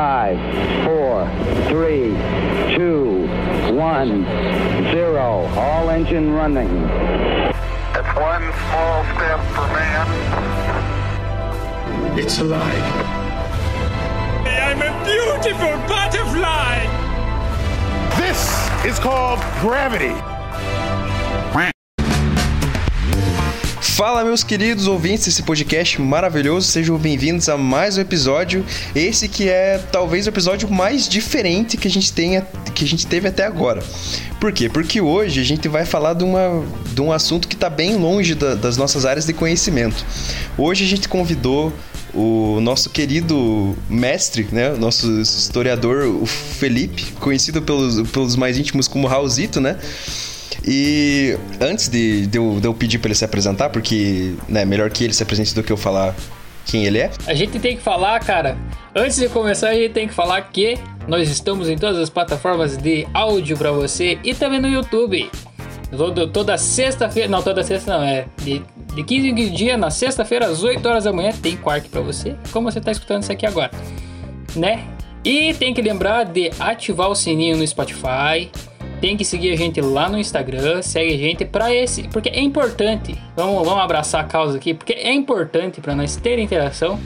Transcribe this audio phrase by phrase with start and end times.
[0.00, 0.38] five,
[0.86, 1.28] four,
[1.68, 2.16] three,
[2.74, 3.28] two,
[3.76, 4.24] one,
[4.92, 5.46] zero.
[5.58, 6.70] All engine running.
[7.98, 10.06] It's one small step for man.
[12.18, 12.86] It's alive.
[14.66, 16.74] I'm a beautiful butterfly.
[18.16, 18.40] This
[18.86, 20.29] is called gravity.
[24.00, 28.64] Fala, meus queridos ouvintes desse podcast maravilhoso, sejam bem-vindos a mais um episódio.
[28.94, 32.40] Esse que é talvez o episódio mais diferente que a gente tenha,
[32.74, 33.82] que a gente teve até agora.
[34.40, 34.70] Por quê?
[34.70, 38.34] Porque hoje a gente vai falar de, uma, de um assunto que está bem longe
[38.34, 40.02] da, das nossas áreas de conhecimento.
[40.56, 41.70] Hoje a gente convidou
[42.14, 49.06] o nosso querido mestre, né, nosso historiador, o Felipe, conhecido pelos, pelos mais íntimos como
[49.06, 49.76] Raulzito, né?
[50.66, 54.90] E antes de, de, eu, de eu pedir para ele se apresentar, porque né, melhor
[54.90, 56.14] que ele se apresente do que eu falar
[56.66, 57.10] quem ele é.
[57.26, 58.56] A gente tem que falar, cara.
[58.94, 62.76] Antes de começar, a gente tem que falar que nós estamos em todas as plataformas
[62.76, 65.30] de áudio para você e também no YouTube.
[65.96, 68.62] Todo, toda sexta-feira, não, toda sexta não, é de,
[68.94, 72.00] de 15 em 15 dias, na sexta-feira, às 8 horas da manhã, tem quark para
[72.00, 73.72] você, como você tá escutando isso aqui agora,
[74.54, 74.84] né?
[75.24, 78.48] E tem que lembrar de ativar o sininho no Spotify,
[79.00, 82.40] tem que seguir a gente lá no Instagram, segue a gente para esse, porque é
[82.40, 83.16] importante.
[83.34, 86.98] Vamos, vamos abraçar a causa aqui, porque é importante para nós ter interação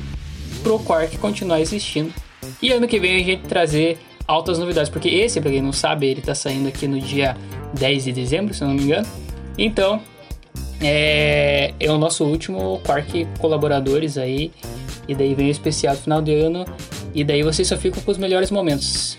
[0.62, 2.12] pro Quark continuar existindo.
[2.60, 6.06] E ano que vem a gente trazer altas novidades, porque esse, para quem não sabe,
[6.06, 7.36] ele tá saindo aqui no dia
[7.78, 9.06] 10 de dezembro, se eu não me engano.
[9.56, 10.00] Então,
[10.80, 14.50] é, é o nosso último Quark colaboradores aí.
[15.06, 16.64] E daí vem o especial final de ano.
[17.14, 19.16] E daí vocês só ficam com os melhores momentos.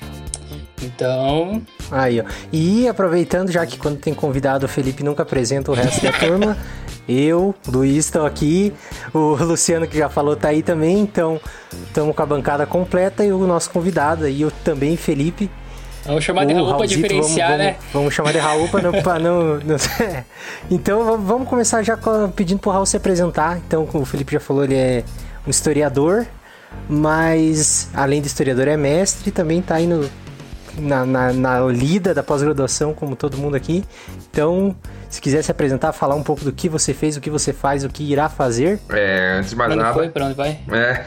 [0.85, 1.61] Então.
[1.91, 2.23] Aí, ó.
[2.51, 6.57] E aproveitando, já que quando tem convidado o Felipe nunca apresenta o resto da turma,
[7.07, 8.73] eu, Luiz, estou aqui.
[9.13, 10.99] O Luciano, que já falou, tá aí também.
[10.99, 11.39] Então,
[11.87, 15.49] estamos com a bancada completa e o nosso convidado aí, eu também, Felipe.
[16.05, 17.71] Vamos chamar de Raul para diferenciar, vamos, né?
[17.71, 19.75] Vamos, vamos, chamar de Raul para não, pra não, não.
[20.69, 21.97] Então vamos começar já
[22.35, 23.57] pedindo pro Raul se apresentar.
[23.57, 25.03] Então, como o Felipe já falou, ele é
[25.47, 26.27] um historiador,
[26.87, 30.07] mas além de historiador é mestre e também tá aí no,
[30.77, 33.83] na, na, na lida da pós-graduação, como todo mundo aqui.
[34.29, 34.75] Então,
[35.09, 37.83] se quiser se apresentar, falar um pouco do que você fez, o que você faz,
[37.83, 38.79] o que irá fazer.
[38.89, 39.93] É, antes de mais Pra onde nada.
[39.93, 40.09] foi?
[40.09, 40.59] Pra onde vai?
[40.71, 41.05] É.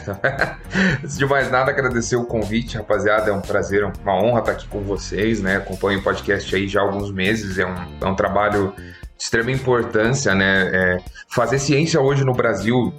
[1.02, 3.30] Antes de mais nada, agradecer o convite, rapaziada.
[3.30, 5.56] É um prazer, uma honra estar aqui com vocês, né?
[5.56, 7.58] Acompanho o podcast aí já há alguns meses.
[7.58, 8.72] É um, é um trabalho
[9.18, 10.70] extrema importância, né?
[10.72, 10.98] É,
[11.28, 12.92] fazer ciência hoje no Brasil,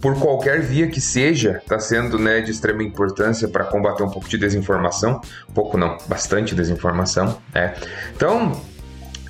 [0.00, 4.28] por qualquer via que seja, está sendo né, de extrema importância para combater um pouco
[4.28, 5.20] de desinformação.
[5.54, 7.38] Pouco não, bastante desinformação.
[7.52, 7.74] né?
[8.14, 8.52] Então,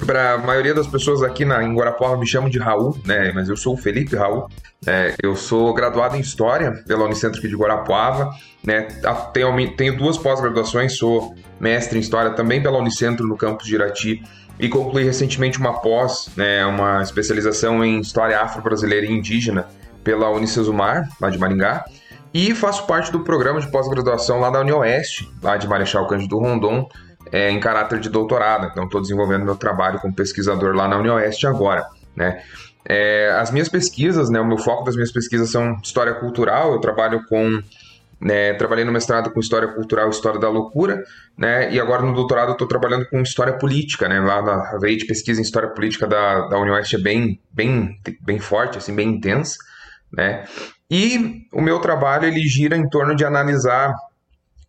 [0.05, 3.33] para a maioria das pessoas aqui na, em Guarapuava me chamam de Raul, né?
[3.33, 4.49] Mas eu sou o Felipe Raul.
[4.85, 5.15] né?
[5.23, 8.31] eu sou graduado em História pela Unicentro aqui de Guarapuava.
[8.65, 8.89] Né?
[9.33, 14.23] Tenho, tenho duas pós-graduações, sou mestre em História também pela Unicentro no campus de Irati
[14.63, 19.67] e concluí recentemente uma pós, né, uma especialização em História Afro-Brasileira e Indígena
[20.05, 21.85] pela Unicesumar, lá de Maringá.
[22.33, 26.89] E faço parte do programa de pós-graduação lá da UniOeste, lá de Marechal Cândido Rondon,
[27.33, 28.69] é, em caráter de doutorado.
[28.71, 31.85] Então, estou desenvolvendo meu trabalho como pesquisador lá na UniOeste agora.
[32.15, 32.41] Né?
[32.89, 36.73] É, as minhas pesquisas, né, o meu foco das minhas pesquisas são história cultural.
[36.73, 37.61] Eu trabalho com.
[38.23, 41.03] Né, trabalhei no mestrado com história cultural história da loucura,
[41.37, 44.09] né, e agora no doutorado estou trabalhando com história política.
[44.09, 47.99] Né, lá na veia de pesquisa em história política da, da UniOeste é bem, bem,
[48.21, 49.57] bem forte, assim, bem intensa.
[50.13, 50.45] Né?
[50.89, 53.95] E o meu trabalho ele gira em torno de analisar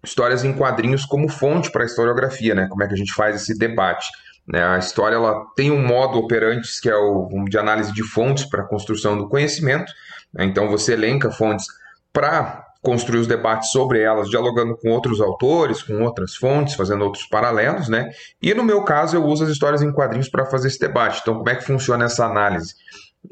[0.03, 2.67] histórias em quadrinhos como fonte para a historiografia, né?
[2.69, 4.07] Como é que a gente faz esse debate?
[4.47, 4.61] Né?
[4.61, 8.63] A história ela tem um modo operante que é o de análise de fontes para
[8.63, 9.91] a construção do conhecimento.
[10.33, 10.45] né?
[10.45, 11.65] Então você elenca fontes
[12.11, 17.25] para construir os debates sobre elas, dialogando com outros autores, com outras fontes, fazendo outros
[17.25, 18.09] paralelos, né?
[18.41, 21.19] E no meu caso eu uso as histórias em quadrinhos para fazer esse debate.
[21.21, 22.73] Então como é que funciona essa análise?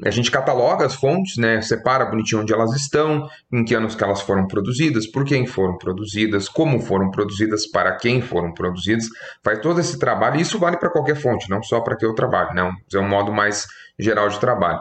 [0.02, 1.60] A gente cataloga as fontes, né?
[1.60, 5.76] Separa bonitinho onde elas estão, em que anos que elas foram produzidas, por quem foram
[5.76, 9.04] produzidas, como foram produzidas, para quem foram produzidas.
[9.44, 12.14] Faz todo esse trabalho, e isso vale para qualquer fonte, não só para que eu
[12.14, 12.72] trabalho, né?
[12.94, 13.66] É um modo mais
[13.98, 14.80] geral de trabalho.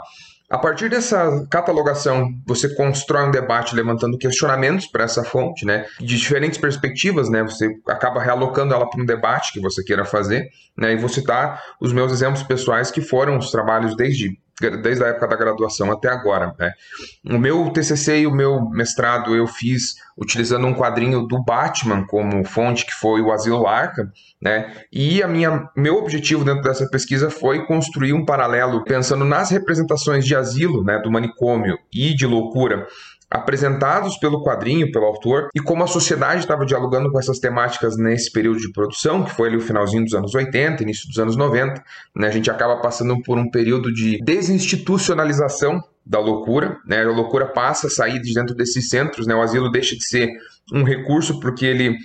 [0.51, 5.85] A partir dessa catalogação, você constrói um debate levantando questionamentos para essa fonte, né?
[5.97, 7.41] De diferentes perspectivas, né?
[7.41, 10.91] Você acaba realocando ela para um debate que você queira fazer, né?
[10.91, 14.37] E vou citar os meus exemplos pessoais que foram os trabalhos desde
[14.69, 16.53] desde a época da graduação até agora.
[16.57, 16.71] Né?
[17.29, 22.43] O meu TCC e o meu mestrado eu fiz utilizando um quadrinho do Batman como
[22.43, 24.09] fonte, que foi o Asilo Arkham,
[24.41, 24.71] né?
[24.91, 30.25] E a minha, meu objetivo dentro dessa pesquisa foi construir um paralelo pensando nas representações
[30.25, 32.87] de asilo, né, do manicômio e de loucura
[33.31, 38.29] apresentados pelo quadrinho, pelo autor, e como a sociedade estava dialogando com essas temáticas nesse
[38.29, 41.81] período de produção, que foi ali o finalzinho dos anos 80, início dos anos 90,
[42.13, 47.03] né, a gente acaba passando por um período de desinstitucionalização da loucura, né?
[47.03, 49.35] A loucura passa a sair de dentro desses centros, né?
[49.35, 50.29] O asilo deixa de ser
[50.73, 51.95] um recurso porque ele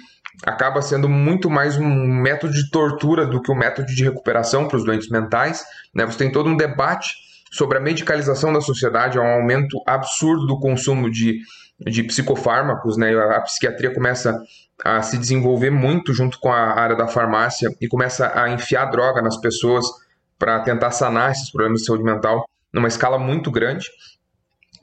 [0.44, 4.76] acaba sendo muito mais um método de tortura do que um método de recuperação para
[4.76, 5.64] os doentes mentais,
[5.94, 6.04] né?
[6.04, 7.14] Você tem todo um debate
[7.56, 11.40] sobre a medicalização da sociedade, há um aumento absurdo do consumo de,
[11.80, 13.14] de psicofármacos, né?
[13.14, 14.38] A psiquiatria começa
[14.84, 19.22] a se desenvolver muito junto com a área da farmácia e começa a enfiar droga
[19.22, 19.86] nas pessoas
[20.38, 23.86] para tentar sanar esses problemas de saúde mental numa escala muito grande.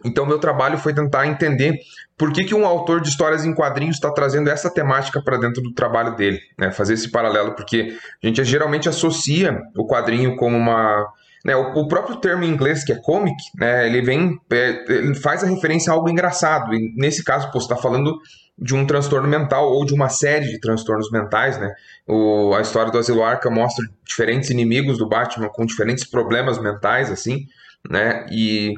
[0.03, 1.79] Então, meu trabalho foi tentar entender
[2.17, 5.61] por que, que um autor de histórias em quadrinhos está trazendo essa temática para dentro
[5.61, 6.71] do trabalho dele, né?
[6.71, 11.07] fazer esse paralelo, porque a gente geralmente associa o quadrinho como uma.
[11.43, 15.13] Né, o, o, próprio termo em inglês, que é comic, né, ele vem, é, ele
[15.13, 16.73] faz a referência a algo engraçado.
[16.73, 18.17] E nesse caso, você está falando
[18.57, 21.73] de um transtorno mental ou de uma série de transtornos mentais, né?
[22.07, 27.11] O, a história do Asilo Arca mostra diferentes inimigos do Batman com diferentes problemas mentais,
[27.11, 27.47] assim
[27.89, 28.25] né?
[28.31, 28.75] E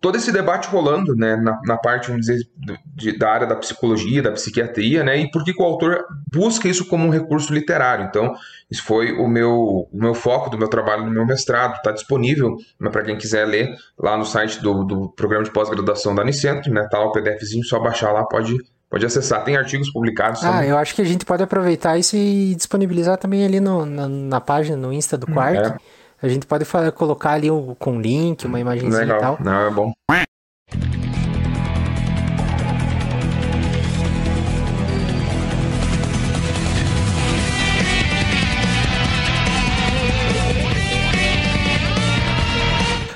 [0.00, 2.40] todo esse debate rolando, né, na, na parte, vamos dizer,
[2.94, 6.86] de, da área da psicologia, da psiquiatria, né, e por que, o autor busca isso
[6.86, 8.06] como um recurso literário.
[8.06, 8.34] Então,
[8.70, 12.56] isso foi o meu, o meu foco do meu trabalho no meu mestrado, está disponível
[12.78, 16.72] né, para quem quiser ler lá no site do, do programa de pós-graduação da Unicentro,
[16.72, 18.56] né, tá lá o PDFzinho, só baixar lá, pode
[18.90, 20.42] Pode acessar, tem artigos publicados.
[20.42, 20.70] Ah, também.
[20.70, 24.40] eu acho que a gente pode aproveitar isso e disponibilizar também ali no, na, na
[24.40, 25.58] página, no Insta do Quark.
[25.58, 25.76] É.
[26.22, 29.38] A gente pode colocar ali um, com link, uma imagem e tal.
[29.40, 29.92] Não, é bom.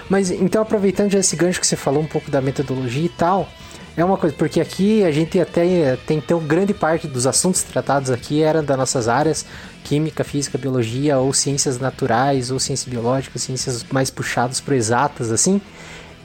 [0.08, 3.48] Mas então, aproveitando já esse gancho que você falou um pouco da metodologia e tal,
[3.96, 8.10] é uma coisa, porque aqui a gente até tem então grande parte dos assuntos tratados
[8.10, 9.44] aqui eram das nossas áreas,
[9.84, 15.60] química, física, biologia, ou ciências naturais, ou ciências biológicas, ciências mais puxadas para exatas, assim.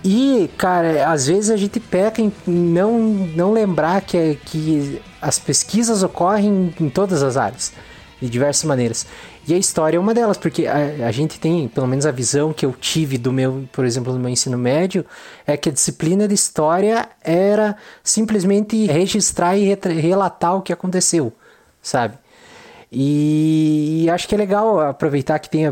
[0.04, 6.02] E, cara, às vezes a gente peca em não, não lembrar que, que as pesquisas
[6.02, 7.74] ocorrem em todas as áreas,
[8.22, 9.06] de diversas maneiras.
[9.46, 12.54] E a história é uma delas, porque a, a, gente tem, pelo menos a visão
[12.54, 15.06] que eu tive do meu, por exemplo, do meu ensino médio,
[15.46, 21.34] é que a disciplina de história era simplesmente registrar e relatar o que aconteceu,
[21.82, 22.18] sabe?
[22.92, 25.66] E, acho que é legal aproveitar que tem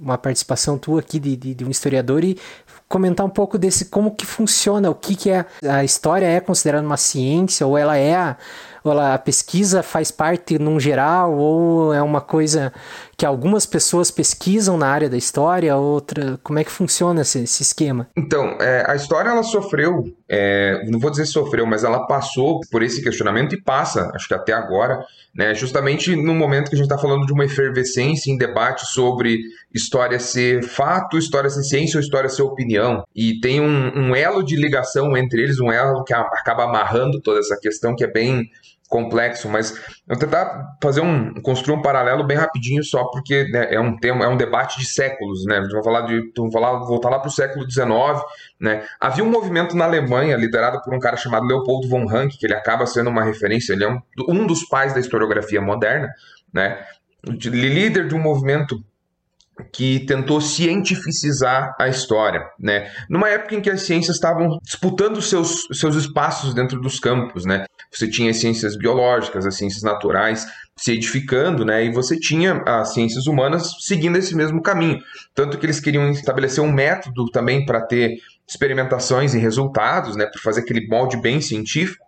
[0.00, 2.38] uma participação tua aqui de, de, de um historiador e
[2.88, 6.86] comentar um pouco desse como que funciona, o que, que é a história é considerada
[6.86, 8.36] uma ciência ou ela é a,
[8.90, 12.72] ela, a pesquisa faz parte num geral ou é uma coisa
[13.16, 17.62] que algumas pessoas pesquisam na área da história, outra como é que funciona esse, esse
[17.62, 18.08] esquema?
[18.16, 22.82] Então é, a história ela sofreu, é, não vou dizer sofreu, mas ela passou por
[22.82, 24.98] esse questionamento e passa, acho que até agora,
[25.34, 29.38] né, justamente no momento que a gente está falando de uma efervescência em debate sobre
[29.74, 33.04] história ser fato, história ser ciência ou história ser opinião.
[33.14, 37.40] E tem um, um elo de ligação entre eles, um elo que acaba amarrando toda
[37.40, 38.50] essa questão que é bem
[38.92, 39.74] complexo, mas
[40.06, 44.26] eu tentar fazer um construir um paralelo bem rapidinho só porque né, é um tema,
[44.26, 45.62] é um debate de séculos, né?
[45.70, 47.88] Vamos falar de, vamos falar, voltar lá para o século XIX,
[48.60, 48.84] né?
[49.00, 52.54] Havia um movimento na Alemanha liderado por um cara chamado Leopold von Ranke, que ele
[52.54, 53.98] acaba sendo uma referência, ele é um,
[54.28, 56.12] um dos pais da historiografia moderna,
[56.52, 56.78] né?
[57.24, 58.84] Líder de um movimento
[59.72, 62.90] que tentou cientificizar a história, né?
[63.08, 67.64] Numa época em que as ciências estavam disputando seus, seus espaços dentro dos campos, né?
[67.92, 71.84] Você tinha as ciências biológicas, as ciências naturais se edificando, né?
[71.84, 74.98] E você tinha as ciências humanas seguindo esse mesmo caminho.
[75.34, 78.16] Tanto que eles queriam estabelecer um método também para ter
[78.48, 80.26] experimentações e resultados, né?
[80.26, 82.04] Para fazer aquele molde bem científico.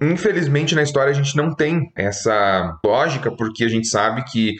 [0.00, 4.56] Infelizmente, na história a gente não tem essa lógica, porque a gente sabe que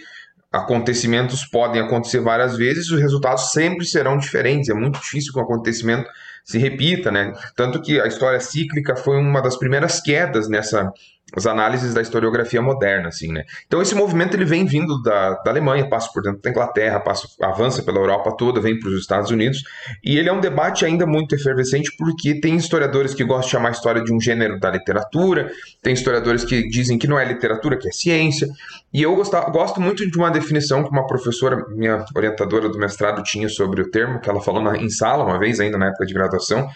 [0.54, 4.68] acontecimentos podem acontecer várias vezes, os resultados sempre serão diferentes.
[4.68, 6.08] É muito difícil que um acontecimento
[6.44, 7.32] se repita, né?
[7.56, 10.92] Tanto que a história cíclica foi uma das primeiras quedas nessa
[11.36, 13.44] as análises da historiografia moderna, assim, né?
[13.66, 17.26] Então esse movimento ele vem vindo da, da Alemanha, passa por dentro da Inglaterra, passa,
[17.42, 19.62] avança pela Europa toda, vem para os Estados Unidos,
[20.04, 23.68] e ele é um debate ainda muito efervescente porque tem historiadores que gostam de chamar
[23.70, 25.50] a história de um gênero da literatura,
[25.82, 28.46] tem historiadores que dizem que não é literatura, que é ciência,
[28.92, 33.22] e eu gosto, gosto muito de uma definição que uma professora, minha orientadora do mestrado,
[33.24, 36.06] tinha sobre o termo, que ela falou na, em sala uma vez, ainda na época
[36.06, 36.68] de graduação,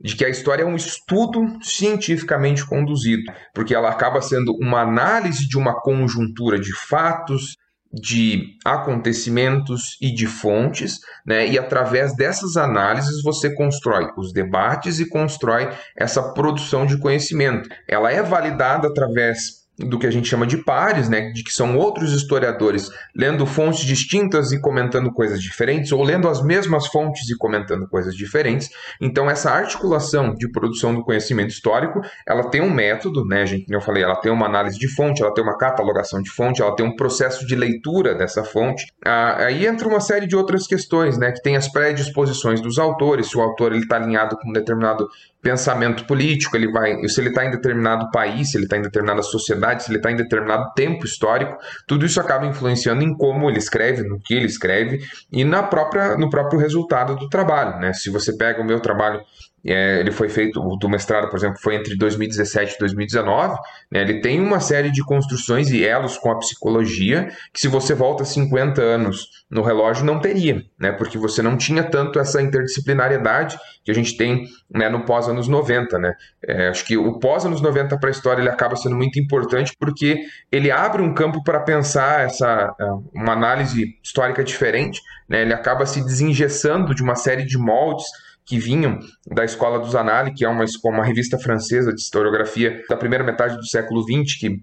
[0.00, 3.22] de que a história é um estudo cientificamente conduzido,
[3.54, 7.56] porque ela acaba sendo uma análise de uma conjuntura de fatos,
[7.92, 11.46] de acontecimentos e de fontes, né?
[11.46, 17.68] E através dessas análises você constrói os debates e constrói essa produção de conhecimento.
[17.88, 21.76] Ela é validada através do que a gente chama de pares, né, de que são
[21.76, 27.36] outros historiadores lendo fontes distintas e comentando coisas diferentes, ou lendo as mesmas fontes e
[27.36, 28.70] comentando coisas diferentes.
[29.00, 33.80] Então, essa articulação de produção do conhecimento histórico, ela tem um método, né, gente, eu
[33.80, 36.86] falei, ela tem uma análise de fonte, ela tem uma catalogação de fonte, ela tem
[36.86, 38.86] um processo de leitura dessa fonte.
[39.04, 43.28] Ah, aí entra uma série de outras questões, né, que tem as predisposições dos autores,
[43.28, 45.08] se o autor está alinhado com um determinado
[45.44, 49.22] pensamento político, ele vai, se ele está em determinado país, se ele está em determinada
[49.22, 53.58] sociedade, se ele está em determinado tempo histórico, tudo isso acaba influenciando em como ele
[53.58, 57.78] escreve, no que ele escreve e na própria, no próprio resultado do trabalho.
[57.78, 57.92] Né?
[57.92, 59.20] Se você pega o meu trabalho
[59.64, 63.56] é, ele foi feito, o do mestrado, por exemplo, foi entre 2017 e 2019.
[63.90, 67.94] Né, ele tem uma série de construções e elos com a psicologia que, se você
[67.94, 73.58] volta 50 anos no relógio, não teria, né, porque você não tinha tanto essa interdisciplinariedade
[73.82, 75.98] que a gente tem né, no pós-anos 90.
[75.98, 76.14] Né.
[76.46, 80.20] É, acho que o pós-anos 90 para a história ele acaba sendo muito importante porque
[80.52, 85.86] ele abre um campo para pensar essa, é, uma análise histórica diferente, né, ele acaba
[85.86, 88.04] se desengessando de uma série de moldes
[88.46, 92.96] que vinham da Escola dos Annales, que é uma, uma revista francesa de historiografia da
[92.96, 94.62] primeira metade do século XX, que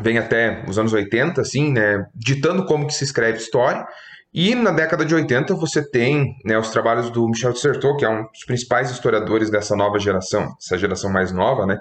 [0.00, 3.84] vem até os anos 80, assim, né, ditando como que se escreve história.
[4.32, 8.08] E na década de 80 você tem né, os trabalhos do Michel Dissertot, que é
[8.08, 11.78] um dos principais historiadores dessa nova geração, essa geração mais nova, né,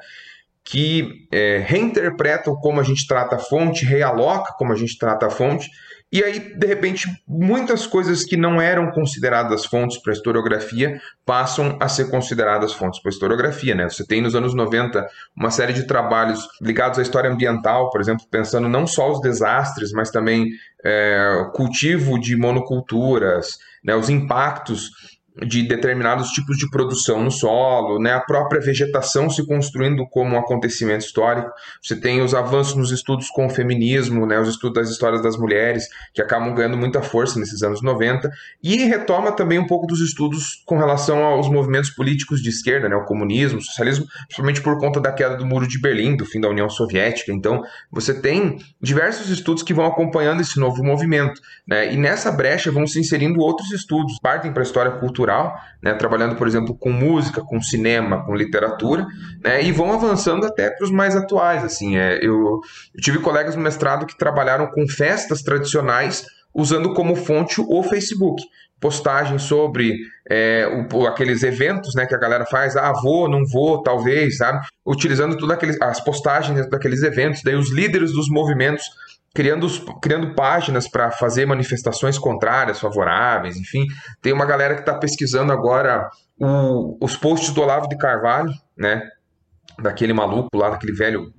[0.63, 5.29] que é, reinterpretam como a gente trata a fonte, realoca como a gente trata a
[5.29, 5.69] fonte,
[6.11, 11.77] e aí, de repente, muitas coisas que não eram consideradas fontes para a historiografia passam
[11.79, 13.75] a ser consideradas fontes para a historiografia.
[13.75, 13.87] Né?
[13.87, 18.25] Você tem nos anos 90 uma série de trabalhos ligados à história ambiental, por exemplo,
[18.31, 20.47] pensando não só os desastres, mas também
[20.83, 24.91] é, cultivo de monoculturas, né, os impactos
[25.45, 30.39] de determinados tipos de produção no solo, né, a própria vegetação se construindo como um
[30.39, 31.49] acontecimento histórico.
[31.81, 35.37] Você tem os avanços nos estudos com o feminismo, né, os estudos das histórias das
[35.37, 38.29] mulheres, que acabam ganhando muita força nesses anos 90,
[38.61, 42.95] e retoma também um pouco dos estudos com relação aos movimentos políticos de esquerda, né,
[42.95, 46.41] o comunismo, o socialismo, principalmente por conta da queda do Muro de Berlim, do fim
[46.41, 47.31] da União Soviética.
[47.31, 52.71] Então, você tem diversos estudos que vão acompanhando esse novo movimento, né, e nessa brecha
[52.71, 56.75] vão se inserindo outros estudos, partem para a história cultural cultural, né, trabalhando, por exemplo,
[56.75, 59.05] com música, com cinema, com literatura,
[59.43, 61.63] né, e vão avançando até para os mais atuais.
[61.63, 62.61] Assim, é, eu,
[62.93, 68.41] eu tive colegas no mestrado que trabalharam com festas tradicionais usando como fonte o Facebook
[68.81, 69.97] postagens sobre
[70.29, 74.65] é, o, aqueles eventos né, que a galera faz, ah, vou, não vou, talvez, sabe?
[74.85, 78.85] Utilizando todas as postagens daqueles eventos, daí os líderes dos movimentos
[79.33, 79.67] criando,
[80.01, 83.85] criando páginas para fazer manifestações contrárias, favoráveis, enfim.
[84.21, 86.09] Tem uma galera que está pesquisando agora
[86.39, 89.01] o, os posts do Olavo de Carvalho, né?
[89.81, 91.33] Daquele maluco lá, daquele velho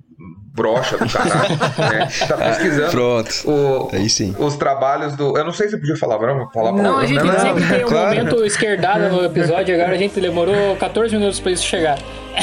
[0.53, 2.09] brocha do caralho, né?
[2.27, 3.29] Tá pesquisando Pronto.
[3.49, 4.35] O, Aí sim.
[4.37, 5.37] os trabalhos do.
[5.37, 7.87] Eu não sei se podia falar, vamos falar Não, a gente não, sempre tem um
[7.87, 8.09] claro.
[8.09, 11.97] momento esquerdado no episódio, agora a gente demorou 14 minutos pra isso chegar.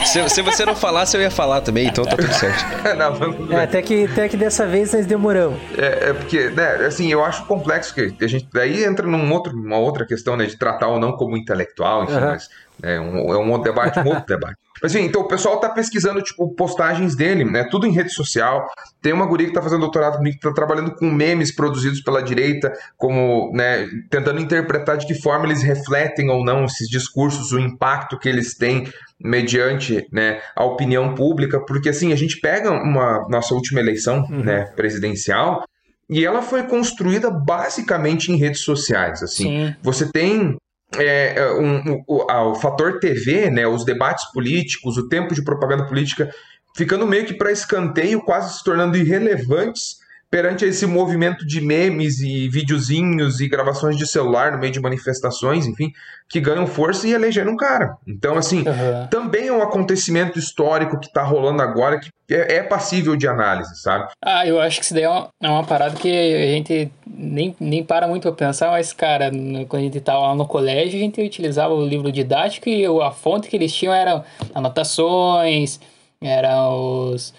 [0.04, 2.62] Se, se você não falasse, eu ia falar também, então tá tudo certo.
[2.96, 5.58] não, vamos- É, até, que, até que dessa vez nós demoramos.
[5.76, 9.52] É, é porque, né, assim, eu acho complexo que a gente daí entra num outro,
[9.54, 12.26] uma outra questão, né, de tratar ou não como intelectual, enfim, Aham.
[12.26, 12.48] mas
[12.82, 14.56] é um, é um outro debate, um outro debate.
[14.80, 18.66] Mas assim, então o pessoal tá pesquisando, tipo, postagens dele, né, tudo em rede social.
[19.02, 22.22] Tem uma guria que tá fazendo doutorado comigo, que tá trabalhando com memes produzidos pela
[22.22, 27.58] direita, como, né, tentando interpretar de que forma eles refletem ou não esses discursos, o
[27.58, 28.88] impacto que eles têm
[29.20, 34.66] mediante né, a opinião pública, porque assim, a gente pega uma nossa última eleição né,
[34.76, 35.64] presidencial
[36.08, 39.22] e ela foi construída basicamente em redes sociais.
[39.22, 39.76] Assim, Sim.
[39.82, 40.56] você tem
[40.96, 45.86] é, um- um- o, o fator TV, né, os debates políticos, o tempo de propaganda
[45.86, 46.30] política
[46.76, 49.97] ficando meio que para escanteio, quase se tornando irrelevantes
[50.30, 55.66] perante esse movimento de memes e videozinhos e gravações de celular no meio de manifestações,
[55.66, 55.90] enfim,
[56.28, 57.96] que ganham força e elegendo um cara.
[58.06, 59.08] Então, assim, Aham.
[59.10, 63.74] também é um acontecimento histórico que está rolando agora que é, é passível de análise,
[63.80, 64.06] sabe?
[64.22, 67.56] Ah, eu acho que isso daí é uma, é uma parada que a gente nem,
[67.58, 70.98] nem para muito pra pensar, mas, cara, no- quando a gente tava lá no colégio,
[70.98, 74.22] a gente utilizava o livro didático e a fonte que eles tinham eram
[74.54, 75.80] anotações,
[76.20, 77.32] eram os,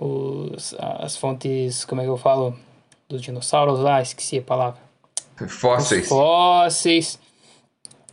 [0.00, 2.56] os, as fontes, como é que eu falo?
[3.08, 4.80] Dos dinossauros lá, esqueci a palavra.
[5.48, 6.02] Fósseis.
[6.02, 7.18] Os fósseis.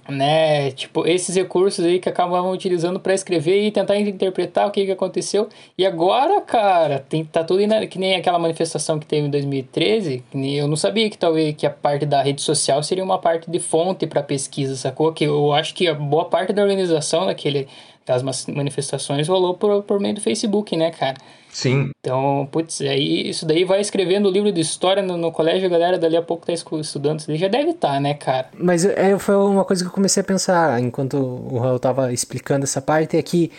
[0.10, 0.72] né?
[0.72, 4.91] Tipo, esses recursos aí que acabavam utilizando para escrever e tentar interpretar o que, que
[4.91, 5.50] aconteceu.
[5.77, 10.24] E agora, cara, tem, tá tudo indo, que nem aquela manifestação que teve em 2013.
[10.32, 13.20] Que nem, eu não sabia que talvez que a parte da rede social seria uma
[13.20, 15.13] parte de fonte para pesquisa, sacou?
[15.13, 17.67] Que eu acho que a boa parte da organização daquele,
[18.08, 21.18] das manifestações rolou por, por meio do Facebook, né, cara?
[21.52, 21.92] Sim.
[22.00, 25.70] Então, putz, aí isso daí vai escrevendo o livro de história no, no colégio, a
[25.70, 28.50] galera dali a pouco tá estudando, isso daí já deve estar, tá, né, cara?
[28.58, 32.64] Mas é, foi uma coisa que eu comecei a pensar enquanto o Raul tava explicando
[32.64, 33.52] essa parte, é que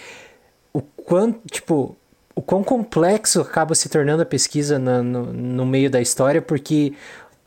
[0.72, 1.96] o quanto, tipo,
[2.34, 6.94] o quão complexo acaba se tornando a pesquisa no, no, no meio da história, porque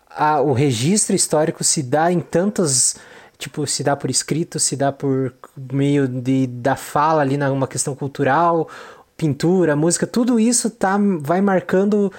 [0.10, 2.98] a, o registro histórico se dá em tantas
[3.42, 5.34] tipo, se dá por escrito, se dá por
[5.72, 8.70] meio de, da fala ali numa questão cultural,
[9.18, 12.14] pintura, música, tudo isso tá, vai marcando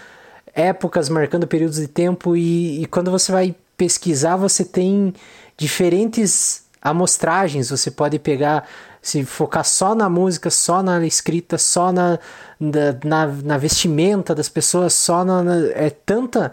[0.52, 5.14] épocas, marcando períodos de tempo e, e quando você vai pesquisar, você tem
[5.56, 8.68] diferentes amostragens, você pode pegar,
[9.00, 12.18] se focar só na música, só na escrita, só na,
[12.58, 16.52] na, na vestimenta das pessoas, só na, na é tanta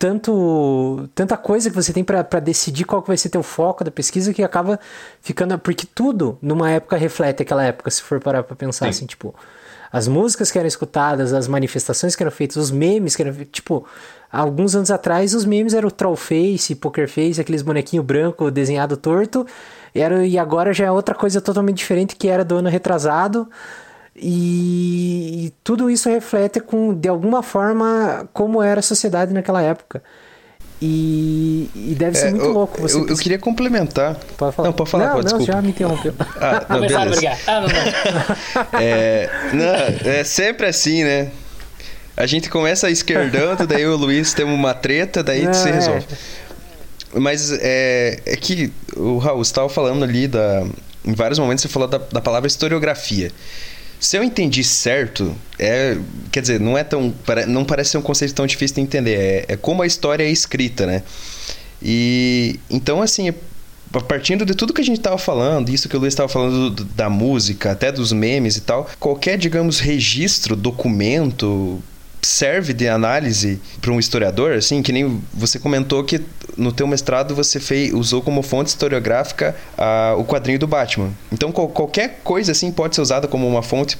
[0.00, 3.90] tanto tanta coisa que você tem para decidir qual que vai ser teu foco da
[3.90, 4.80] pesquisa que acaba
[5.20, 8.90] ficando porque tudo numa época reflete aquela época se for parar para pensar Sim.
[8.90, 9.34] assim tipo
[9.92, 13.84] as músicas que eram escutadas, as manifestações que eram feitas, os memes que eram tipo,
[14.30, 19.44] alguns anos atrás os memes eram o Trollface, Pokerface, aqueles bonequinho branco desenhado torto,
[19.92, 23.48] era, e agora já é outra coisa totalmente diferente que era do ano retrasado.
[24.14, 30.02] E, e tudo isso reflete com, de alguma forma, como era a sociedade naquela época.
[30.82, 32.96] E, e deve ser é, muito eu, louco você.
[32.96, 34.16] Eu, eu, queria complementar.
[34.38, 34.68] Pode falar.
[34.68, 35.52] Não, pode falar, não, pode, não desculpa.
[35.52, 36.14] já me interrompeu.
[36.40, 37.38] Ah, não, Começaram a brigar.
[37.46, 38.80] Ah, não, não.
[38.80, 41.30] é, não, é sempre assim, né?
[42.16, 45.72] A gente começa esquerdando, daí o Luiz tem uma treta, daí não, se é.
[45.72, 46.06] resolve.
[46.10, 47.18] É.
[47.18, 50.64] Mas é, é que o Raul estava falando ali da.
[51.04, 53.30] Em vários momentos você falou da, da palavra historiografia.
[54.00, 55.98] Se eu entendi certo, é,
[56.32, 57.14] quer dizer, não é tão,
[57.46, 59.14] não parece ser um conceito tão difícil de entender.
[59.14, 61.02] É, é como a história é escrita, né?
[61.82, 63.32] E então assim,
[64.08, 66.84] partindo de tudo que a gente estava falando, isso que o Luiz estava falando do,
[66.84, 71.82] da música, até dos memes e tal, qualquer, digamos, registro, documento,
[72.22, 76.20] serve de análise para um historiador, assim, que nem você comentou que
[76.56, 81.10] no teu mestrado você fez, usou como fonte historiográfica uh, o quadrinho do Batman.
[81.32, 83.98] Então qual, qualquer coisa assim pode ser usada como uma fonte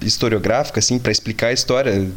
[0.00, 2.10] historiográfica, assim, para explicar a história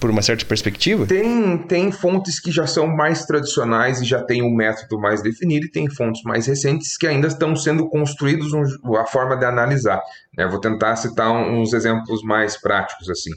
[0.00, 1.06] por uma certa perspectiva?
[1.06, 5.66] Tem, tem fontes que já são mais tradicionais e já têm um método mais definido,
[5.66, 10.00] e tem fontes mais recentes que ainda estão sendo construídos um, a forma de analisar.
[10.36, 10.46] Né?
[10.48, 13.30] Vou tentar citar uns exemplos mais práticos assim.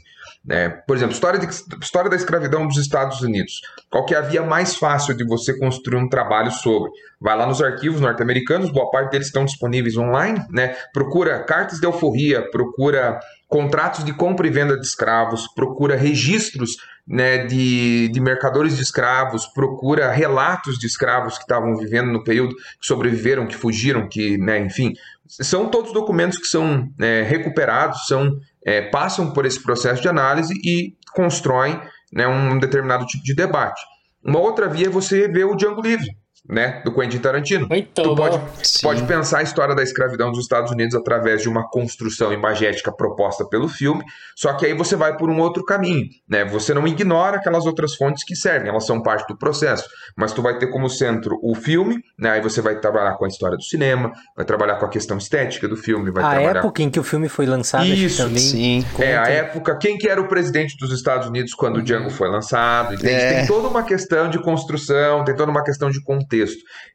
[0.50, 1.46] É, por exemplo, história, de,
[1.82, 3.62] história da escravidão dos Estados Unidos.
[3.90, 6.90] Qual que é a via mais fácil de você construir um trabalho sobre?
[7.18, 10.76] Vai lá nos arquivos norte-americanos, boa parte deles estão disponíveis online, né?
[10.92, 16.76] Procura cartas de alforria, procura contratos de compra e venda de escravos, procura registros
[17.06, 22.54] né, de, de mercadores de escravos, procura relatos de escravos que estavam vivendo no período,
[22.54, 24.94] que sobreviveram, que fugiram, que, né, enfim,
[25.26, 30.54] são todos documentos que são é, recuperados, são é, passam por esse processo de análise
[30.64, 31.80] e constroem
[32.12, 33.80] né, um determinado tipo de debate.
[34.24, 36.08] Uma outra via é você ver o Django Livre,
[36.48, 37.66] né, do Quentin Tarantino.
[37.68, 38.38] Muito tu pode,
[38.82, 43.46] pode pensar a história da escravidão dos Estados Unidos através de uma construção imagética proposta
[43.46, 44.04] pelo filme,
[44.36, 46.44] só que aí você vai por um outro caminho, né?
[46.44, 50.42] Você não ignora aquelas outras fontes que servem, elas são parte do processo, mas tu
[50.42, 52.32] vai ter como centro o filme, né?
[52.32, 55.66] Aí você vai trabalhar com a história do cinema, vai trabalhar com a questão estética
[55.66, 58.38] do filme, vai a trabalhar época em que o filme foi lançado Isso, também.
[58.38, 58.84] Sim.
[58.92, 59.04] Conta.
[59.04, 62.28] É, a época, quem que era o presidente dos Estados Unidos quando o Django foi
[62.28, 63.12] lançado, entende?
[63.12, 63.38] É.
[63.38, 66.33] Tem toda uma questão de construção, tem toda uma questão de contexto.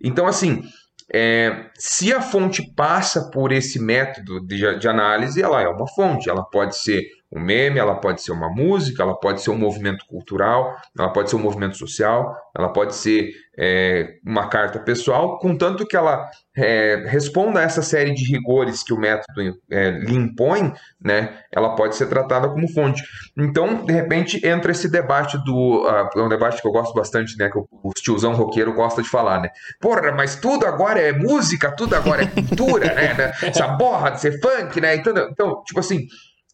[0.02, 0.64] Então, assim,
[1.12, 6.30] é, se a fonte passa por esse método de, de análise, ela é uma fonte.
[6.30, 10.06] Ela pode ser um meme, ela pode ser uma música, ela pode ser um movimento
[10.08, 15.86] cultural, ela pode ser um movimento social, ela pode ser é, uma carta pessoal, contanto
[15.86, 20.74] que ela é, responda a essa série de rigores que o método é, lhe impõe,
[21.00, 23.04] né, ela pode ser tratada como fonte.
[23.38, 25.86] Então, de repente, entra esse debate do.
[25.86, 27.50] Uh, é um debate que eu gosto bastante, né?
[27.50, 29.50] Que o, tiozão roqueiro gosta de falar, né?
[29.80, 33.14] Porra, mas tudo agora é música, tudo agora é cultura, né?
[33.14, 33.32] né?
[33.44, 34.96] Essa borra de ser funk, né?
[34.96, 36.08] Então, então, tipo assim,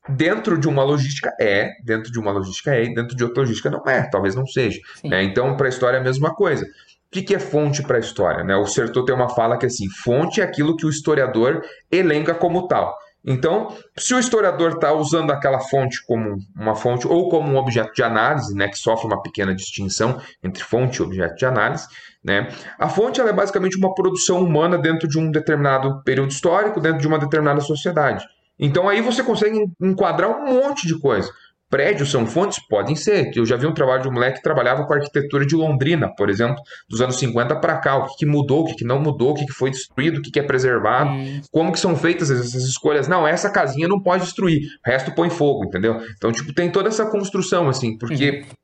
[0.07, 3.71] Dentro de uma logística é, dentro de uma logística é, e dentro de outra logística
[3.71, 4.79] não é, talvez não seja.
[5.03, 5.23] Né?
[5.23, 6.63] Então, para a história é a mesma coisa.
[6.63, 6.67] O
[7.11, 8.43] que, que é fonte para a história?
[8.43, 8.55] Né?
[8.55, 12.33] O Sertor tem uma fala que é assim: fonte é aquilo que o historiador elenca
[12.35, 12.95] como tal.
[13.27, 17.91] Então, se o historiador está usando aquela fonte como uma fonte ou como um objeto
[17.93, 21.87] de análise, né, que sofre uma pequena distinção entre fonte e objeto de análise,
[22.23, 26.79] né, a fonte ela é basicamente uma produção humana dentro de um determinado período histórico,
[26.79, 28.23] dentro de uma determinada sociedade.
[28.59, 31.29] Então aí você consegue enquadrar um monte de coisa.
[31.69, 32.59] Prédios são fontes?
[32.69, 33.31] Podem ser.
[33.35, 36.13] Eu já vi um trabalho de um moleque que trabalhava com a arquitetura de Londrina,
[36.15, 37.97] por exemplo, dos anos 50 para cá.
[37.97, 40.21] O que, que, mudou, o que, que, não mudou, o que, que foi destruído, o
[40.21, 41.41] que, é preservado, hum.
[41.51, 43.07] como que são feitas essas escolhas.
[43.07, 45.99] Não, essa casinha não pode destruir, o resto põe fogo, entendeu?
[46.15, 48.43] Então, tipo, tem toda essa construção, assim, porque...
[48.43, 48.55] Hum.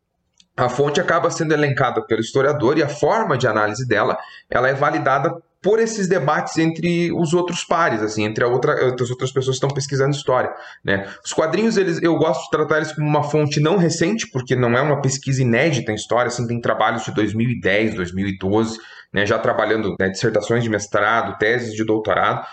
[0.57, 4.17] A fonte acaba sendo elencada pelo historiador e a forma de análise dela
[4.49, 9.31] ela é validada por esses debates entre os outros pares, assim, entre outra, as outras
[9.31, 10.51] pessoas que estão pesquisando história,
[10.83, 11.07] né?
[11.23, 14.75] Os quadrinhos, eles, eu gosto de tratar eles como uma fonte não recente, porque não
[14.75, 18.79] é uma pesquisa inédita em história, assim, tem trabalhos de 2010, 2012,
[19.13, 22.45] né, já trabalhando né, dissertações de mestrado, teses de doutorado,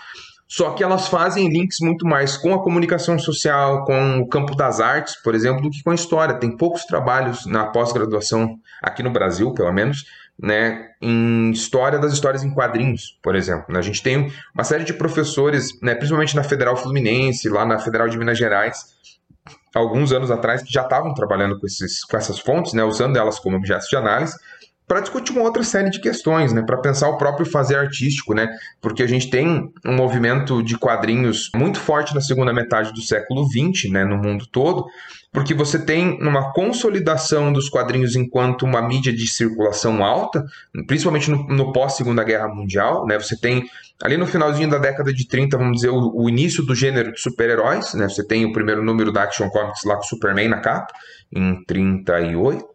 [0.51, 4.79] só que elas fazem links muito mais com a comunicação social, com o campo das
[4.79, 6.33] artes, por exemplo, do que com a história.
[6.33, 10.05] Tem poucos trabalhos na pós-graduação, aqui no Brasil, pelo menos,
[10.41, 13.65] né, em história das histórias em quadrinhos, por exemplo.
[13.69, 13.79] Né?
[13.79, 18.07] A gente tem uma série de professores, né, principalmente na Federal Fluminense, lá na Federal
[18.07, 18.97] de Minas Gerais,
[19.75, 23.37] alguns anos atrás, que já estavam trabalhando com, esses, com essas fontes, né, usando elas
[23.39, 24.35] como objetos de análise,
[24.89, 28.49] para discutir uma outra série de questões, né, para pensar o próprio fazer artístico, né,
[28.81, 33.45] porque a gente tem um movimento de quadrinhos muito forte na segunda metade do século
[33.45, 34.87] XX, né, no mundo todo,
[35.31, 40.43] porque você tem uma consolidação dos quadrinhos enquanto uma mídia de circulação alta,
[40.87, 43.69] principalmente no, no pós-segunda guerra mundial, né, você tem
[44.01, 47.21] ali no finalzinho da década de 30, vamos dizer, o, o início do gênero de
[47.21, 50.61] super-heróis, né, você tem o primeiro número da Action Comics lá com o Superman na
[50.61, 50.91] capa,
[51.31, 52.65] em 38,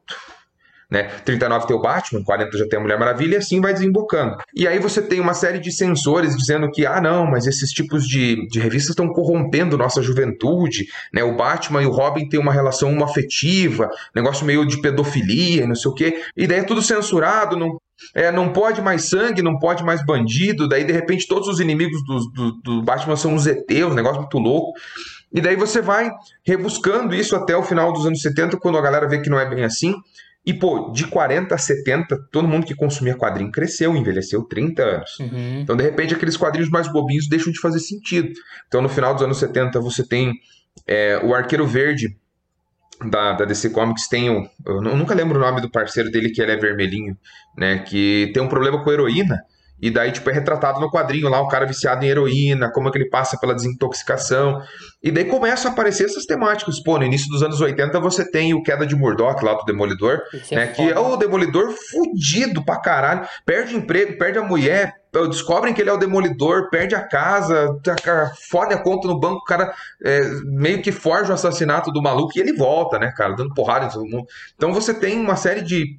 [0.94, 1.10] né?
[1.24, 4.36] 39 tem o Batman, 40 já tem a Mulher Maravilha, e assim vai desembocando.
[4.54, 8.06] E aí você tem uma série de sensores dizendo que, ah, não, mas esses tipos
[8.06, 11.24] de, de revistas estão corrompendo nossa juventude, né?
[11.24, 15.90] O Batman e o Robin têm uma relação afetiva, negócio meio de pedofilia, não sei
[15.90, 17.76] o quê, e daí é tudo censurado, não,
[18.14, 22.04] é, não pode mais sangue, não pode mais bandido, daí de repente todos os inimigos
[22.04, 24.72] do, do, do Batman são os ET, um negócio muito louco.
[25.32, 26.12] E daí você vai
[26.44, 29.48] rebuscando isso até o final dos anos 70, quando a galera vê que não é
[29.48, 29.92] bem assim.
[30.46, 35.18] E, pô, de 40 a 70, todo mundo que consumia quadrinho cresceu, envelheceu 30 anos.
[35.18, 35.60] Uhum.
[35.62, 38.30] Então, de repente, aqueles quadrinhos mais bobinhos deixam de fazer sentido.
[38.68, 40.34] Então, no final dos anos 70, você tem
[40.86, 42.14] é, o Arqueiro Verde
[43.10, 44.48] da, da DC Comics, tem o.
[44.66, 47.16] Eu nunca lembro o nome do parceiro dele, que ele é vermelhinho,
[47.56, 47.78] né?
[47.78, 49.42] Que tem um problema com heroína.
[49.80, 52.92] E daí, tipo, é retratado no quadrinho lá, o cara viciado em heroína, como é
[52.92, 54.60] que ele passa pela desintoxicação.
[55.02, 56.82] E daí começam a aparecer essas temáticas.
[56.82, 60.22] Pô, no início dos anos 80 você tem o Queda de Murdoch lá do Demolidor,
[60.50, 60.64] é né?
[60.64, 63.28] É que é o Demolidor fudido pra caralho.
[63.44, 64.94] Perde emprego, perde a mulher,
[65.28, 67.68] descobrem que ele é o Demolidor, perde a casa,
[68.50, 69.72] fode a conta no banco, o cara
[70.04, 73.86] é, meio que forja o assassinato do maluco e ele volta, né, cara, dando porrada
[73.86, 74.26] em todo mundo.
[74.54, 75.98] Então você tem uma série de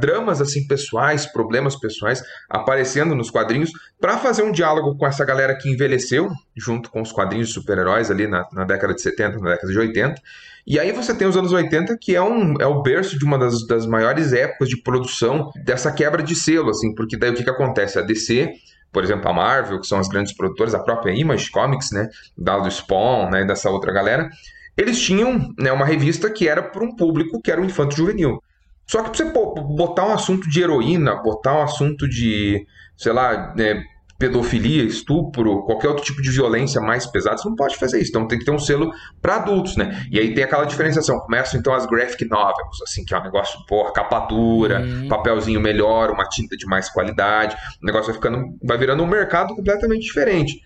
[0.00, 5.56] dramas assim pessoais, problemas pessoais aparecendo nos quadrinhos para fazer um diálogo com essa galera
[5.56, 9.50] que envelheceu junto com os quadrinhos de super-heróis ali na, na, década de 70, na
[9.50, 10.20] década de 80.
[10.66, 13.38] E aí você tem os anos 80, que é, um, é o berço de uma
[13.38, 17.44] das, das maiores épocas de produção dessa quebra de selo, assim, porque daí o que,
[17.44, 17.98] que acontece?
[17.98, 18.52] A DC
[18.90, 22.58] por exemplo, a Marvel, que são as grandes produtoras, a própria Image Comics, né, da
[22.58, 24.30] do Spawn, né, dessa outra galera,
[24.76, 28.42] eles tinham né, uma revista que era para um público que era o infanto juvenil.
[28.88, 29.32] Só que pra você
[29.74, 33.82] botar um assunto de heroína, botar um assunto de, sei lá, né,
[34.18, 38.10] pedofilia, estupro, qualquer outro tipo de violência mais pesada, você não pode fazer isso.
[38.10, 38.90] Então tem que ter um selo
[39.22, 40.04] para adultos, né?
[40.10, 41.20] E aí tem aquela diferenciação.
[41.20, 45.06] Começam então as graphic novels, assim, que é um negócio, porra, capa dura, uhum.
[45.06, 47.56] papelzinho melhor, uma tinta de mais qualidade.
[47.80, 50.60] O negócio vai ficando, vai virando um mercado completamente diferente.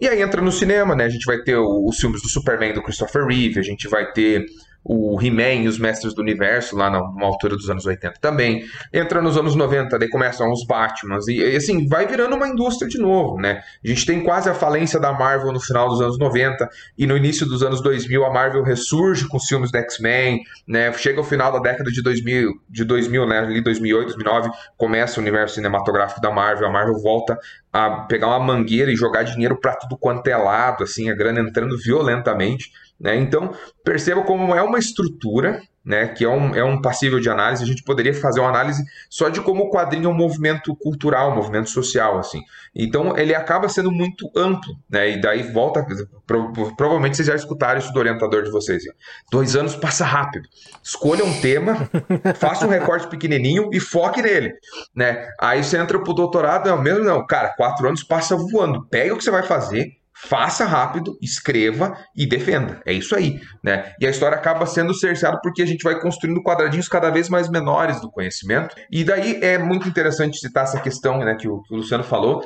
[0.00, 1.04] E aí entra no cinema, né?
[1.04, 4.44] A gente vai ter os filmes do Superman do Christopher Reeve, a gente vai ter
[4.88, 8.64] o He-Man e os Mestres do Universo, lá numa altura dos anos 80 também.
[8.92, 12.98] Entra nos anos 90, daí começam os Batmans, e, assim, vai virando uma indústria de
[12.98, 13.62] novo, né?
[13.84, 17.16] A gente tem quase a falência da Marvel no final dos anos 90, e no
[17.16, 20.92] início dos anos 2000 a Marvel ressurge com os filmes do X-Men, né?
[20.92, 23.38] Chega ao final da década de 2000, de 2000, né?
[23.40, 27.36] Ali 2008, 2009, começa o universo cinematográfico da Marvel, a Marvel volta
[27.76, 31.40] a pegar uma mangueira e jogar dinheiro para tudo quanto é lado, assim, a grana
[31.40, 32.72] entrando violentamente.
[32.98, 33.16] Né?
[33.16, 37.62] Então, perceba como é uma estrutura, né, que é um, é um passível de análise.
[37.62, 41.30] A gente poderia fazer uma análise só de como o quadrinho é um movimento cultural,
[41.30, 42.18] um movimento social.
[42.18, 42.42] assim.
[42.74, 44.76] Então, ele acaba sendo muito amplo.
[44.90, 45.12] Né?
[45.12, 45.86] E daí volta.
[46.26, 48.82] Pro, provavelmente vocês já escutaram isso do orientador de vocês.
[49.30, 50.48] Dois anos passa rápido.
[50.82, 51.88] Escolha um tema,
[52.34, 54.52] faça um recorte pequenininho e foque nele.
[54.92, 55.28] Né?
[55.40, 57.24] Aí você entra pro doutorado, é o mesmo, não.
[57.24, 58.84] Cara, quatro anos passa voando.
[58.90, 62.80] Pega o que você vai fazer faça rápido, escreva e defenda.
[62.86, 63.92] É isso aí, né?
[64.00, 67.50] E a história acaba sendo cerceada porque a gente vai construindo quadradinhos cada vez mais
[67.50, 68.74] menores do conhecimento.
[68.90, 72.42] E daí é muito interessante citar essa questão, né, que o, que o Luciano falou,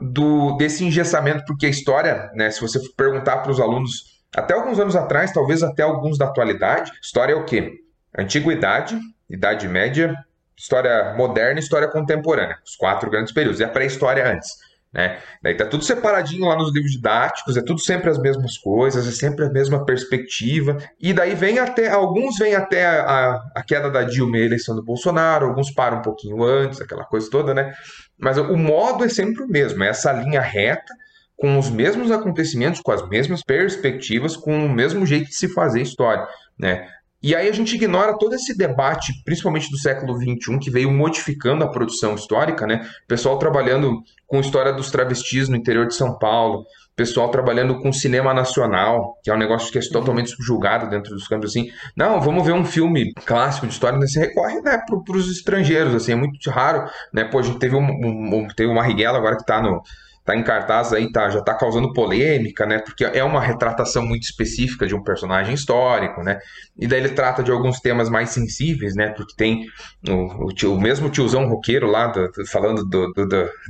[0.00, 4.78] do desse engessamento, porque a história, né, se você perguntar para os alunos até alguns
[4.78, 7.72] anos atrás, talvez até alguns da atualidade, história é o quê?
[8.16, 10.16] Antiguidade, Idade Média,
[10.56, 14.69] história moderna e história contemporânea, os quatro grandes períodos, e a pré-história antes.
[14.92, 15.20] Né?
[15.40, 19.12] Daí tá tudo separadinho lá nos livros didáticos, é tudo sempre as mesmas coisas, é
[19.12, 20.78] sempre a mesma perspectiva.
[21.00, 24.74] E daí vem até, alguns vêm até a, a, queda da Dilma e a eleição
[24.74, 27.72] do Bolsonaro, alguns param um pouquinho antes, aquela coisa toda, né?
[28.18, 30.92] Mas o modo é sempre o mesmo, é essa linha reta,
[31.36, 35.80] com os mesmos acontecimentos, com as mesmas perspectivas, com o mesmo jeito de se fazer
[35.80, 36.26] história,
[36.58, 36.86] né?
[37.22, 41.62] E aí a gente ignora todo esse debate, principalmente do século XXI, que veio modificando
[41.62, 42.88] a produção histórica, né?
[43.06, 46.64] Pessoal trabalhando com história dos travestis no interior de São Paulo,
[46.96, 51.26] pessoal trabalhando com cinema nacional, que é um negócio que é totalmente subjugado dentro dos
[51.28, 51.70] campos, assim.
[51.96, 56.12] Não, vamos ver um filme clássico de história, nesse recorre né, para os estrangeiros, assim,
[56.12, 57.24] é muito raro, né?
[57.24, 59.82] Pô, a gente teve, um, um, teve uma Riguela agora que está no
[60.24, 62.78] tá em cartaz aí, tá, já tá causando polêmica, né?
[62.78, 66.38] Porque é uma retratação muito específica de um personagem histórico, né?
[66.78, 69.08] E daí ele trata de alguns temas mais sensíveis, né?
[69.16, 69.66] Porque tem
[70.08, 73.12] o, o, tio, o mesmo tiozão roqueiro lá do, do, falando do,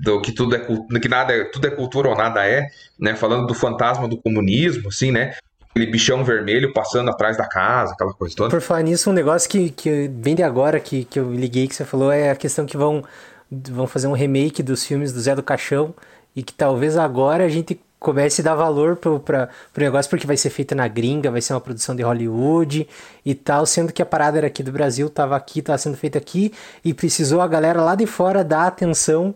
[0.02, 2.66] do, que tudo é que nada é, tudo é cultura ou nada é,
[2.98, 3.14] né?
[3.14, 5.34] Falando do fantasma do comunismo, assim, né?
[5.70, 8.50] aquele bichão vermelho passando atrás da casa, aquela coisa toda.
[8.50, 11.74] Por falar nisso, um negócio que, que vem de agora, que, que eu liguei que
[11.76, 13.04] você falou, é a questão que vão,
[13.48, 15.94] vão fazer um remake dos filmes do Zé do Caixão
[16.34, 20.36] e que talvez agora a gente comece a dar valor para o negócio porque vai
[20.36, 22.88] ser feita na gringa, vai ser uma produção de Hollywood
[23.24, 26.16] e tal, sendo que a parada era aqui do Brasil, estava aqui, estava sendo feita
[26.16, 29.34] aqui e precisou a galera lá de fora dar atenção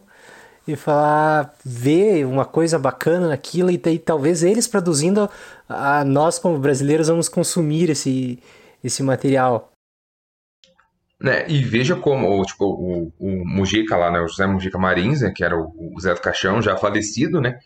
[0.67, 5.29] e falar, ver uma coisa bacana naquilo e daí talvez eles produzindo,
[5.69, 8.43] a, nós como brasileiros vamos consumir esse,
[8.83, 9.74] esse material.
[11.25, 11.47] Né?
[11.49, 14.21] E veja como o, tipo, o, o Mujica lá, né?
[14.21, 15.33] o José Mujica Marins, né?
[15.35, 17.59] que era o, o Zé do Caixão, já falecido, né?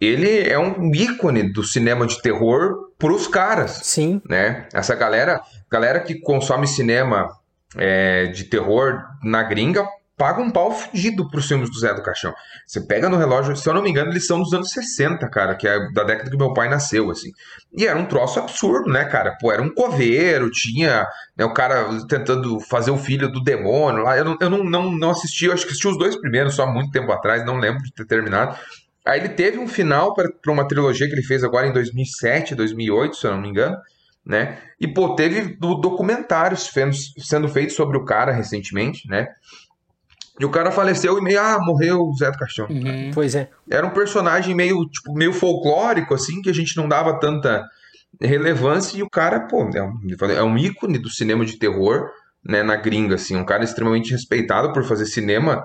[0.00, 3.80] Ele é um ícone do cinema de terror pros caras.
[3.82, 4.22] Sim.
[4.28, 4.68] Né?
[4.72, 7.28] Essa galera, galera que consome cinema
[7.76, 9.84] é, de terror na gringa
[10.16, 12.32] paga um pau fudido pros filmes do Zé do Caixão.
[12.66, 15.54] Você pega no relógio, se eu não me engano, eles são dos anos 60, cara,
[15.54, 17.30] que é da década que meu pai nasceu, assim.
[17.76, 19.36] E era um troço absurdo, né, cara?
[19.40, 24.16] Pô, era um coveiro, tinha né, o cara tentando fazer o filho do demônio lá.
[24.16, 26.66] Eu não, eu não, não, não assisti, eu acho que assisti os dois primeiros, só
[26.66, 28.56] muito tempo atrás, não lembro de ter terminado.
[29.04, 33.16] Aí ele teve um final para uma trilogia que ele fez agora em 2007, 2008,
[33.16, 33.76] se eu não me engano,
[34.24, 34.58] né?
[34.80, 36.70] E, pô, teve documentários
[37.18, 39.26] sendo feitos sobre o cara recentemente, né?
[40.42, 42.66] E o cara faleceu e meio, ah, morreu o Zé do Caixão.
[42.68, 43.12] Uhum.
[43.14, 43.48] Pois é.
[43.70, 47.64] Era um personagem meio, tipo, meio folclórico, assim, que a gente não dava tanta
[48.20, 48.98] relevância.
[48.98, 50.00] E o cara, pô, é um,
[50.32, 52.10] é um ícone do cinema de terror,
[52.44, 53.36] né, na gringa, assim.
[53.36, 55.64] Um cara extremamente respeitado por fazer cinema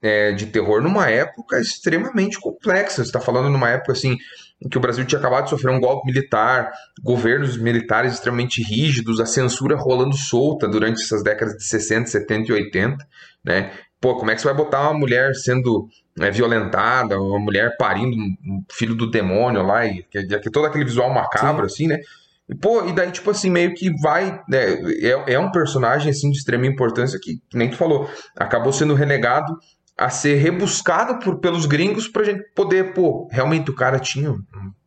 [0.00, 3.04] é, de terror numa época extremamente complexa.
[3.04, 4.16] Você tá falando numa época, assim,
[4.64, 9.20] em que o Brasil tinha acabado de sofrer um golpe militar, governos militares extremamente rígidos,
[9.20, 13.06] a censura rolando solta durante essas décadas de 60, 70 e 80,
[13.44, 13.70] né?
[14.04, 18.14] Pô, como é que você vai botar uma mulher sendo né, violentada, uma mulher parindo
[18.14, 21.74] um filho do demônio lá, e que, que todo aquele visual macabro, Sim.
[21.74, 22.00] assim, né?
[22.46, 24.42] E, pô, e daí, tipo assim, meio que vai.
[24.46, 28.92] Né, é, é um personagem assim de extrema importância que, nem tu falou, acabou sendo
[28.92, 29.56] relegado
[29.96, 34.42] a ser rebuscado por, pelos gringos pra gente poder, pô, realmente o cara tinha um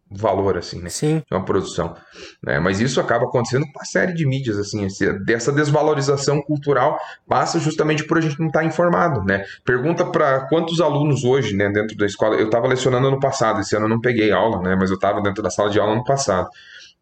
[0.10, 0.90] valor, assim, né?
[0.90, 1.22] Sim.
[1.30, 1.96] De uma produção.
[2.42, 2.60] Né?
[2.60, 4.88] Mas isso acaba acontecendo com uma série de mídias, assim,
[5.26, 9.44] dessa desvalorização cultural passa justamente por a gente não estar tá informado, né?
[9.66, 13.76] Pergunta para quantos alunos hoje, né, dentro da escola, eu estava lecionando ano passado, esse
[13.76, 16.04] ano eu não peguei aula, né, mas eu estava dentro da sala de aula ano
[16.04, 16.50] passado.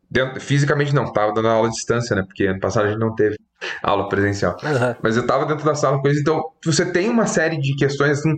[0.10, 3.14] Dentro, fisicamente não, estava dando aula à distância, né, porque ano passado a gente não
[3.14, 3.38] teve
[3.82, 4.58] aula presencial.
[4.64, 4.96] Uhum.
[5.02, 8.20] Mas eu estava dentro da sala com eles, então você tem uma série de questões,
[8.20, 8.36] assim,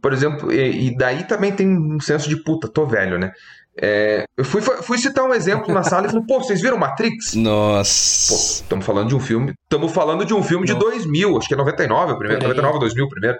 [0.00, 3.32] por exemplo, e, e daí também tem um senso de puta, tô velho, né?
[3.76, 7.34] É, eu fui, fui citar um exemplo na sala e falei, pô, vocês viram Matrix?
[7.34, 8.62] Nossa.
[8.62, 9.52] Estamos falando de um filme.
[9.64, 10.78] Estamos falando de um filme Nossa.
[10.78, 12.42] de 2000, acho que é 99 o primeiro.
[12.42, 13.38] 99 ou 2000 o primeiro.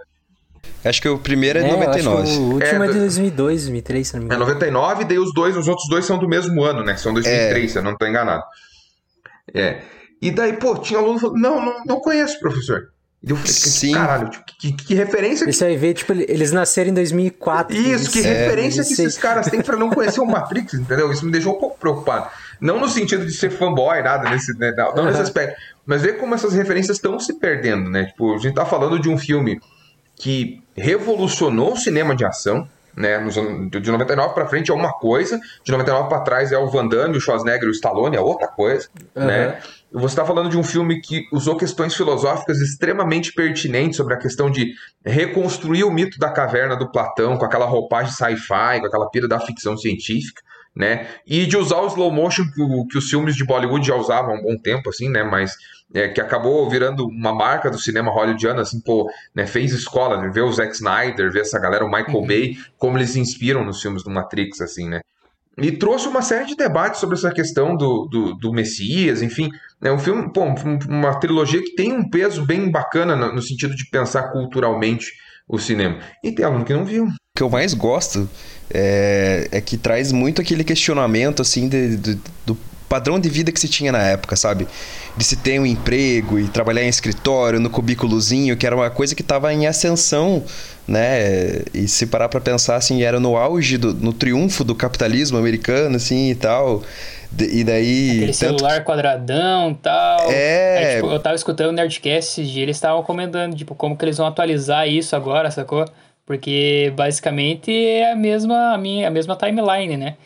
[0.85, 2.29] Acho que o primeiro é, é 99.
[2.31, 4.43] o último é, é de 2002, 2003, se não me engano.
[4.43, 6.97] É 99, e daí os dois, os outros dois são do mesmo ano, né?
[6.97, 7.69] São 2003, é.
[7.69, 8.43] se eu não estou enganado.
[9.53, 9.83] É.
[10.23, 12.88] E daí, pô, tinha aluno falando, não, não, não conheço, professor.
[13.22, 13.92] E eu falei, Sim.
[13.92, 15.48] caralho, tipo, que, que, que, referência...
[15.48, 17.76] Isso aí vê, tipo, eles nasceram em 2004.
[17.76, 21.12] Isso, que é, referência que esses caras têm pra não conhecer o Matrix, entendeu?
[21.12, 22.30] Isso me deixou um pouco preocupado.
[22.59, 25.11] Não no sentido de ser fanboy, nada nesse, né, não, não uhum.
[25.11, 25.61] nesse aspecto.
[25.85, 28.06] Mas ver como essas referências estão se perdendo, né?
[28.06, 29.61] Tipo, a gente tá falando de um filme
[30.16, 33.18] que revolucionou o cinema de ação, né?
[33.70, 37.16] De 99 pra frente é uma coisa, de 99 pra trás é o Van Damme,
[37.16, 39.59] o Schwarzenegger e o Stallone, é outra coisa, né?
[39.92, 44.48] Você está falando de um filme que usou questões filosóficas extremamente pertinentes sobre a questão
[44.50, 44.72] de
[45.05, 49.40] reconstruir o mito da caverna do Platão com aquela roupagem sci-fi, com aquela pira da
[49.40, 50.40] ficção científica,
[50.76, 51.09] né?
[51.26, 54.35] E de usar o slow motion que, o- que os filmes de Bollywood já usavam
[54.37, 55.24] há um bom tempo, assim, né?
[55.24, 55.57] Mas
[55.92, 59.44] é, que acabou virando uma marca do cinema hollywoodiano, assim, pô, né?
[59.44, 60.29] Fez escola, né?
[60.29, 63.83] ver o Zack Snyder, ver essa galera, o Michael Bay, como eles se inspiram nos
[63.83, 65.00] filmes do Matrix, assim, né?
[65.59, 69.49] E trouxe uma série de debates sobre essa questão do, do, do Messias, enfim.
[69.83, 73.75] É um filme, um- uma trilogia que tem um peso bem bacana no, no sentido
[73.75, 75.07] de pensar culturalmente
[75.49, 75.99] o cinema.
[76.23, 77.07] E tem aluno que não viu.
[77.07, 78.29] O que eu mais gosto
[78.73, 82.57] é, é que traz muito aquele questionamento, assim, de- de- do
[82.90, 84.66] padrão de vida que se tinha na época, sabe?
[85.16, 89.14] De se ter um emprego e trabalhar em escritório, no cubículozinho, que era uma coisa
[89.14, 90.42] que estava em ascensão,
[90.88, 91.62] né?
[91.72, 95.94] E se parar pra pensar, assim, era no auge, do, no triunfo do capitalismo americano,
[95.94, 96.83] assim, e tal.
[97.38, 98.11] E daí...
[98.11, 100.33] Aquele tanto- celular quadradão e tal.
[100.33, 100.79] É.
[100.79, 104.05] Aí, tipo, eu tava escutando o Nerdcast esses dias, eles estavam comentando, tipo, como que
[104.05, 105.85] eles vão atualizar isso agora, sacou?
[106.26, 110.16] Porque basicamente é a mesma, a minha, a mesma timeline, né?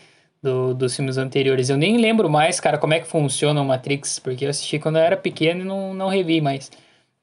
[0.44, 1.70] Do, dos filmes anteriores.
[1.70, 4.96] Eu nem lembro mais, cara, como é que funciona o Matrix, porque eu assisti quando
[4.96, 6.70] eu era pequeno e não, não revi mais.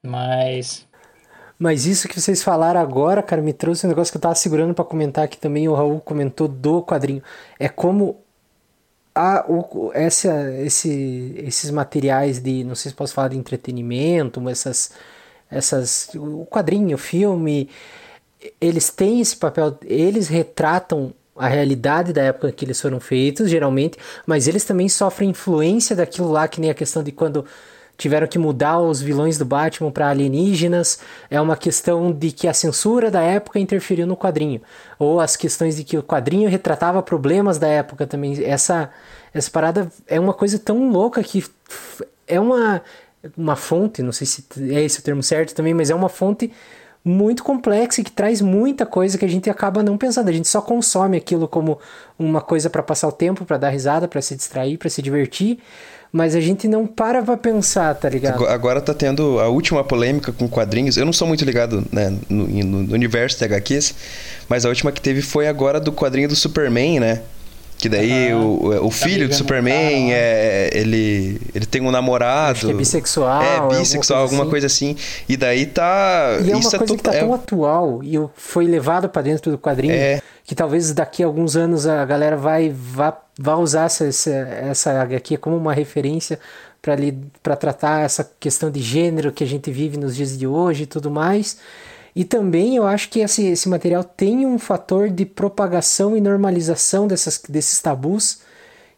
[0.02, 0.84] Mas.
[1.56, 4.74] Mas isso que vocês falaram agora, cara, me trouxe um negócio que eu tava segurando
[4.74, 7.22] pra comentar aqui também, o Raul comentou do quadrinho.
[7.60, 8.20] É como
[9.14, 14.92] a, o, essa, esse, esses materiais de, não sei se posso falar de entretenimento, essas,
[15.48, 17.70] essas, o quadrinho, o filme,
[18.60, 23.98] eles têm esse papel, eles retratam a realidade da época que eles foram feitos, geralmente,
[24.24, 27.44] mas eles também sofrem influência daquilo lá, que nem a questão de quando
[27.98, 32.54] tiveram que mudar os vilões do Batman para alienígenas, é uma questão de que a
[32.54, 34.62] censura da época interferiu no quadrinho,
[35.00, 38.40] ou as questões de que o quadrinho retratava problemas da época também.
[38.44, 38.90] Essa
[39.34, 41.44] essa parada é uma coisa tão louca que
[42.28, 42.80] é uma
[43.36, 46.52] uma fonte, não sei se é esse o termo certo também, mas é uma fonte
[47.04, 50.28] muito complexa e que traz muita coisa que a gente acaba não pensando.
[50.28, 51.78] A gente só consome aquilo como
[52.18, 55.58] uma coisa para passar o tempo, para dar risada, para se distrair, para se divertir,
[56.12, 58.34] mas a gente não para pra pensar, tá ligado?
[58.34, 60.96] Ago- Agora tá tendo a última polêmica com quadrinhos.
[60.96, 63.94] Eu não sou muito ligado né, no, no universo de HQs,
[64.48, 67.22] mas a última que teve foi agora do quadrinho do Superman, né?
[67.82, 68.44] Que daí Aham.
[68.44, 70.14] o, o Tá filho do Superman lá.
[70.14, 72.70] é, ele, ele tem um namorado.
[72.70, 74.50] É bissexual, É, alguma bissexual, coisa alguma assim.
[74.50, 74.96] coisa assim.
[75.28, 76.38] E daí tá.
[76.44, 79.20] E é uma isso coisa é que tá é- tão atual e foi levado pra
[79.20, 80.22] dentro do quadrinho É.
[80.44, 85.02] que talvez daqui a alguns anos a galera vai, vai, vai usar essa, essa, essa
[85.02, 86.38] HQ como uma referência
[87.42, 90.86] pra tratar essa questão de gênero que a gente vive nos dias de hoje e
[90.86, 91.56] tudo mais.
[92.14, 97.06] E também eu acho que esse, esse material tem um fator de propagação e normalização
[97.06, 98.40] dessas, desses tabus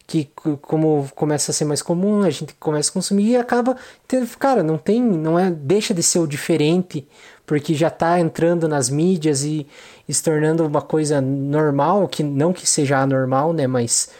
[0.06, 0.28] que
[0.60, 4.62] como começa a ser mais comum, a gente começa a consumir e acaba tendo, cara,
[4.62, 7.06] não tem, não é, deixa de ser o diferente,
[7.46, 9.66] porque já tá entrando nas mídias e,
[10.06, 14.10] e se tornando uma coisa normal, que não que seja anormal, né, mas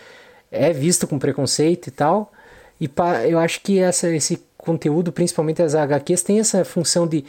[0.51, 2.33] é visto com preconceito e tal.
[2.81, 7.25] E pa, eu acho que essa, esse conteúdo, principalmente as HQs, tem essa função de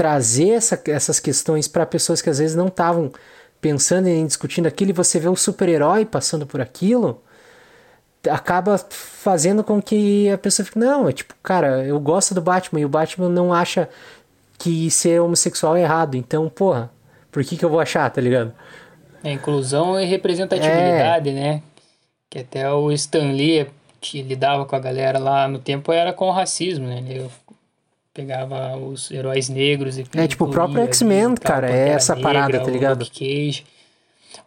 [0.00, 3.12] trazer essa, essas questões para pessoas que às vezes não estavam
[3.60, 7.22] pensando em discutindo aquilo e você vê o super-herói passando por aquilo
[8.30, 12.80] acaba fazendo com que a pessoa fique, não, é tipo, cara, eu gosto do Batman
[12.80, 13.90] e o Batman não acha
[14.58, 16.90] que ser homossexual é errado, então, porra,
[17.30, 18.54] por que que eu vou achar, tá ligado?
[19.22, 21.62] É inclusão e representatividade, né?
[22.30, 23.66] Que até o Stan Lee
[24.00, 27.04] que lidava com a galera lá no tempo era com o racismo, né?
[27.06, 27.28] Ele
[28.12, 32.60] pegava os heróis negros e É, tipo, o próprio X-Men, cara, é essa parada, Negra,
[32.60, 33.06] tá o ligado?
[33.06, 33.64] Cage.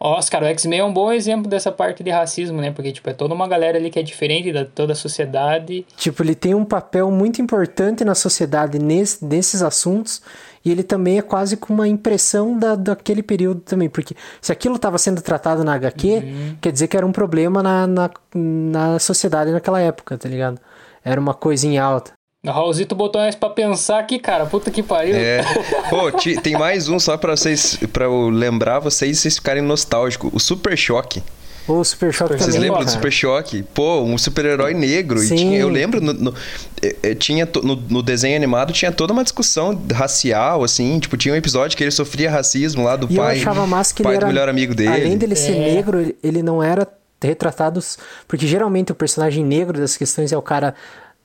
[0.00, 2.70] Oscar, o X-Men é um bom exemplo dessa parte de racismo, né?
[2.70, 5.86] Porque, tipo, é toda uma galera ali que é diferente da toda a sociedade.
[5.96, 10.22] Tipo, ele tem um papel muito importante na sociedade nesse, nesses assuntos
[10.64, 14.76] e ele também é quase com uma impressão da, daquele período também, porque se aquilo
[14.76, 19.50] estava sendo tratado na HQ, quer dizer que era um problema na, na, na sociedade
[19.50, 20.58] naquela época, tá ligado?
[21.04, 22.12] Era uma coisa em alta.
[22.44, 24.44] O Raulzito botou nós pra pensar aqui, cara.
[24.44, 25.14] Puta que pariu.
[25.16, 25.42] É.
[25.88, 27.78] Pô, ti- tem mais um só pra vocês.
[27.92, 30.30] para eu lembrar vocês e vocês ficarem nostálgicos.
[30.32, 31.22] O Super Choque.
[31.66, 32.44] O Super Choque também.
[32.44, 32.90] Vocês lembram do.
[32.90, 33.62] Super Choque?
[33.72, 35.22] Pô, um super-herói negro.
[35.22, 35.36] E Sim.
[35.36, 36.34] tinha, eu lembro, no, no-
[36.82, 40.98] eh, eh, tinha no, no desenho animado tinha toda uma discussão racial, assim.
[41.00, 43.36] Tipo, tinha um episódio que ele sofria racismo lá do E pai.
[43.36, 44.26] eu achava massa que pai ele era.
[44.26, 44.90] do melhor amigo dele.
[44.90, 45.74] Além dele ser É.
[45.74, 46.86] negro, ele- ele não era
[47.22, 47.80] retratado.
[48.28, 50.74] Porque geralmente o personagem negro das questões é o cara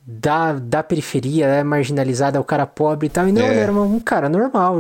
[0.10, 3.28] da, da periferia, é marginalizado, é o cara pobre e tal.
[3.28, 3.52] E não, É.
[3.52, 4.80] ele era um cara normal.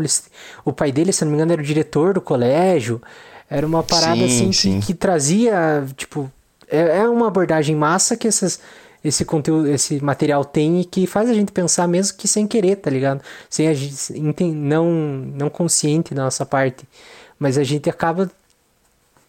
[0.65, 3.01] O pai dele, se não me engano, era o diretor do colégio.
[3.49, 4.79] Era uma parada Sim, assim sim.
[4.79, 6.31] que, que trazia, tipo,
[6.69, 8.59] é, é uma abordagem massa que essas,
[9.03, 12.75] esse conteúdo, esse material tem e que faz a gente pensar mesmo que sem querer,
[12.77, 13.21] tá ligado?
[13.49, 14.13] Sem a gente,
[14.53, 16.87] não, não consciente da nossa parte.
[17.39, 18.29] Mas a gente acaba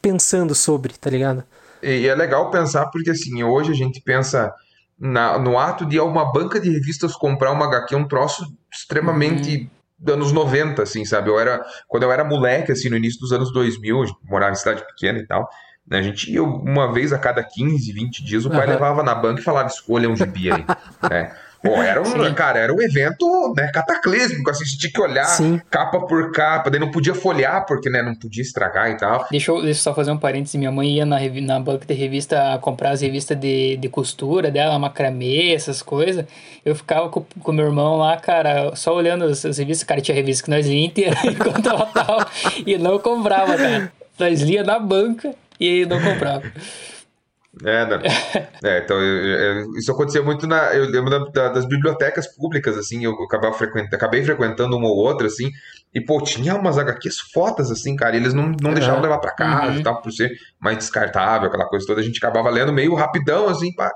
[0.02, 1.44] pensando sobre, tá ligado?
[1.82, 4.52] E é legal pensar porque, assim, hoje a gente pensa
[5.00, 10.14] na- no ato de uma banca de revistas comprar uma HQ, um troço extremamente dos
[10.14, 11.30] anos 90, assim, sabe?
[11.30, 14.52] Eu era, quando eu era moleque, assim, no início dos anos 2000, a gente morava
[14.52, 15.48] em cidade pequena e tal,
[15.86, 15.98] né?
[15.98, 18.72] A gente ia uma vez a cada 15, 20 dias, o pai Aham.
[18.74, 20.64] levava na banca e falava, escolha um gibi aí,
[21.10, 21.34] né?
[21.62, 22.34] Pô, era um, Sim.
[22.34, 25.60] cara, era um evento, né, cataclísmico, assim, você tinha que olhar Sim.
[25.70, 29.26] capa por capa, daí não podia folhear, porque, né, não podia estragar e tal.
[29.30, 30.54] Deixa eu, deixa eu só fazer um parênteses.
[30.54, 34.78] Minha mãe ia na, na banca de revista comprar as revistas de, de costura dela,
[34.78, 36.24] macramê, essas coisas.
[36.64, 39.86] Eu ficava com com meu irmão lá, cara, só olhando as, as revistas.
[39.86, 42.26] Cara, tinha revista que nós lia inteira enquanto ela tava
[42.66, 43.92] e não comprava, cara.
[44.18, 46.42] Nós lia na banca e não comprava.
[47.64, 47.98] É, não.
[48.62, 49.26] É, então, eu-
[49.64, 50.74] eu- isso acontecia muito na.
[50.74, 54.96] Eu lembro da- da- das bibliotecas públicas, assim, eu acabava frequentando, acabei frequentando uma ou
[54.96, 55.50] outra, assim,
[55.94, 59.02] e, pô, tinha umas HQs fodas, assim, cara, e eles não, não deixavam Aham.
[59.02, 59.80] levar pra casa Uhum.
[59.80, 60.30] e tal, por ser
[60.60, 63.90] mais descartável, aquela coisa toda, a gente acabava lendo meio rapidão, assim, pá.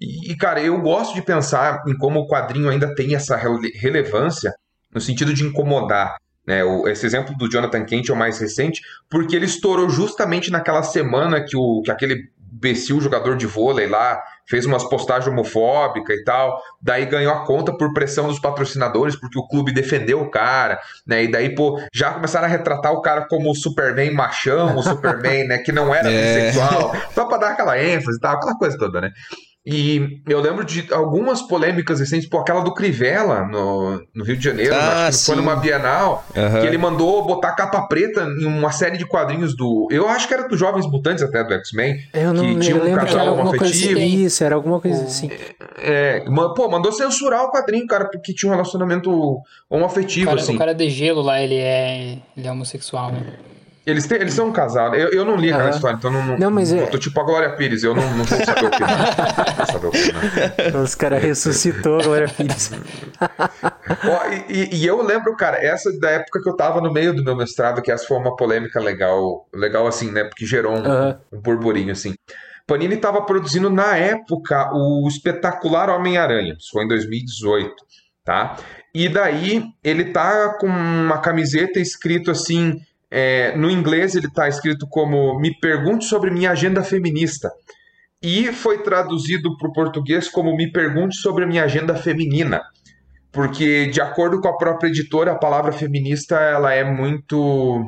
[0.00, 3.72] E, e, cara, eu gosto de pensar em como o quadrinho ainda tem essa rele-
[3.76, 4.52] relevância
[4.92, 6.16] no sentido de incomodar.
[6.46, 10.50] Né, o- esse exemplo do Jonathan Kent é o mais recente, porque ele estourou justamente
[10.50, 12.22] naquela semana que, o, que aquele
[12.52, 17.70] imbecil jogador de vôlei lá fez umas postagens homofóbicas e tal, daí ganhou a conta
[17.76, 21.24] por pressão dos patrocinadores, porque o clube defendeu o cara, né?
[21.24, 25.46] E daí, pô, já começaram a retratar o cara como o Superman machão, o Superman,
[25.48, 26.50] né, que não era É.
[26.50, 29.10] bissexual, só pra dar aquela ênfase e tal, aquela coisa toda, né?
[29.66, 34.44] E eu lembro de algumas polêmicas recentes, pô, aquela do Crivella no, no Rio de
[34.44, 36.60] Janeiro, Ah, acho que foi numa Bienal, Aham.
[36.60, 39.86] que ele mandou botar capa preta em uma série de quadrinhos do.
[39.90, 41.96] Eu acho que era dos Jovens Mutantes até, do X-Men.
[42.14, 43.84] Eu não que tinha um lembro que era casal alguma coisa assim.
[43.88, 44.24] homoafetivo.
[44.24, 45.30] Isso, era alguma coisa assim.
[45.76, 50.40] É, ma- pô, mandou censurar o quadrinho, cara, porque tinha um relacionamento O homoafetivo, cara,
[50.40, 50.54] assim.
[50.54, 53.20] o cara de gelo lá, ele é, ele é homossexual, né?
[53.88, 54.94] Eles, eles são um casal.
[54.94, 57.18] Eu, eu não li aquela história, então não, não, Não, mas é- eu tô tipo
[57.20, 59.46] a Glória Pires, eu não, não vou saber opinar.
[59.48, 60.82] Não vou saber opinar.
[60.82, 62.70] Os caras ressuscitou agora, filhos.
[64.04, 67.14] Ó, e, e- e eu lembro, cara, essa da época que eu tava no meio
[67.14, 70.24] do meu mestrado, que essa foi uma polêmica legal, legal assim, né?
[70.24, 71.20] Porque gerou um, Aham.
[71.32, 72.14] um burburinho, assim.
[72.66, 77.74] Panini estava produzindo na época o espetacular Homem-Aranha, isso foi em 2018,
[78.24, 78.56] tá?
[78.94, 82.78] E daí ele tá com uma camiseta escrito assim,
[83.10, 87.50] é, no inglês ele tá escrito como Me pergunte sobre minha agenda feminista.
[88.22, 92.62] E foi traduzido para o português como Me pergunte sobre minha agenda feminina.
[93.30, 97.84] Porque, de acordo com a própria editora, a palavra feminista ela é muito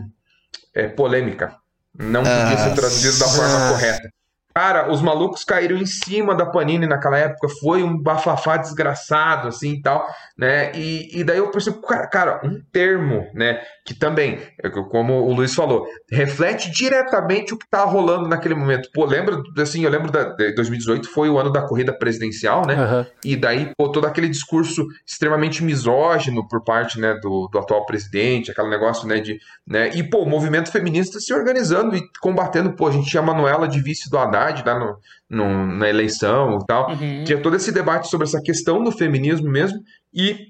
[0.74, 1.56] é, polêmica.
[1.98, 3.70] Não podia Ah, ser traduzida da forma ah.
[3.72, 4.10] correta.
[4.54, 9.74] Cara, os malucos caíram em cima da Panini naquela época, foi um bafafá desgraçado, assim
[9.74, 10.04] e tal,
[10.36, 10.72] né?
[10.74, 13.62] E, e daí eu percebo, cara, cara, um termo, né?
[13.90, 18.88] Que também, é como o Luiz falou, reflete diretamente o que tá rolando naquele momento.
[18.94, 22.74] Pô, lembra, assim, eu lembro da, de 2018 foi o ano da corrida presidencial, né?
[22.74, 23.06] Aham.
[23.24, 28.52] E daí, pô, todo aquele discurso extremamente misógino por parte, né, do, do atual presidente,
[28.52, 32.86] aquele negócio, né, de, né, e, pô, o movimento feminista se organizando e combatendo, pô,
[32.86, 34.96] a gente tinha a Manuela de vice do Haddad lá no,
[35.28, 37.24] no- na eleição e tal, Uhum.
[37.24, 39.80] tinha todo esse debate sobre essa questão do feminismo mesmo,
[40.14, 40.49] e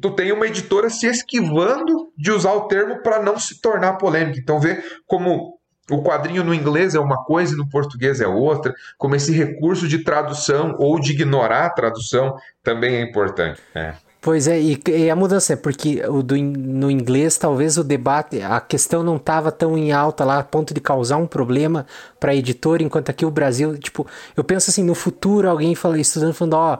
[0.00, 4.38] tu tem uma editora se esquivando de usar o termo para não se tornar polêmica,
[4.38, 5.58] então vê como
[5.90, 9.88] o quadrinho no inglês é uma coisa e no português é outra, como esse recurso
[9.88, 13.60] de tradução ou de ignorar a tradução também é importante.
[13.74, 13.94] É.
[14.20, 18.42] Pois é, e, e a mudança é porque o do, no inglês talvez o debate,
[18.42, 21.86] a questão não estava tão em alta lá a ponto de causar um problema
[22.18, 25.98] para a editora, enquanto aqui o Brasil, tipo, eu penso assim, no futuro alguém fala,
[26.00, 26.78] estudando falando, ó,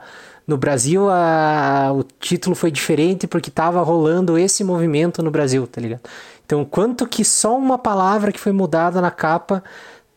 [0.49, 5.79] no Brasil a, o título foi diferente porque tava rolando esse movimento no Brasil, tá
[5.79, 6.01] ligado?
[6.47, 9.63] Então, quanto que só uma palavra que foi mudada na capa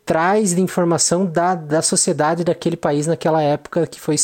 [0.05, 4.15] traz de informação da, da sociedade daquele país naquela época que foi,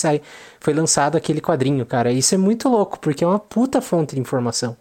[0.61, 2.09] foi lançado aquele quadrinho, cara.
[2.09, 4.77] Isso é muito louco, porque é uma puta fonte de informação.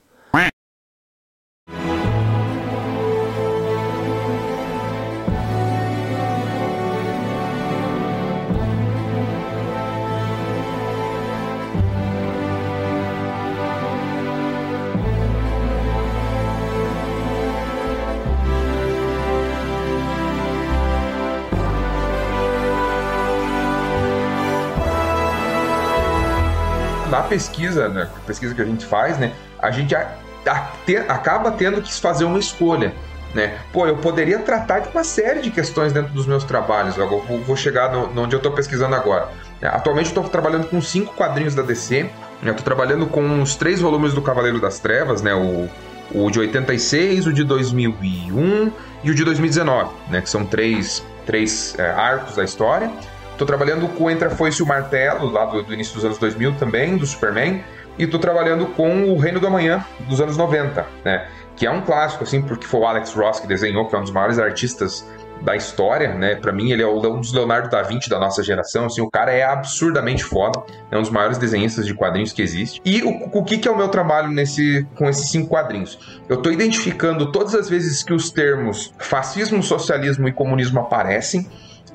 [27.27, 30.09] Pesquisa, né, pesquisa que a gente faz, né, a gente a-
[30.47, 32.93] a- te- acaba tendo que fazer uma escolha.
[33.35, 33.59] né?
[33.71, 36.97] Pô, eu poderia tratar de uma série de questões dentro dos meus trabalhos.
[36.97, 39.29] Eu vou chegar no, no onde eu estou pesquisando agora.
[39.61, 42.05] É, atualmente estou trabalhando com cinco quadrinhos da DC.
[42.41, 42.51] Né?
[42.53, 45.35] Estou trabalhando com os três volumes do Cavaleiro das Trevas, né?
[45.35, 45.69] O,
[46.15, 48.73] o de 86, o de 2001
[49.05, 50.23] e o de 2019, né?
[50.23, 52.91] Que são três, três é, arcos da história.
[53.37, 56.17] Estou trabalhando com Entre a Foice e o Martelo, lá do, do, início dos anos
[56.17, 57.63] 2000 também, do Superman.
[57.99, 61.29] E estou trabalhando com o Reino do Amanhã, dos anos 90, né?
[61.55, 64.03] Que é um clássico, assim, porque foi o Alex Ross que desenhou, que é um
[64.03, 65.07] dos maiores artistas
[65.43, 66.37] da história, né?
[66.37, 68.87] Para mim, ele é um dos Leonardo da Vinci da nossa geração.
[68.87, 70.63] Assim, o cara é absurdamente foda.
[70.91, 72.81] É um dos maiores desenhistas de quadrinhos que existe.
[72.87, 76.23] E o, o que, que é o meu trabalho nesse, com esses cinco quadrinhos?
[76.27, 81.47] Eu tô identificando todas as vezes que os termos fascismo, socialismo e comunismo aparecem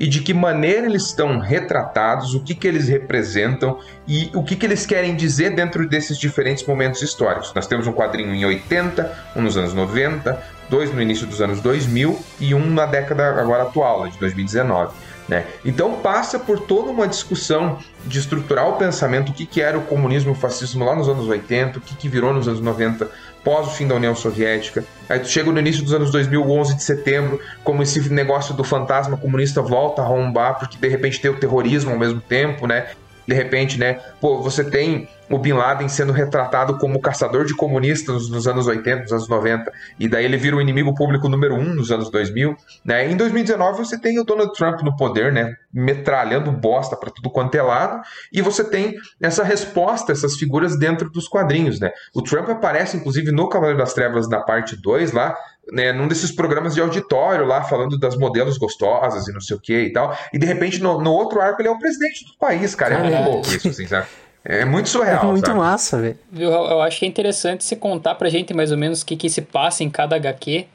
[0.01, 3.77] e de que maneira eles estão retratados, o que, que eles representam
[4.07, 7.53] e o que, que eles querem dizer dentro desses diferentes momentos históricos.
[7.53, 10.41] Nós temos um quadrinho em 80, um nos anos 90,
[10.71, 14.91] dois no início dos anos 2000 e um na década agora atual, de 2019.
[15.29, 15.45] Né?
[15.63, 19.83] Então passa por toda uma discussão de estruturar o pensamento, o que, que era o
[19.83, 23.07] comunismo o fascismo lá nos anos 80, o que, que virou nos anos 90
[23.43, 24.83] pós o fim da União Soviética.
[25.09, 28.63] Aí tu chega no início dos anos 2000, 11 de setembro, como esse negócio do
[28.63, 32.87] fantasma comunista volta a arrombar, porque de repente tem o terrorismo ao mesmo tempo, né?
[33.27, 33.99] De repente, né?
[34.19, 39.03] Pô, você tem o Bin Laden sendo retratado como caçador de comunistas nos anos 80,
[39.03, 42.55] nos anos 90, e daí ele vira o inimigo público número um nos anos 2000.
[42.83, 43.09] Né?
[43.09, 45.55] Em 2019 você tem o Donald Trump no poder, né?
[45.73, 48.01] metralhando bosta para tudo quanto é lado,
[48.31, 51.79] e você tem essa resposta, essas figuras dentro dos quadrinhos.
[51.79, 51.91] Né?
[52.13, 55.37] O Trump aparece, inclusive, no Cavaleiro das Trevas, na parte 2 lá,
[55.71, 59.59] né, num desses programas de auditório lá, falando das modelos gostosas e não sei o
[59.59, 60.17] que e tal.
[60.33, 62.95] E de repente, no, no outro arco, ele é o presidente do país, cara.
[62.95, 64.07] É muito louco isso, assim, sabe?
[64.43, 65.23] É muito surreal.
[65.23, 65.59] É muito sabe?
[65.59, 66.17] massa, velho.
[66.35, 69.29] Eu acho que é interessante você contar pra gente mais ou menos o que, que
[69.29, 70.65] se passa em cada HQ,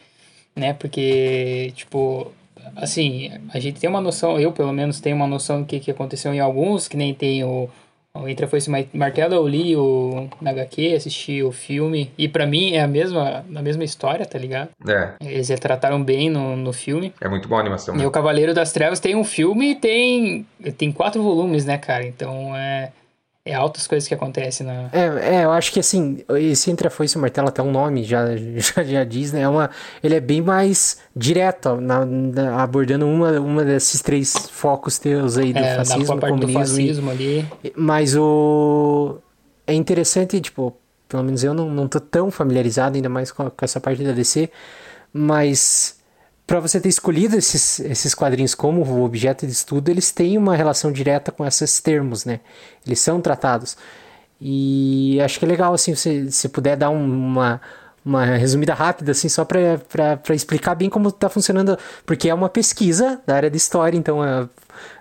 [0.55, 0.73] né?
[0.73, 2.33] Porque, tipo,
[2.77, 5.91] assim, a gente tem uma noção, eu pelo menos tenho uma noção do que, que
[5.91, 7.69] aconteceu em alguns, que nem tem o.
[8.23, 12.47] O Entra foi esse martelo, eu li o na HQ, assisti o filme, e para
[12.47, 14.71] mim é a mesma, a mesma história, tá ligado?
[14.87, 15.13] É.
[15.21, 17.13] Eles retrataram bem no, no filme.
[17.21, 17.95] É muito boa a animação.
[17.95, 18.07] E né?
[18.07, 20.47] o Cavaleiro das Trevas tem um filme e tem,
[20.77, 22.07] tem quatro volumes, né, cara?
[22.07, 22.91] Então é
[23.47, 24.91] é altas coisas que acontecem na.
[24.93, 27.71] É, é, eu acho que assim, esse Entre a Foice e o Martelo, até o
[27.71, 28.25] nome já,
[28.59, 29.43] já, já diz, né?
[29.43, 29.71] É uma,
[30.03, 35.53] ele é bem mais direto, na, na, abordando uma, uma desses três focos teus aí
[35.53, 36.47] do é, fascismo, comunismo.
[36.47, 37.49] Do fascismo e, ali.
[37.77, 39.19] Mas o.
[39.65, 40.77] É interessante, tipo,
[41.09, 44.11] pelo menos eu não, não tô tão familiarizado ainda mais com, com essa parte da
[44.11, 44.51] DC,
[45.13, 45.97] mas
[46.47, 50.93] para você ter escolhido esses, esses quadrinhos como objeto de estudo, eles têm uma relação
[50.93, 52.41] direta com esses termos, né?
[52.87, 53.77] Eles são tratados.
[54.41, 57.61] E acho que é legal, assim, se, se puder dar uma,
[58.05, 63.21] uma resumida rápida, assim, só para explicar bem como está funcionando, porque é uma pesquisa
[63.27, 64.49] da área de história, então, é,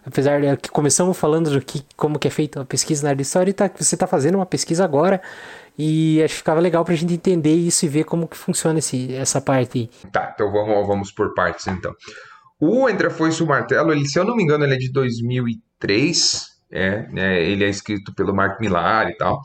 [0.03, 3.17] apesar de que começamos falando do que, como que é feita a pesquisa na área
[3.17, 5.21] de história, tá, você está fazendo uma pesquisa agora
[5.78, 9.13] e acho que ficava legal pra gente entender isso e ver como que funciona esse,
[9.13, 10.09] essa parte aí.
[10.11, 11.93] Tá, então vamos, vamos por partes então.
[12.59, 14.78] O Entre a Foice e o Martelo, ele, se eu não me engano, ele é
[14.78, 16.55] de 2003.
[16.71, 19.41] É, é, ele é escrito pelo Mark Millar e tal.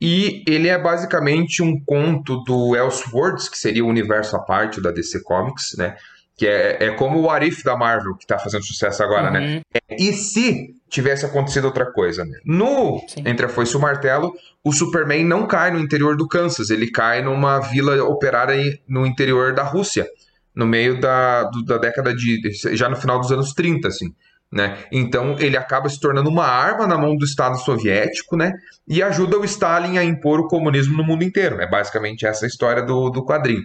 [0.00, 4.90] E ele é basicamente um conto do Elseworlds, que seria o universo à parte da
[4.90, 5.96] DC Comics, né?
[6.36, 9.40] Que é, é como o Arif da Marvel, que tá fazendo sucesso agora, né?
[9.40, 9.46] uhum.
[9.46, 9.62] né?
[9.88, 12.24] É, e se tivesse acontecido outra coisa?
[12.24, 12.38] Né?
[12.44, 13.22] No Sim.
[13.24, 14.32] Entre a Foice e o Martelo,
[14.64, 19.54] o Superman não cai no interior do Kansas, ele cai numa vila operária no interior
[19.54, 20.06] da Rússia,
[20.54, 22.40] no meio da, do, da década de.
[22.72, 24.14] já no final dos anos 30, assim.
[24.50, 24.78] Né?
[24.90, 28.54] Então ele acaba se tornando uma arma na mão do Estado soviético, né?
[28.88, 31.60] E ajuda o Stalin a impor o comunismo no mundo inteiro.
[31.60, 33.60] É basicamente essa a história do, do quadrinho.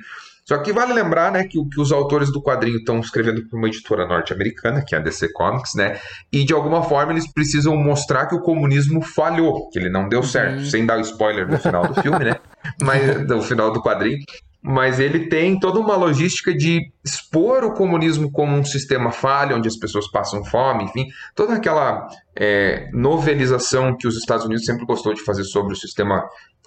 [0.45, 3.67] Só que vale lembrar, né, que, que os autores do quadrinho estão escrevendo para uma
[3.67, 5.99] editora norte-americana, que é a DC Comics, né,
[6.31, 10.21] e de alguma forma eles precisam mostrar que o comunismo falhou, que ele não deu
[10.21, 10.65] certo, uhum.
[10.65, 12.35] sem dar o spoiler no final do filme, né,
[12.81, 14.19] mas no final do quadrinho.
[14.65, 19.67] Mas ele tem toda uma logística de expor o comunismo como um sistema falho, onde
[19.67, 25.13] as pessoas passam fome, enfim, toda aquela é, novelização que os Estados Unidos sempre gostou
[25.13, 26.23] de fazer sobre o sistema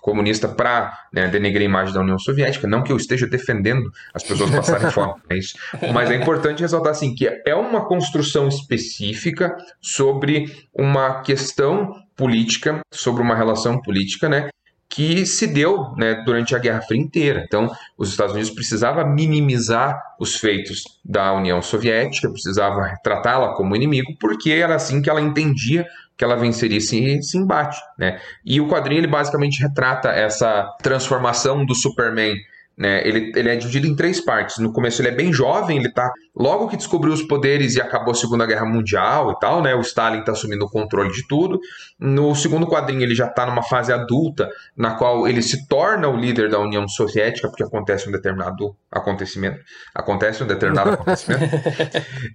[0.07, 2.69] comunista para né, denegrir a imagem da União Soviética.
[2.69, 5.59] Não que eu esteja defendendo as pessoas passarem fome, é isso.
[5.93, 13.21] Mas é importante ressaltar assim que é uma construção específica sobre uma questão política, sobre
[13.21, 14.49] uma relação política, né?
[14.89, 17.43] que se deu né, durante a Guerra Fria inteira.
[17.45, 24.15] Então, os Estados Unidos precisava minimizar os feitos da União Soviética, precisava tratá-la como inimigo,
[24.21, 25.85] porque era assim que ela entendia
[26.17, 28.21] que ela venceria esse, esse embate, né?
[28.45, 32.37] E o quadrinho ele basicamente retrata essa transformação do Superman
[32.77, 33.07] né?
[33.09, 34.59] Ele, ele é dividido em três partes.
[34.59, 38.13] No começo ele é bem jovem, ele tá logo que descobriu os poderes e acabou
[38.13, 39.75] a Segunda Guerra Mundial e tal, né?
[39.75, 41.59] O Stalin tá assumindo o controle de tudo.
[41.99, 46.17] No segundo quadrinho ele já tá numa fase adulta, na qual ele se torna o
[46.17, 49.59] líder da União Soviética, porque acontece um determinado acontecimento.
[49.95, 51.45] Acontece um determinado acontecimento.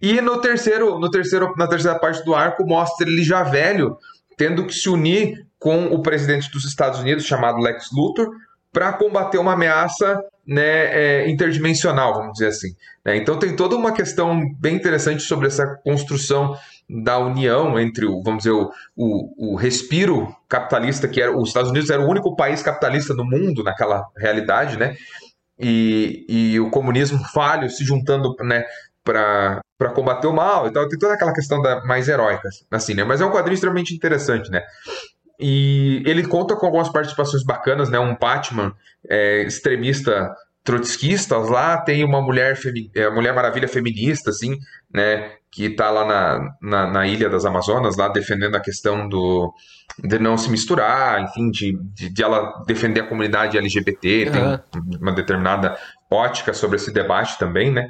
[0.01, 3.95] e no terceiro, no terceiro, na terceira parte do arco mostra ele já velho,
[4.35, 8.31] tendo que se unir com o presidente dos Estados Unidos, chamado Lex Luthor,
[8.71, 10.63] para combater uma ameaça né,
[11.23, 12.69] é, interdimensional, vamos dizer assim.
[13.05, 13.17] Né?
[13.17, 16.57] Então tem toda uma questão bem interessante sobre essa construção
[16.89, 21.71] da união entre o, vamos dizer, o, o, o respiro capitalista, que era os Estados
[21.71, 24.95] Unidos era o único país capitalista do mundo naquela realidade, né?
[25.57, 28.65] E, e o comunismo falho se juntando, né,
[29.03, 29.61] para
[29.93, 30.87] combater o mal e tal.
[30.89, 33.03] Tem toda aquela questão da, mais heróica, assim, né?
[33.03, 34.61] Mas é um quadrinho extremamente interessante, né?
[35.41, 37.99] E ele conta com algumas participações bacanas, né?
[37.99, 38.73] Um Batman
[39.09, 40.31] é, extremista
[40.63, 42.57] trotskista lá, tem uma mulher,
[42.95, 44.57] é, mulher maravilha feminista, assim,
[44.93, 45.31] né?
[45.51, 49.53] Que tá lá na, na, na, Ilha das Amazonas, lá defendendo a questão do
[49.99, 54.31] de não se misturar, enfim, de, de, de ela defender a comunidade LGBT, uhum.
[54.31, 55.77] tem uma determinada
[56.09, 57.89] ótica sobre esse debate também, né?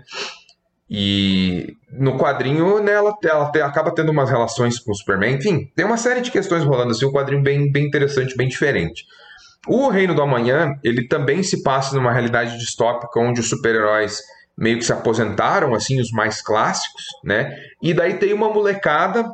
[0.94, 5.36] E no quadrinho, né, ela, ela acaba tendo umas relações com o Superman.
[5.36, 9.06] Enfim, tem uma série de questões rolando assim, um quadrinho bem, bem interessante, bem diferente.
[9.66, 14.20] O Reino do Amanhã, ele também se passa numa realidade distópica onde os super-heróis
[14.58, 17.56] meio que se aposentaram, assim, os mais clássicos, né?
[17.82, 19.32] E daí tem uma molecada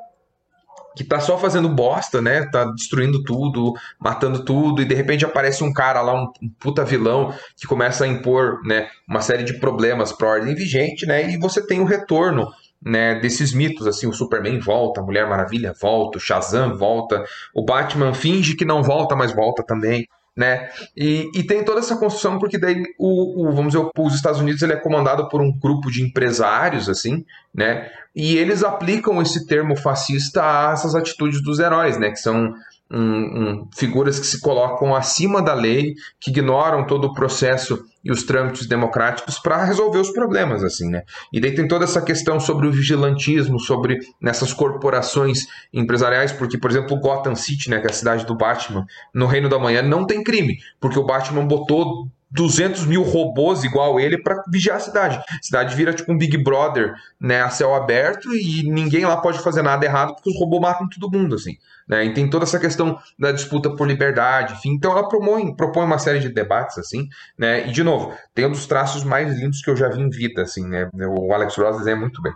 [0.97, 2.45] que tá só fazendo bosta, né?
[2.51, 6.83] Tá destruindo tudo, matando tudo, e de repente aparece um cara lá, um, um puta
[6.83, 11.29] vilão, que começa a impor, né, uma série de problemas pra ordem vigente, né?
[11.29, 12.49] E você tem o retorno
[12.83, 17.23] né, desses mitos, assim, o Superman volta, a Mulher Maravilha volta, o Shazam volta,
[17.53, 20.07] o Batman finge que não volta, mas volta também
[20.37, 20.69] né?
[20.95, 24.61] E, e tem toda essa construção porque daí o, o, vamos dizer, os Estados Unidos
[24.61, 27.89] ele é comandado por um grupo de empresários assim, né?
[28.15, 32.11] E eles aplicam esse termo fascista a essas atitudes dos heróis, né?
[32.11, 32.53] Que são
[32.91, 38.11] um, um, figuras que se colocam acima da lei, que ignoram todo o processo e
[38.11, 41.03] os trâmites democráticos para resolver os problemas, assim, né?
[41.33, 46.71] E daí tem toda essa questão sobre o vigilantismo, sobre nessas corporações empresariais, porque, por
[46.71, 50.05] exemplo, Gotham City, né, que é a cidade do Batman, no Reino da Manhã não
[50.05, 55.17] tem crime, porque o Batman botou 200 mil robôs igual ele para vigiar a cidade.
[55.17, 59.39] A cidade vira tipo um Big Brother, né, a céu aberto e ninguém lá pode
[59.39, 61.57] fazer nada errado porque os robôs matam todo mundo, assim.
[61.87, 62.05] Né?
[62.05, 64.71] E tem toda essa questão da disputa por liberdade, enfim.
[64.71, 67.07] Então ela propõe, propõe uma série de debates, assim,
[67.37, 67.65] né?
[67.67, 70.41] E, de novo, tem um dos traços mais lindos que eu já vi em vida,
[70.41, 70.89] assim, né?
[70.93, 72.33] O Alex Ross desenha muito bem.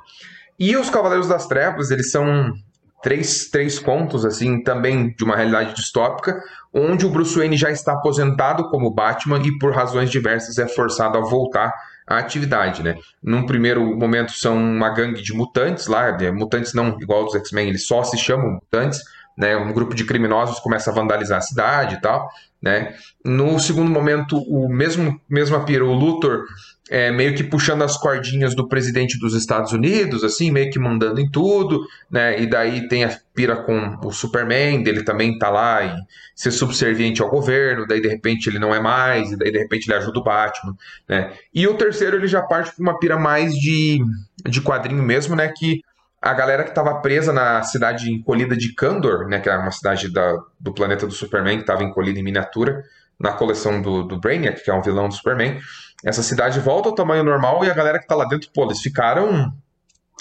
[0.57, 2.53] E os Cavaleiros das Trevas, eles são
[3.01, 6.39] três, três contos, assim, também de uma realidade distópica,
[6.73, 11.17] onde o Bruce Wayne já está aposentado como Batman e, por razões diversas, é forçado
[11.17, 11.73] a voltar
[12.07, 12.95] à atividade, né?
[13.21, 17.85] Num primeiro momento são uma gangue de mutantes lá, mutantes não igual dos X-Men, eles
[17.85, 19.01] só se chamam mutantes,
[19.37, 19.55] né?
[19.55, 22.29] Um grupo de criminosos começa a vandalizar a cidade e tal,
[22.61, 22.93] né?
[23.25, 26.45] No segundo momento, o mesmo mesma pira, o Luthor
[26.91, 31.21] é, meio que puxando as cordinhas do presidente dos Estados Unidos, assim, meio que mandando
[31.21, 32.37] em tudo, né?
[32.41, 35.95] E daí tem a pira com o Superman, dele também tá lá e
[36.35, 39.87] ser subserviente ao governo, daí de repente ele não é mais, e daí de repente
[39.87, 40.75] ele ajuda o Batman,
[41.07, 41.31] né?
[41.53, 44.03] E o terceiro ele já parte para uma pira mais de,
[44.49, 45.47] de quadrinho mesmo, né?
[45.47, 45.79] Que
[46.21, 50.11] a galera que estava presa na cidade encolhida de Kandor, né, que é uma cidade
[50.11, 52.83] da, do planeta do Superman que estava encolhida em miniatura,
[53.21, 55.59] na coleção do, do Brainiac, que é um vilão do Superman,
[56.03, 58.79] essa cidade volta ao tamanho normal e a galera que está lá dentro, pô, eles
[58.79, 59.51] ficaram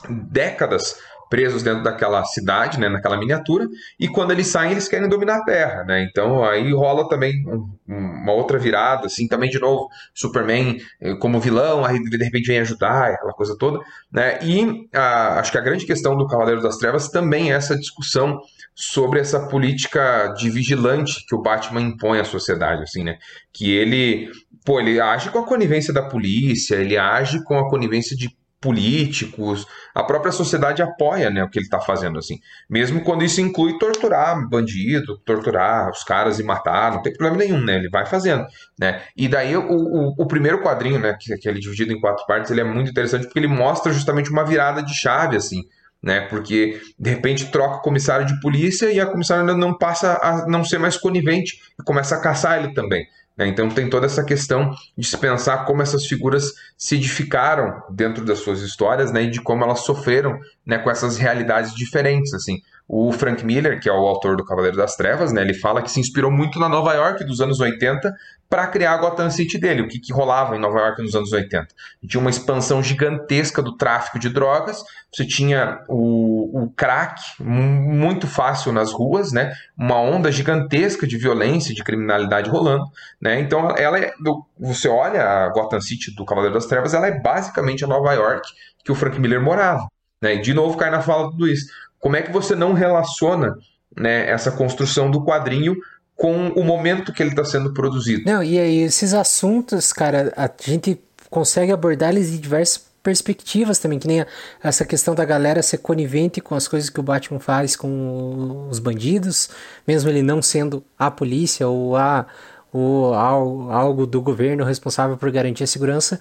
[0.08, 0.96] décadas
[1.30, 3.64] presos dentro daquela cidade, né, naquela miniatura,
[3.98, 6.02] e quando eles saem, eles querem dominar a Terra, né?
[6.02, 7.44] Então aí rola também
[7.86, 12.58] uma outra virada, assim, também de novo, Superman eh, como vilão, aí de repente vem
[12.58, 13.78] ajudar, aquela coisa toda,
[14.12, 14.40] né?
[14.42, 18.40] E a, acho que a grande questão do Cavaleiro das Trevas também é essa discussão
[18.74, 23.18] sobre essa política de vigilante que o Batman impõe à sociedade, assim, né?
[23.52, 24.28] Que ele,
[24.64, 28.28] pô, ele age com a conivência da polícia, ele age com a conivência de
[28.60, 32.38] políticos, a própria sociedade apoia né, o que ele está fazendo, assim.
[32.68, 37.60] Mesmo quando isso inclui torturar bandido, torturar os caras e matar, não tem problema nenhum,
[37.60, 37.76] né?
[37.76, 38.44] Ele vai fazendo,
[38.78, 39.02] né?
[39.16, 42.26] E daí o, o, o primeiro quadrinho, né, que, que ele é dividido em quatro
[42.26, 45.62] partes, ele é muito interessante porque ele mostra justamente uma virada de chave, assim,
[46.02, 46.20] né?
[46.22, 50.64] Porque de repente troca o comissário de polícia e a comissária não passa a não
[50.64, 53.06] ser mais conivente e começa a caçar ele também.
[53.36, 53.46] Né?
[53.46, 58.38] Então tem toda essa questão de se pensar como essas figuras se edificaram dentro das
[58.38, 59.22] suas histórias, né?
[59.22, 60.78] E de como elas sofreram, né?
[60.78, 62.60] Com essas realidades diferentes, assim.
[62.92, 65.88] o Frank Miller, que é o autor do Cavaleiro das Trevas, né, ele fala que
[65.88, 68.12] se inspirou muito na Nova York dos anos 80
[68.48, 71.32] para criar a Gotham City dele, o que, que rolava em Nova York nos anos
[71.32, 71.68] 80.
[72.02, 78.26] E tinha uma expansão gigantesca do tráfico de drogas, você tinha o, o crack muito
[78.26, 82.84] fácil nas ruas, né, uma onda gigantesca de violência, de criminalidade rolando.
[83.20, 84.12] Né, então, ela é,
[84.58, 88.48] você olha a Gotham City do Cavaleiro das Trevas, ela é basicamente a Nova York
[88.84, 89.86] que o Frank Miller morava.
[90.22, 91.66] Né, e de novo cai na fala tudo isso.
[91.98, 93.56] Como é que você não relaciona
[93.96, 95.76] né, essa construção do quadrinho
[96.20, 98.24] com o momento que ele está sendo produzido.
[98.26, 101.00] Não, e aí esses assuntos, cara, a gente
[101.30, 104.24] consegue abordar eles de diversas perspectivas também, que nem
[104.62, 108.78] essa questão da galera ser conivente com as coisas que o Batman faz com os
[108.78, 109.48] bandidos,
[109.86, 112.26] mesmo ele não sendo a polícia ou a
[112.72, 116.20] ou algo do governo responsável por garantir a segurança.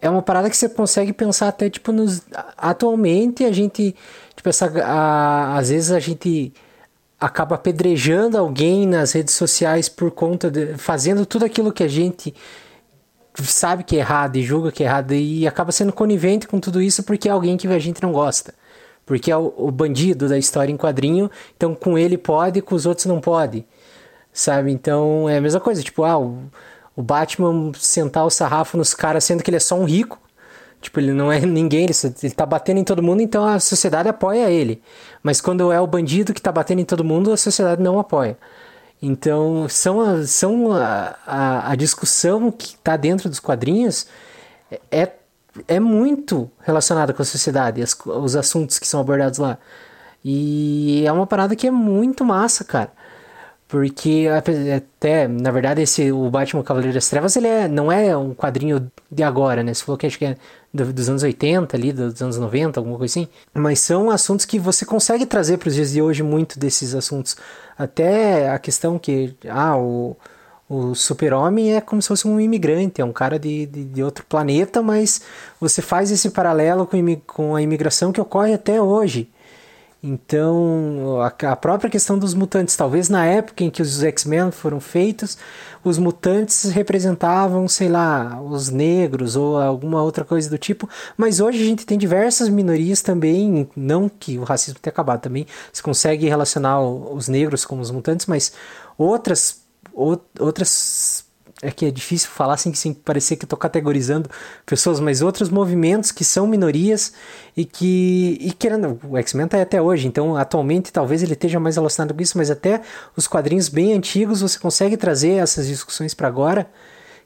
[0.00, 2.22] É uma parada que você consegue pensar até tipo nos
[2.56, 3.94] atualmente a gente
[4.34, 6.52] tipo essa a, às vezes a gente
[7.20, 12.34] acaba apedrejando alguém nas redes sociais por conta de fazendo tudo aquilo que a gente
[13.34, 16.80] sabe que é errado e julga que é errado e acaba sendo conivente com tudo
[16.80, 18.54] isso porque é alguém que a gente não gosta.
[19.04, 22.86] Porque é o, o bandido da história em quadrinho, então com ele pode, com os
[22.86, 23.64] outros não pode.
[24.32, 24.72] Sabe?
[24.72, 26.38] Então é a mesma coisa, tipo, ah, o,
[26.96, 30.22] o Batman sentar o sarrafo nos caras sendo que ele é só um rico
[30.82, 34.08] Tipo, ele não é ninguém, ele, ele tá batendo em todo mundo, então a sociedade
[34.08, 34.82] apoia ele.
[35.22, 38.36] Mas quando é o bandido que tá batendo em todo mundo, a sociedade não apoia.
[39.02, 44.06] Então, são, são a, a, a discussão que está dentro dos quadrinhos
[44.90, 45.10] é,
[45.66, 49.58] é muito relacionada com a sociedade, as, os assuntos que são abordados lá.
[50.24, 52.92] E é uma parada que é muito massa, cara.
[53.66, 54.28] Porque
[54.76, 58.90] até, na verdade, esse o Batman Cavaleiro das Trevas, ele é, não é um quadrinho
[59.10, 59.74] de agora, né?
[59.74, 60.36] Você falou que acho que é
[60.72, 63.28] dos anos 80 ali, dos anos 90, alguma coisa assim.
[63.52, 67.36] Mas são assuntos que você consegue trazer para os dias de hoje muito desses assuntos.
[67.76, 70.16] Até a questão que, ah, o,
[70.68, 74.24] o super-homem é como se fosse um imigrante, é um cara de, de, de, outro
[74.24, 75.20] planeta, mas
[75.60, 79.28] você faz esse paralelo com, com a imigração que ocorre até hoje.
[80.04, 84.80] Então, a, a própria questão dos mutantes, talvez na época em que os X-Men foram
[84.80, 85.38] feitos,
[85.84, 91.62] os mutantes representavam, sei lá, os negros ou alguma outra coisa do tipo, mas hoje
[91.62, 96.28] a gente tem diversas minorias também, não que o racismo tenha acabado também, se consegue
[96.28, 98.52] relacionar os negros com os mutantes, mas
[98.98, 99.62] outras
[99.94, 101.21] outras
[101.62, 104.28] é que é difícil falar assim, sem parecer que estou categorizando
[104.66, 107.14] pessoas, mas outros movimentos que são minorias
[107.56, 111.60] e que, e querendo, o X-Men tá aí até hoje, então atualmente talvez ele esteja
[111.60, 112.82] mais relacionado com isso, mas até
[113.16, 116.68] os quadrinhos bem antigos você consegue trazer essas discussões para agora,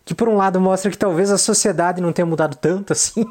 [0.05, 3.25] que por um lado mostra que talvez a sociedade não tenha mudado tanto assim,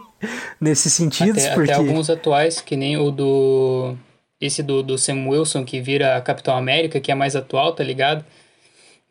[0.60, 1.72] nesses sentidos, até, porque...
[1.72, 3.95] Até alguns atuais, que nem o do...
[4.41, 8.26] esse do, do Sam Wilson, que vira Capitão América, que é mais atual, tá ligado?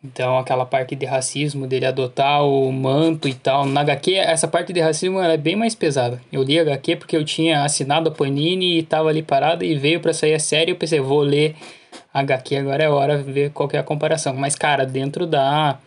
[0.05, 3.65] Então, aquela parte de racismo, dele adotar o manto e tal.
[3.65, 6.21] Na HQ, essa parte de racismo é bem mais pesada.
[6.31, 9.75] Eu li a HQ porque eu tinha assinado a Panini e tava ali parado e
[9.75, 10.73] veio para sair a série.
[10.73, 11.57] Eu pensei, vou ler
[12.13, 14.35] a HQ, agora é hora de ver qual é a comparação.
[14.35, 15.79] Mas, cara, dentro da,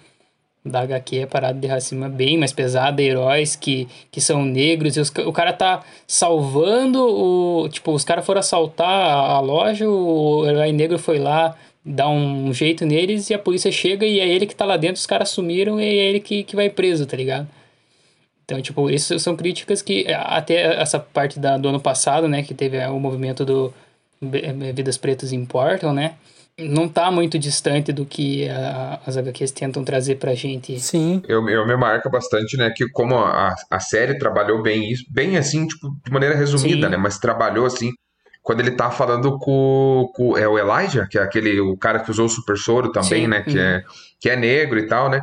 [0.66, 3.04] da HQ, a parada de racismo é bem mais pesada.
[3.04, 7.70] Heróis que, que são negros e os, o cara tá salvando o...
[7.70, 11.56] Tipo, os caras foram assaltar a loja, o herói negro foi lá
[11.88, 14.98] dá um jeito neles e a polícia chega e é ele que tá lá dentro,
[14.98, 17.48] os caras sumiram e é ele que, que vai preso, tá ligado?
[18.44, 22.54] Então, tipo, isso são críticas que até essa parte da, do ano passado, né, que
[22.54, 23.74] teve o movimento do
[24.74, 26.16] Vidas Pretas Importam, né,
[26.58, 30.80] não tá muito distante do que a, as HQs tentam trazer pra gente.
[30.80, 31.22] Sim.
[31.28, 35.38] Eu, eu me marca bastante, né, que como a, a série trabalhou bem isso, bem
[35.38, 36.92] assim, tipo, de maneira resumida, Sim.
[36.92, 37.92] né, mas trabalhou assim
[38.48, 42.10] quando ele tá falando com, com, é o Elijah, que é aquele o cara que
[42.10, 43.28] usou o super soro também, Sim.
[43.28, 43.62] né, que uhum.
[43.62, 43.84] é
[44.22, 45.22] que é negro e tal, né?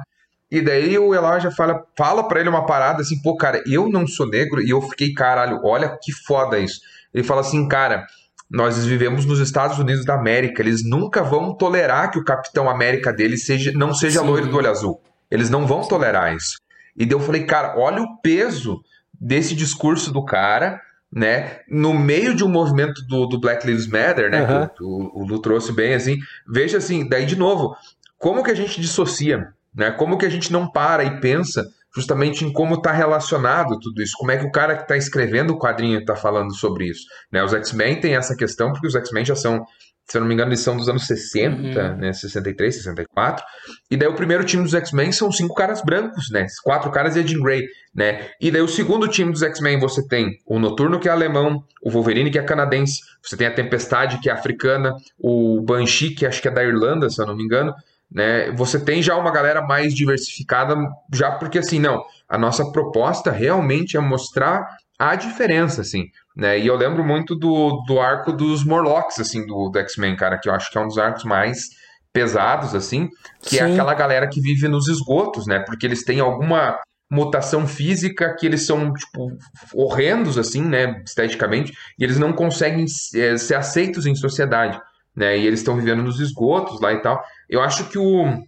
[0.50, 4.06] E daí o Elijah fala, fala para ele uma parada assim, pô, cara, eu não
[4.06, 6.82] sou negro e eu fiquei, caralho, olha que foda isso.
[7.14, 8.06] Ele fala assim, cara,
[8.50, 13.10] nós vivemos nos Estados Unidos da América, eles nunca vão tolerar que o Capitão América
[13.10, 14.26] dele seja, não seja Sim.
[14.26, 15.00] loiro do olho azul.
[15.30, 16.58] Eles não vão tolerar isso.
[16.94, 18.82] E daí eu falei, cara, olha o peso
[19.18, 20.78] desse discurso do cara
[21.14, 21.60] né?
[21.68, 24.42] No meio de um movimento do, do Black Lives Matter, né?
[24.42, 24.68] Uhum.
[24.68, 26.16] Que o, o, Lu trouxe bem assim.
[26.46, 27.76] Veja assim, daí de novo,
[28.18, 29.92] como que a gente dissocia, né?
[29.92, 34.16] Como que a gente não para e pensa justamente em como está relacionado tudo isso,
[34.18, 37.06] como é que o cara que está escrevendo o quadrinho está falando sobre isso.
[37.30, 37.40] Né?
[37.44, 39.64] Os X-Men têm essa questão porque os X-Men já são
[40.06, 42.12] se eu não me engano, eles são dos anos 60, né?
[42.12, 43.44] 63, 64.
[43.90, 46.46] E daí o primeiro time dos X-Men são cinco caras brancos, né?
[46.62, 48.28] Quatro caras e a Jean Grey, né?
[48.40, 51.90] E daí o segundo time dos X-Men você tem o Noturno, que é alemão, o
[51.90, 56.42] Wolverine, que é canadense, você tem a Tempestade, que é africana, o Banshee, que acho
[56.42, 57.74] que é da Irlanda, se eu não me engano,
[58.12, 58.52] né?
[58.52, 60.76] Você tem já uma galera mais diversificada,
[61.12, 64.66] já porque assim, não, a nossa proposta realmente é mostrar
[64.98, 66.04] a diferença, assim,
[66.36, 66.58] né?
[66.58, 70.48] E eu lembro muito do, do arco dos Morlocks, assim, do, do X-Men, cara, que
[70.48, 71.70] eu acho que é um dos arcos mais
[72.12, 73.08] pesados, assim,
[73.42, 73.72] que é Sim.
[73.72, 75.58] aquela galera que vive nos esgotos, né?
[75.60, 76.78] Porque eles têm alguma
[77.10, 79.36] mutação física que eles são, tipo,
[79.74, 82.84] horrendos, assim, né, esteticamente, e eles não conseguem
[83.14, 84.80] eh, ser aceitos em sociedade,
[85.14, 85.36] né?
[85.36, 87.22] E eles estão vivendo nos esgotos lá e tal.
[87.48, 88.42] Eu acho que o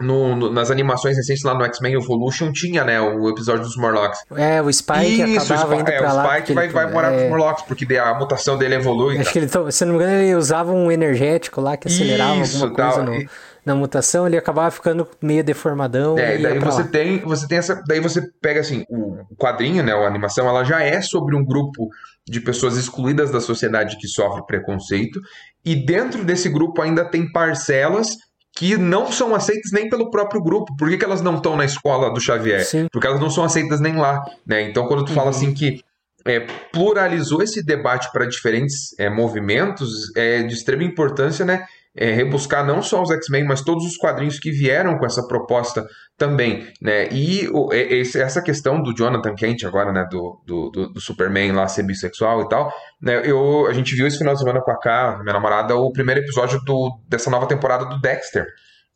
[0.00, 4.20] no- no- nas animações recentes lá no X-Men Evolution tinha, né, o episódio dos Morlocks.
[4.36, 6.34] É, o Spike Isso, o acabava Spike, indo é, pra o lá.
[6.36, 9.14] Spike vai, ele- vai morar com é, os Morlocks, porque a mutação dele evolui.
[9.16, 9.32] Acho tal.
[9.32, 12.64] que ele, to- se não me engano, ele usava um energético lá que acelerava Isso,
[12.64, 13.28] alguma coisa tal, no-
[13.66, 16.18] na mutação, ele acabava ficando meio deformadão.
[16.18, 16.88] É, e daí você lá.
[16.88, 20.64] tem, você tem essa, daí você pega assim, o o quadrinho, né, a animação, ela
[20.64, 21.88] já é sobre um grupo
[22.26, 25.20] de pessoas excluídas da sociedade que sofre preconceito,
[25.64, 28.16] e dentro desse grupo ainda tem parcelas
[28.58, 30.74] que não são aceitas nem pelo próprio grupo.
[30.76, 32.64] Por que, que elas não estão na escola do Xavier?
[32.64, 32.88] Sim.
[32.90, 34.62] Porque elas não são aceitas nem lá, né?
[34.62, 35.80] Então quando tu fala assim que
[36.26, 36.40] é,
[36.72, 41.64] pluralizou esse debate para diferentes é, movimentos, é de extrema importância, né?
[41.98, 45.84] É, rebuscar não só os X-Men, mas todos os quadrinhos que vieram com essa proposta
[46.16, 47.08] também, né?
[47.10, 50.06] E o- esse- essa questão do Jonathan Kent agora, né?
[50.10, 52.72] Do, do, do- Superman lá ser bissexual e tal,
[53.02, 53.20] né?
[53.24, 56.20] Eu, a gente viu esse final de semana com a K, minha namorada, o primeiro
[56.20, 58.46] episódio do, dessa nova temporada do Dexter,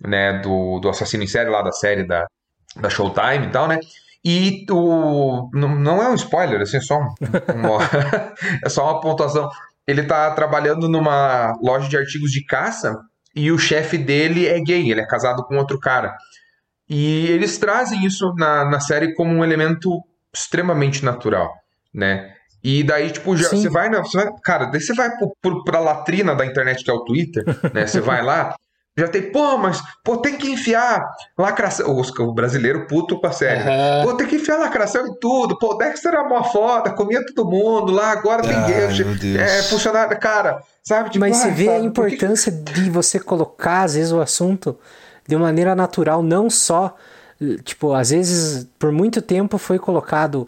[0.01, 0.39] né?
[0.41, 2.25] Do, do assassino em série lá da série da,
[2.81, 3.79] da Showtime e tal, né?
[4.25, 7.09] E o, não, não é um spoiler, assim, é só um,
[7.57, 7.81] uma-
[8.65, 9.49] é só uma pontuação.
[9.87, 12.97] Ele tá trabalhando numa loja de artigos de caça
[13.35, 16.14] e o chefe dele é gay, ele é casado com outro cara.
[16.89, 19.91] E eles trazem isso na, na série como um elemento
[20.33, 21.51] extremamente natural,
[21.93, 22.35] né?
[22.62, 23.62] E daí, tipo, já, Sim.
[23.62, 24.33] você vai, na, você vai.
[24.45, 27.87] Cara, daí você vai pro, pro, pra latrina da internet, que é o Twitter, né?
[27.87, 28.55] Você vai lá,
[28.97, 31.03] já tem, pô, mas, pô, tem que enfiar
[31.38, 31.86] lacração.
[31.90, 33.61] O, o brasileiro puto com a série.
[33.61, 34.05] Aham.
[34.07, 35.59] Pô, tem que enfiar lacração em tudo.
[35.59, 38.53] Pô, o Dexter era mó foda, comia todo mundo lá, agora tem.
[39.38, 41.09] É, funcionário, cara, sabe?
[41.11, 44.20] Tipo, Mas você ai, vê a sabe, que- importância de você colocar, às vezes, o
[44.20, 44.78] assunto
[45.26, 46.95] de maneira natural, não só.
[47.64, 50.47] Tipo, às vezes, por muito tempo foi colocado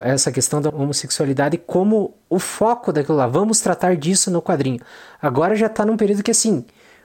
[0.00, 3.26] essa questão da homossexualidade como o foco daquilo lá.
[3.26, 4.80] Vamos tratar disso no quadrinho.
[5.20, 6.64] Agora já tá num período que, assim,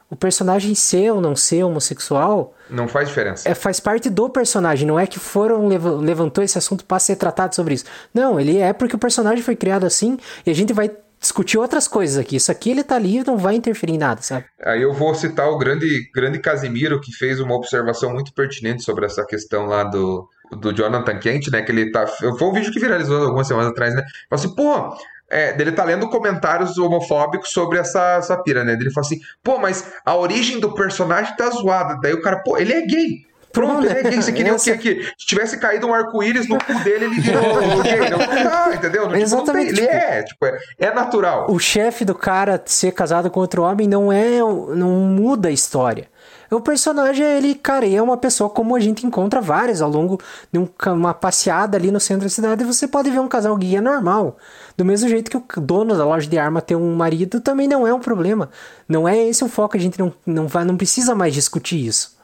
[0.09, 3.47] o personagem ser ou não ser homossexual Não faz diferença.
[3.49, 7.15] é, faz parte do personagem, não é que foram leva- levantou esse assunto para ser
[7.17, 7.85] tratado sobre isso.
[8.13, 10.89] Não, ele é porque o personagem foi criado assim e a gente vai
[11.19, 12.35] discutir outras coisas aqui.
[12.35, 14.45] Isso aqui ele tá ali e não vai interferir em nada, sabe?
[14.63, 19.05] Aí eu vou citar o grande, grande Casimiro, que fez uma observação muito pertinente sobre
[19.05, 21.63] essa questão lá do, do Jonathan Kent, né?
[21.63, 22.05] Que ele tá.
[22.05, 24.03] Foi um vídeo que viralizou algumas semanas atrás, né?
[24.29, 24.95] Falou assim, pô.
[25.29, 28.73] É, dele tá lendo comentários homofóbicos sobre essa, essa pira, né?
[28.73, 31.99] Ele fala assim, pô, mas a origem do personagem tá zoada.
[32.01, 33.27] Daí o cara, pô, ele é gay.
[33.51, 34.21] Pronto, ele é gay.
[34.21, 34.71] Você queria o quê?
[34.71, 37.41] Essa- Que se tivesse caído um arco-íris no cu dele, ele virou
[37.83, 38.09] gay.
[38.09, 39.03] Não, ah, entendeu?
[39.03, 41.47] Tipo, Exatamente, ele tipo- é, tipo, é, é natural.
[41.49, 44.39] O chefe do cara ser casado com outro homem não é.
[44.39, 46.07] não muda a história.
[46.49, 50.17] O personagem, ele, cara, é uma pessoa como a gente encontra várias ao longo
[50.51, 52.63] de um uma passeada ali no centro da cidade.
[52.63, 54.37] Você pode ver um casal é normal.
[54.77, 57.87] Do mesmo jeito que o dono da loja de arma ter um marido também não
[57.87, 58.49] é um problema.
[58.87, 62.15] Não é esse o foco, a gente não, não, vai, não precisa mais discutir isso.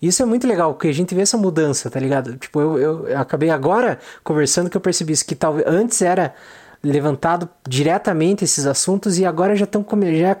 [0.00, 2.36] Isso é muito legal, porque a gente vê essa mudança, tá ligado?
[2.36, 6.34] Tipo, eu, eu, eu acabei agora conversando que eu percebi isso, que talvez antes era
[6.82, 9.86] levantado diretamente esses assuntos e agora já estão
[10.18, 10.36] já é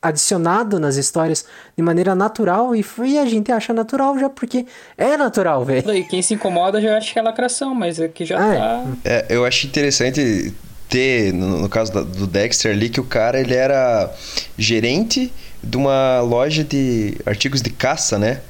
[0.00, 1.44] adicionado nas histórias
[1.76, 5.92] de maneira natural e, e a gente acha natural já porque é natural, velho.
[5.92, 8.58] E quem se incomoda já acha que é lacração, mas é que já Ah, é.
[8.58, 8.84] tá.
[9.04, 10.54] É, eu acho interessante
[10.88, 14.12] ter, no, no caso da- do Dexter ali, que o cara ele era
[14.56, 15.32] gerente
[15.62, 18.40] de uma loja de artigos de caça, né?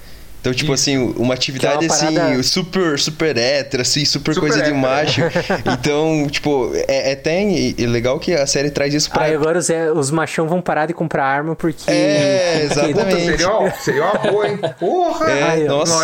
[0.41, 4.49] Então, tipo assim, uma atividade é uma assim, parada- super, super hétero, assim, super, Super
[4.49, 4.77] coisa de hétero.
[4.79, 5.21] macho.
[5.67, 9.25] Então, tipo, é, é até e- e legal que a série traz isso pra.
[9.25, 11.91] Aí agora os, é, os machão vão parar de comprar arma porque.
[11.91, 12.95] É, exatamente.
[12.95, 14.59] Puta, seria, uma- seria uma boa, hein?
[14.79, 15.31] Porra!
[15.31, 15.95] É, Ai, nossa.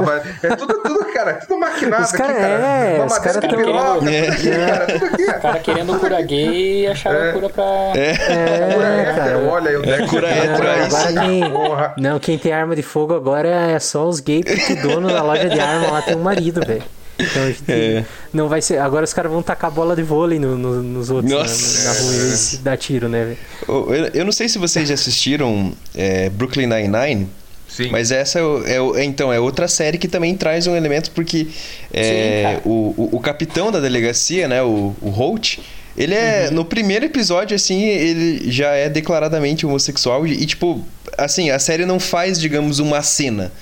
[0.00, 2.48] Não, é, é tudo, tudo, cara, tudo maquinado Os aqui, cara- cara.
[2.48, 4.22] é, Uma os cara de tão- piroca, É.
[4.22, 5.22] tudo aqui, cara, tudo aqui.
[5.22, 7.32] O cara querendo cura gay e acharam É.
[7.32, 7.64] cura pra.
[7.94, 9.38] É, Cura hétero, cara.
[9.50, 10.10] olha aí o Dex.
[10.10, 11.14] cura Não, hétero, aí agora sim.
[11.18, 11.94] quem, Porra.
[11.98, 15.22] não, quem tem arma de fogo agora é só os gays, porque o dono da
[15.22, 16.82] loja de arma lá tem um marido, velho.
[17.18, 18.04] Então a gente É.
[18.32, 18.78] não vai ser.
[18.78, 21.84] Agora os caras vão tacar bola de vôlei no- no- nos outros na- Nossa.
[21.92, 22.14] na, rua
[22.54, 23.24] e dar tiro, né?
[23.24, 23.38] velho?
[23.68, 27.28] Eu, eu não sei se vocês já assistiram é, Brooklyn Nine-Nine,
[27.68, 27.90] Sim.
[27.90, 28.42] mas essa é,
[28.76, 31.48] é é, então é outra série que também traz um elemento porque
[31.92, 35.58] é, Sim, o, o, o capitão da delegacia, né, o, o Holt,
[35.96, 36.54] ele é Uhum.
[36.56, 40.82] no primeiro episódio assim ele já é declaradamente homossexual e, e, tipo
[41.18, 43.52] assim a série não faz digamos uma cena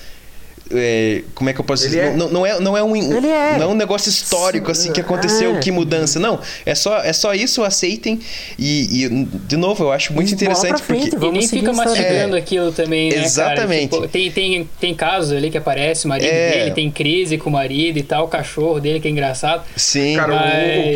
[0.73, 1.99] é, como é que eu posso dizer?
[1.99, 3.57] é- Não, não é, não é um, é.
[3.57, 5.59] não é um negócio histórico assim que aconteceu, É.
[5.59, 6.19] que mudança.
[6.19, 8.19] Não, é só, é só isso, aceitem.
[8.57, 11.25] E, e, de novo, eu acho muito interessante frente, porque.
[11.25, 12.39] E nem fica mastigando É.
[12.39, 13.89] aquilo também, né, Exatamente.
[13.91, 14.01] cara?
[14.03, 16.51] Tipo, tem, tem, tem casos ali que aparece, o marido É.
[16.51, 19.63] dele tem crise com o marido e tal, o cachorro dele que é engraçado.
[19.75, 20.39] Sim, Cara, o- o,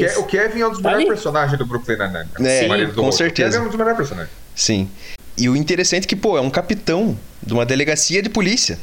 [0.01, 1.16] Mas- Ke- o Kevin é um dos Tá melhores ali.
[1.16, 2.49] personagens do Brooklyn Nine-Nine.
[2.49, 3.49] É, O marido do com certeza.
[3.49, 4.32] O Kevin é um dos melhores personagens.
[4.55, 4.89] sim.
[5.38, 8.80] E o interessante é que, pô, é um capitão de uma delegacia de polícia.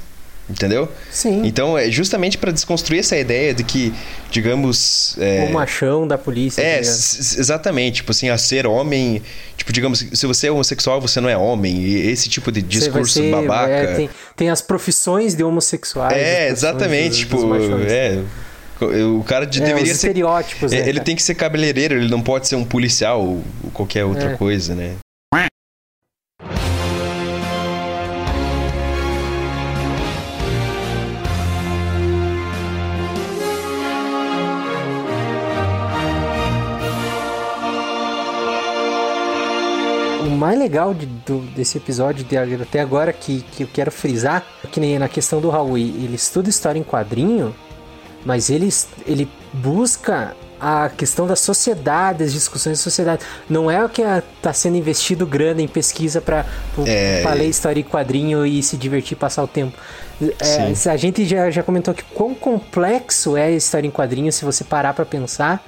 [0.51, 0.89] Entendeu?
[1.11, 1.43] Sim.
[1.45, 3.95] Então, é justamente pra desconstruir essa ideia de que,
[4.31, 5.17] digamos.
[5.19, 6.61] É, O machão da polícia.
[6.61, 7.97] É, exatamente.
[7.97, 9.23] Tipo assim, a ser homem.
[9.57, 11.77] Tipo, digamos, se você é homossexual, você não é homem.
[11.77, 13.71] E esse tipo de discurso ser- babaca.
[13.73, 16.17] é, tem, tem as profissões de homossexuais.
[16.17, 17.19] É, exatamente.
[17.19, 17.39] tipo,
[17.89, 18.19] é.
[19.17, 20.09] O cara de- É, deveria os ser.
[20.09, 23.71] estereótipos, né, ele tem que ser cabeleireiro, ele não pode ser um policial ou ou
[23.71, 24.37] qualquer outra É.
[24.37, 24.95] coisa, né?
[40.43, 44.67] Mais legal de- do- desse episódio de até agora que, que eu quero frisar, é
[44.67, 47.55] que nem na questão do Raul, ele estuda história em quadrinho,
[48.25, 48.69] mas ele,
[49.07, 53.25] ele busca a questão da sociedade, as discussões da sociedade.
[53.51, 56.45] Não é o que está sendo investido grana em pesquisa para
[56.87, 57.23] É.
[57.35, 59.77] ler história em quadrinho e se divertir, passar o tempo.
[60.39, 64.45] É, a gente já, já comentou que quão complexo é a história em quadrinho se
[64.45, 65.65] você parar para pensar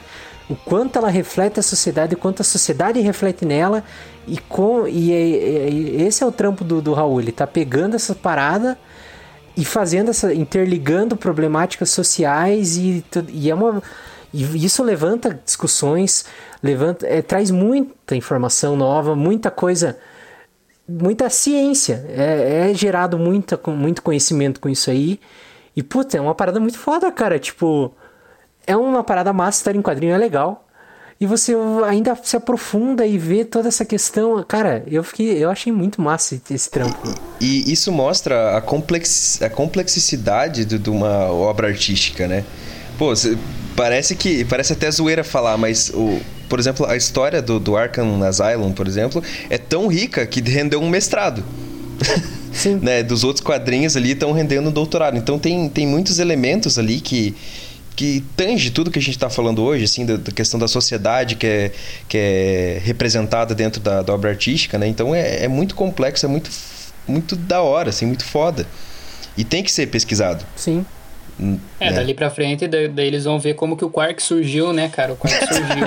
[0.49, 3.83] o quanto ela reflete a sociedade, o quanto a sociedade reflete nela
[4.27, 7.97] e com e, é- é- esse é o trampo do, do Raul, ele tá pegando
[7.97, 8.79] essa parada
[9.57, 13.83] e fazendo essa interligando problemáticas sociais e, e é uma
[14.33, 16.25] e isso levanta discussões,
[16.61, 19.97] levanta é, traz muita informação nova, muita coisa
[20.89, 22.05] muita ciência.
[22.09, 25.21] É, é gerado muita, muito conhecimento com isso aí.
[25.77, 27.39] E, puta, é uma parada muito foda, cara.
[27.39, 27.93] Tipo,
[28.67, 30.65] é uma parada massa, estar em quadrinho é legal.
[31.21, 31.55] E você
[31.87, 34.43] ainda se aprofunda e vê toda essa questão.
[34.47, 37.15] Cara, eu fiquei, eu achei muito massa esse trampo.
[37.41, 42.45] E isso mostra a, complex, a complexicidade de, de uma obra artística, né?
[42.99, 43.13] Pô,
[43.77, 44.45] parece que.
[44.45, 46.21] Parece até zoeira falar, mas o.
[46.49, 50.81] Por exemplo, a história do, do Arkham Asylum, por exemplo, é tão rica que rendeu
[50.83, 51.45] um mestrado.
[52.53, 52.77] Sim.
[52.83, 53.03] né?
[53.03, 55.17] Dos outros quadrinhos ali estão rendendo um doutorado.
[55.17, 57.35] Então tem, tem muitos elementos ali que
[57.97, 61.37] que tange tudo que a gente está falando hoje, assim, da, da questão da sociedade
[61.37, 61.71] que é,
[62.09, 64.87] que é representada dentro da, da obra artística, né?
[64.89, 66.51] Então é, é muito complexo, é muito,
[67.07, 68.67] muito da hora, assim, muito foda.
[69.37, 70.45] E tem que ser pesquisado.
[70.57, 70.85] Sim.
[71.81, 74.89] É, dali pra frente, da- daí eles vão ver como que o Quark surgiu, né,
[74.89, 75.13] cara?
[75.13, 75.87] O Quark surgiu.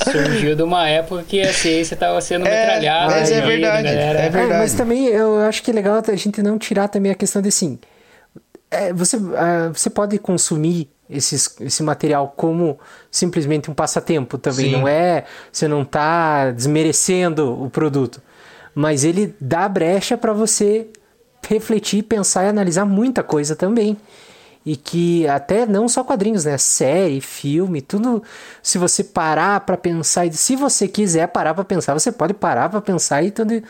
[0.10, 3.14] surgiu de uma época que a ciência tava sendo É, metralhada.
[3.14, 4.18] mas é aí, verdade, galera.
[4.18, 4.52] é verdade.
[4.54, 7.42] É, mas também eu acho que é legal a gente não tirar também a questão
[7.42, 7.78] de assim.
[8.70, 12.78] É, você, ah, você pode consumir esses, esse material como
[13.10, 14.66] simplesmente um passatempo também.
[14.66, 14.72] Sim.
[14.72, 15.24] Não é.
[15.50, 18.22] Você não tá desmerecendo o produto.
[18.74, 20.88] Mas ele dá brecha para você
[21.48, 23.96] refletir, pensar e analisar muita coisa também.
[24.64, 26.56] E que até não só quadrinhos, né?
[26.58, 28.22] Série, filme, tudo.
[28.62, 32.68] Se você parar para pensar, e se você quiser parar para pensar, você pode parar
[32.68, 33.62] para pensar e tudo.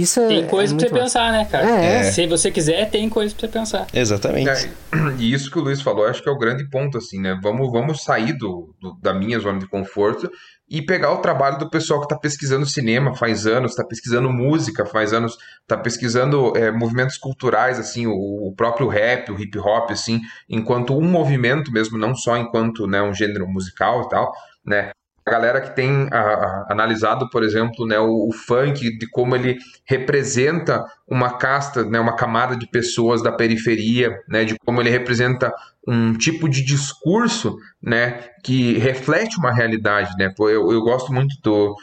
[0.00, 0.28] Isso é.
[0.28, 1.04] Tem coisa é pra você massa.
[1.04, 1.68] pensar, né, cara?
[1.68, 2.02] É, é.
[2.04, 3.86] Se você quiser, tem coisa pra você pensar.
[3.92, 4.48] Exatamente.
[4.50, 4.68] É,
[5.18, 7.38] e isso que o Luiz falou, acho que é o grande ponto, assim, né?
[7.42, 10.30] Vamos, vamos sair do, do- da minha zona de conforto
[10.68, 14.84] e pegar o trabalho do pessoal que está pesquisando cinema faz anos, está pesquisando música
[14.84, 18.12] faz anos, está pesquisando é, movimentos culturais, assim, o,
[18.48, 23.00] o próprio rap, o hip hop, assim, enquanto um movimento mesmo, não só enquanto né,
[23.00, 24.32] um gênero musical e tal,
[24.64, 24.90] né?
[25.28, 29.58] Galera que tem a- a- analisado, por exemplo, né, o, o funk, de como ele
[29.84, 35.52] representa uma casta, né, uma camada de pessoas da periferia, né, de como ele representa
[35.86, 40.32] um tipo de discurso, né, que reflete uma realidade, né.
[40.38, 41.74] Eu, eu gosto muito do,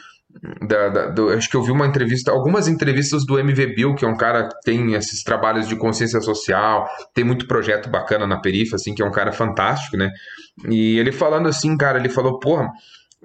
[0.66, 4.04] da, da- do- acho que eu vi uma entrevista, algumas entrevistas do MV Bill, que
[4.04, 8.40] é um cara que tem esses trabalhos de consciência social, tem muito projeto bacana na
[8.40, 10.10] perifa, assim, que é um cara fantástico, né.
[10.68, 12.68] E ele falando assim, cara, ele falou, porra,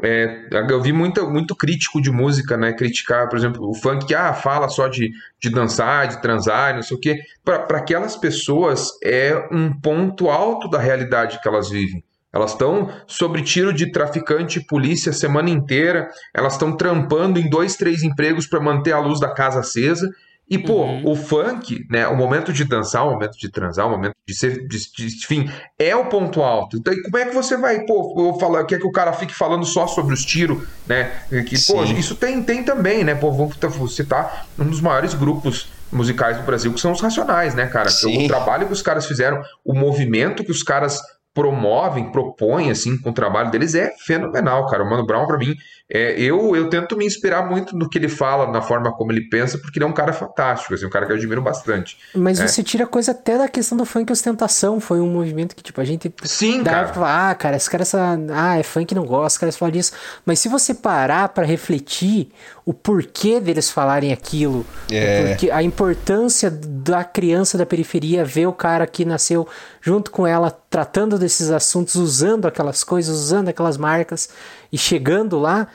[0.02, 2.72] é, eu vi muito, muito crítico de música, né?
[2.72, 6.82] Criticar, por exemplo, o funk que ah, fala só de, de dançar, de transar, não
[6.82, 7.20] sei o quê.
[7.44, 12.04] Para aquelas pessoas é um ponto alto da realidade que elas vivem.
[12.32, 17.50] Elas estão sobre tiro de traficante e polícia a semana inteira, elas estão trampando em
[17.50, 20.08] dois, três empregos para manter a luz da casa acesa
[20.50, 21.12] e, pô, uhum.
[21.12, 22.08] o funk, né?
[22.08, 24.68] O momento de dançar, o momento de transar, o momento de ser.
[24.68, 26.78] De, de, enfim, é o ponto alto.
[26.78, 29.64] Então, como é que você vai, pô, eu falar, quer que o cara fique falando
[29.64, 31.12] só sobre os tiros, né?
[31.48, 33.14] Que, pô, isso tem, tem também, né?
[33.14, 37.68] Pô, vamos citar um dos maiores grupos musicais do Brasil, que são os Racionais, né,
[37.68, 37.90] cara?
[37.90, 38.26] Sim.
[38.26, 41.00] O trabalho que os caras fizeram, o movimento que os caras
[41.34, 44.84] promovem, propõem, assim, com o trabalho deles é fenomenal, cara.
[44.84, 45.56] O Mano Brown, para mim,
[45.92, 49.30] é, eu, eu tento me inspirar muito no que ele fala, na forma como ele
[49.30, 51.98] pensa, porque ele é um cara fantástico, assim, um cara que eu admiro bastante.
[52.16, 52.48] Mas é.
[52.48, 55.86] você tira coisa até da questão do funk ostentação, foi um movimento que, tipo, a
[55.86, 56.14] gente...
[56.24, 56.88] Sim, cara.
[56.88, 59.94] Fala, ah, cara, esse cara, essa, ah, é funk, não gosta, os caras falam disso.
[60.26, 62.30] Mas se você parar para refletir
[62.66, 65.30] o porquê deles falarem aquilo, é.
[65.30, 69.48] porque a importância da criança da periferia ver o cara que nasceu
[69.82, 74.30] junto com ela, tratando desses assuntos, usando aquelas coisas, usando aquelas marcas
[74.72, 75.68] e chegando lá,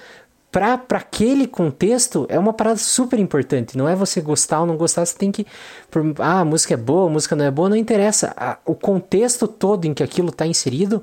[0.55, 3.77] para aquele contexto é uma parada super importante.
[3.77, 5.45] Não é você gostar ou não gostar, você tem que.
[6.21, 8.59] Ah, a música é boa, a música não é boa, não interessa.
[8.65, 11.03] O contexto todo em que aquilo está inserido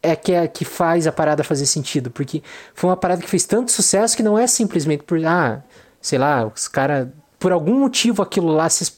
[0.00, 2.08] é que, é que faz a parada fazer sentido.
[2.08, 2.40] Porque
[2.72, 5.18] foi uma parada que fez tanto sucesso que não é simplesmente por.
[5.26, 5.60] Ah,
[6.00, 7.08] sei lá, os caras.
[7.36, 8.92] Por algum motivo aquilo lá se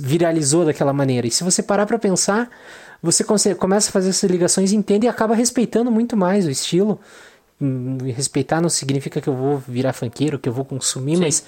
[0.00, 1.26] viralizou daquela maneira.
[1.26, 2.50] E se você parar para pensar,
[3.02, 7.00] você começa a fazer essas ligações, entende e acaba respeitando muito mais o estilo.
[7.60, 11.22] Hum, respeitar não significa que eu vou virar funkeiro, que eu vou consumir, Sim.
[11.22, 11.44] mas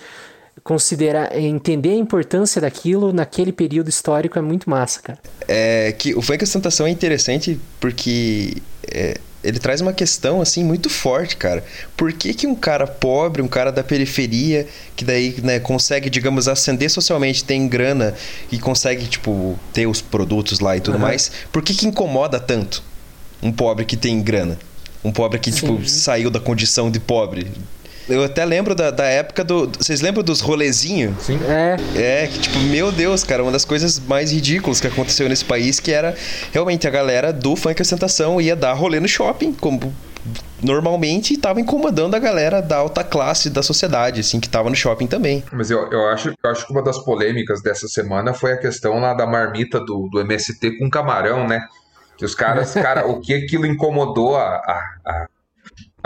[0.62, 5.18] considerar, entender a importância daquilo naquele período histórico é muito massa, cara.
[5.48, 10.88] É que o funk ostentação é interessante porque é, ele traz uma questão assim muito
[10.88, 11.62] forte, cara.
[11.96, 14.66] Por que, que um cara pobre, um cara da periferia,
[14.96, 18.14] que daí né, consegue, digamos, ascender socialmente, tem grana
[18.50, 21.00] e consegue, tipo, ter os produtos lá e tudo uhum.
[21.02, 22.82] mais, por que, que incomoda tanto
[23.42, 24.58] um pobre que tem grana?
[25.04, 25.76] Um pobre que, tipo, Sim.
[25.76, 27.52] tipo, saiu da condição de pobre.
[28.08, 29.70] Eu até lembro da, da época do.
[29.78, 31.22] Vocês lembram dos rolezinhos?
[31.22, 31.38] Sim.
[31.48, 31.76] É.
[31.94, 35.80] É, que tipo, meu Deus, cara, uma das coisas mais ridículas que aconteceu nesse país,
[35.80, 36.14] que era
[36.52, 39.92] realmente a galera do funk ostentação ia dar rolê no shopping, como
[40.62, 45.06] normalmente estava incomodando a galera da alta classe da sociedade, assim, que estava no shopping
[45.06, 45.44] também.
[45.52, 48.98] Mas eu, eu, acho, eu acho que uma das polêmicas dessa semana foi a questão
[48.98, 51.66] lá da marmita do, do MST com camarão, né?
[52.16, 55.26] Que os caras, cara, o que aquilo incomodou a, a, a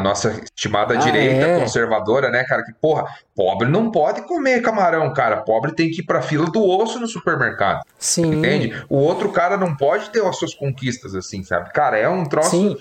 [0.03, 1.61] nossa estimada ah, direita é?
[1.61, 2.63] conservadora, né, cara?
[2.63, 5.39] Que, porra, pobre não pode comer camarão, cara.
[5.39, 7.83] Pobre tem que ir pra fila do osso no supermercado.
[7.99, 8.35] Sim.
[8.35, 8.81] Entende?
[8.89, 11.73] O outro cara não pode ter as suas conquistas, assim, sabe?
[11.73, 12.51] Cara, é um troço.
[12.51, 12.77] Sim.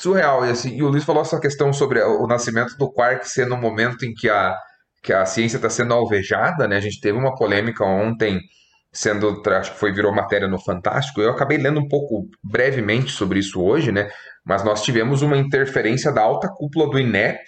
[0.00, 0.46] Surreal.
[0.46, 3.56] E, assim, e o Luiz falou essa questão sobre o nascimento do Quark ser no
[3.56, 4.56] momento em que a,
[5.02, 6.76] que a ciência está sendo alvejada, né?
[6.76, 8.40] A gente teve uma polêmica ontem
[8.92, 11.20] sendo, acho que foi virou matéria no Fantástico.
[11.20, 14.10] Eu acabei lendo um pouco brevemente sobre isso hoje, né?
[14.44, 17.40] Mas nós tivemos uma interferência da alta cúpula do INEP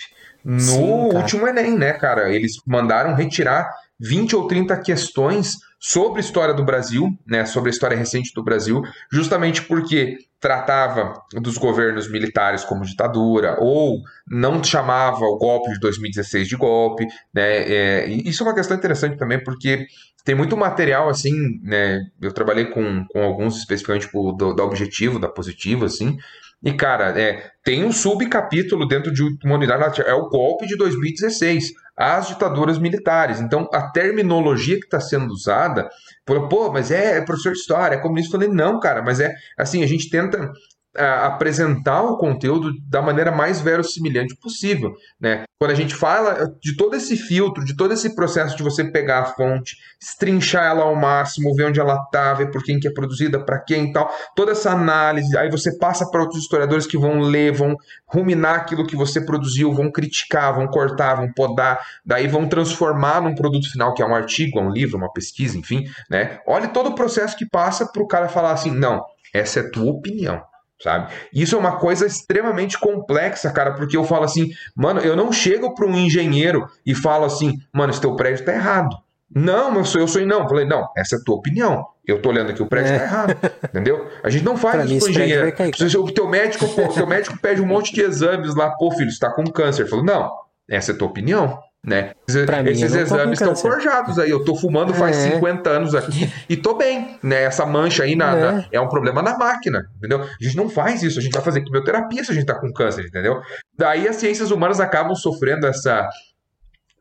[0.45, 2.33] no Sim, último Enem, né, cara?
[2.33, 3.69] Eles mandaram retirar
[3.99, 8.43] 20 ou 30 questões sobre a história do Brasil, né, sobre a história recente do
[8.43, 8.83] Brasil,
[9.13, 16.49] justamente porque tratava dos governos militares como ditadura ou não chamava o golpe de 2016
[16.49, 17.71] de golpe, né?
[17.71, 19.87] É, isso é uma questão interessante também porque
[20.25, 22.01] tem muito material assim, né?
[22.21, 26.17] Eu trabalhei com, com alguns especificamente tipo, do, da Objetivo, da Positivo, assim.
[26.65, 31.73] E, cara, é, tem um subcapítulo dentro de uma unidade, é o golpe de 2016,
[31.95, 33.39] as ditaduras militares.
[33.39, 35.89] Então, a terminologia que está sendo usada,
[36.25, 38.35] pô, mas é, é professor de história, é comunista.
[38.35, 40.51] Eu falei, não, cara, mas é assim, a gente tenta
[40.97, 45.45] apresentar o conteúdo da maneira mais verossimilhante possível, né?
[45.59, 49.21] Quando a gente fala de todo esse filtro, de todo esse processo de você pegar
[49.21, 52.93] a fonte, estrinchar ela ao máximo, ver onde ela está, ver por quem que é
[52.93, 56.99] produzida, para quem e tal, toda essa análise, aí você passa para outros historiadores que
[56.99, 57.77] vão ler, vão
[58.07, 63.35] ruminar aquilo que você produziu, vão criticar, vão cortar, vão podar, daí vão transformar num
[63.35, 66.39] produto final que é um artigo, é um livro, uma pesquisa, enfim, né?
[66.47, 69.91] Olhe todo o processo que passa para o cara falar assim, não, essa é tua
[69.91, 70.43] opinião
[70.85, 71.11] sabe?
[71.33, 75.75] Isso é uma coisa extremamente complexa, cara, porque eu falo assim, mano, eu não chego
[75.75, 78.95] para um engenheiro e falo assim, mano, esse teu prédio tá errado.
[79.35, 80.43] Não, mas eu sou não.
[80.43, 81.87] Eu falei, não, essa é a tua opinião.
[82.07, 82.99] Eu tô olhando aqui, o prédio é.
[82.99, 83.37] tá errado.
[83.65, 84.07] Entendeu?
[84.23, 85.53] A gente não faz isso com engenheiro.
[85.75, 89.11] Se o teu médico, pô, teu médico pede um monte de exames lá, pô, filho,
[89.11, 89.83] você tá com câncer.
[89.83, 90.31] Eu falo, não,
[90.71, 91.59] essa é a tua opinião.
[91.85, 92.13] Né?
[92.47, 94.31] Pra Esses exames estão forjados aí.
[94.31, 95.33] Eu tô fumando faz É.
[95.33, 97.43] 50 anos aqui e tô bem, né?
[97.43, 98.41] Essa mancha aí na, É.
[98.53, 100.23] na- é um problema na máquina, entendeu?
[100.23, 102.73] A gente não faz isso, a gente vai fazer quimioterapia se a gente tá com
[102.73, 103.41] câncer, entendeu?
[103.77, 106.09] Daí as ciências humanas acabam sofrendo essa.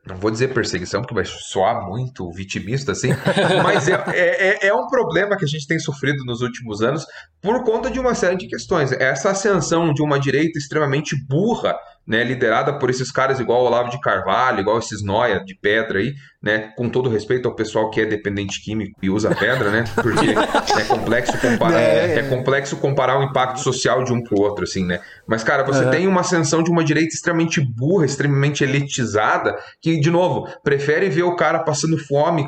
[0.06, 3.08] Não vou dizer perseguição, porque vai soar muito vitimista assim,
[3.64, 7.06] mas é, é, é- é um problema que a gente tem sofrido nos últimos anos
[7.40, 8.92] por conta de uma série de questões.
[8.92, 11.74] Essa ascensão de uma direita extremamente burra,
[12.06, 15.98] né, liderada por esses caras igual o Olavo de Carvalho, igual esses noia de pedra
[16.00, 16.12] aí,
[16.42, 20.30] né, com todo respeito ao pessoal que é dependente químico e usa pedra, né, porque
[20.78, 22.18] é complexo comparar, É.
[22.18, 25.00] é complexo comparar o impacto social de um pro outro, assim, né.
[25.26, 30.10] Mas, cara, você tem uma ascensão de uma direita extremamente burra, extremamente elitizada, que, de
[30.10, 32.44] novo, prefere ver o cara passando fome,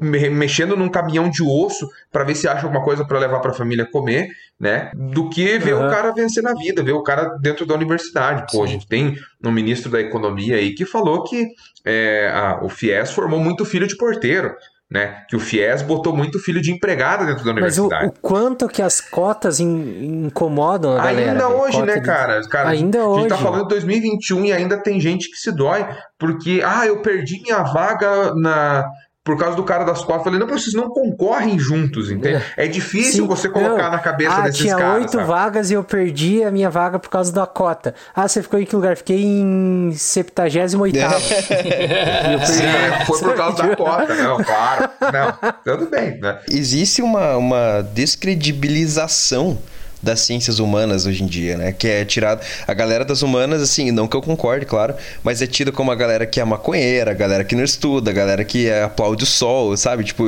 [0.00, 3.54] mexendo num caminhão de osso para ver se acha alguma coisa para levar para a
[3.54, 4.28] família comer,
[4.58, 4.90] né?
[4.94, 5.86] Do que ver Aham.
[5.86, 8.46] o cara vencer na vida, ver o cara dentro da universidade.
[8.50, 11.46] Pô, a gente tem um ministro da economia aí que falou que
[11.84, 14.52] é, a- o FIES formou muito filho de porteiro,
[14.90, 15.24] né?
[15.28, 18.06] Que o FIES botou muito filho de empregada dentro da Mas o, universidade.
[18.06, 21.32] o quanto que as cotas in- incomodam a galera.
[21.32, 22.40] Ainda hoje, né, de- cara?
[22.48, 23.42] cara Ainda a gente tá hoje.
[23.44, 25.86] falando de 2021 e ainda tem gente que se dói
[26.18, 28.84] porque, ah, eu perdi minha vaga na.
[29.26, 30.18] Por causa do cara das cotas.
[30.18, 32.40] Eu falei, não, vocês não concorrem juntos, entende?
[32.56, 33.90] É difícil Sim, você colocar não.
[33.90, 35.00] na cabeça ah, desses tinha caras.
[35.00, 35.24] oito sabe?
[35.24, 37.92] vagas e eu perdi a minha vaga por causa da cota.
[38.14, 38.96] Ah, você ficou em que lugar?
[38.96, 40.96] Fiquei em 78
[42.46, 42.62] Sim,
[43.04, 44.90] foi por causa da cota, não, claro.
[45.00, 46.38] Não, tudo bem, né?
[46.48, 49.58] Existe uma, uma descredibilização
[50.02, 51.72] das ciências humanas hoje em dia, né?
[51.72, 52.40] Que é tirado.
[52.66, 55.94] A galera das humanas, assim, não que eu concorde, claro, mas é tida como a
[55.94, 59.26] galera que é maconheira, a galera que não estuda, a galera que é, aplaude o
[59.26, 60.04] sol, sabe?
[60.04, 60.24] Tipo.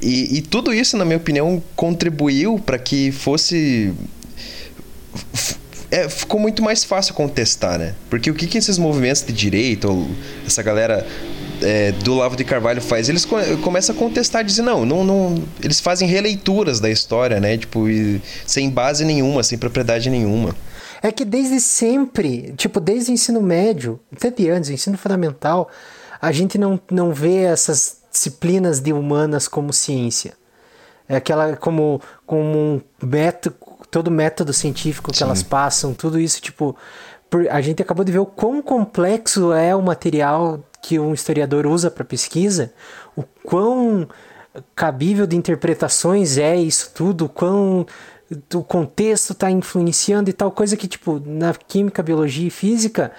[0.00, 3.92] E, e tudo isso, na minha opinião, contribuiu para que fosse.
[5.90, 7.94] é, ficou muito mais fácil contestar, né?
[8.08, 10.08] Porque o que, que esses movimentos de direita, ou
[10.46, 11.04] essa galera
[11.62, 13.08] é, do Lavo de Carvalho faz?
[13.08, 15.42] Eles co- começam a contestar, dizer, não, não, não.
[15.62, 17.56] Eles fazem releituras da história, né?
[17.58, 20.54] Tipo, e- sem base nenhuma, sem propriedade nenhuma.
[21.02, 25.68] É que desde sempre, tipo, desde o ensino médio, até de antes, o ensino fundamental,
[26.20, 30.32] a gente não, não vê essas disciplinas de humanas como ciência.
[31.08, 33.56] É aquela como, como um método,
[33.90, 35.24] todo método científico que Sim.
[35.24, 36.76] elas passam, tudo isso, tipo,
[37.50, 41.90] a gente acabou de ver o quão complexo é o material que um historiador usa
[41.90, 42.72] para pesquisa,
[43.16, 44.08] o quão
[44.74, 47.86] cabível de interpretações é isso tudo, o quão
[48.54, 53.12] o contexto está influenciando e tal coisa que, tipo, na química, biologia e física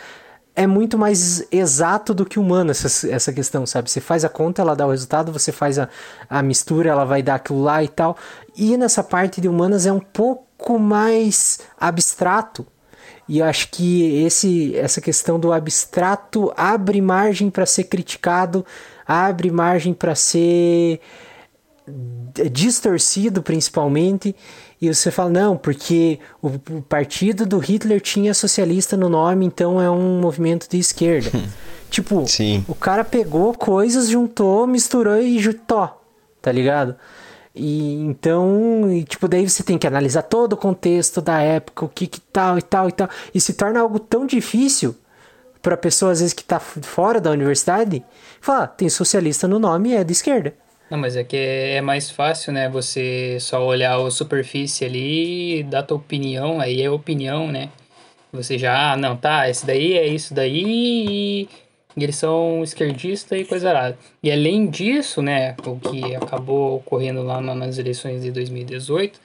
[0.56, 3.90] é muito mais exato do que humano essa, essa questão, sabe?
[3.90, 5.88] Você faz a conta, ela dá o resultado, você faz a,
[6.30, 8.18] a mistura, ela vai dar aquilo lá e tal.
[8.56, 12.68] E nessa parte de humanas é um pouco mais abstrato.
[13.30, 18.66] E eu acho que esse, essa questão do abstrato abre margem para ser criticado,
[19.08, 21.00] abre margem para ser
[22.52, 24.36] distorcido principalmente.
[24.82, 26.50] E você fala não porque o,
[26.82, 31.32] partido do Hitler tinha socialista no nome então é um movimento de esquerda.
[31.90, 32.64] Tipo Sim.
[32.68, 35.90] o cara pegou coisas juntou misturou e juntou
[36.40, 36.96] tá ligado
[37.60, 41.90] e então e, tipo daí você tem que analisar todo o contexto da época o
[41.90, 44.96] que que tal e tal e tal e se torna algo tão difícil
[45.62, 48.04] para pessoa às vezes que tá fora da universidade
[48.40, 50.54] falar tem socialista no nome e é de esquerda
[50.90, 52.68] Não, mas é que é mais fácil, né?
[52.70, 57.70] Você só olhar a superfície ali, dar tua opinião, aí é opinião, né?
[58.32, 61.50] Você já, ah, não, tá, esse daí é isso daí e,
[62.00, 63.98] e eles são esquerdistas e coisa arada.
[64.24, 69.20] E além disso, né, o que acabou ocorrendo lá na- nas eleições de 2018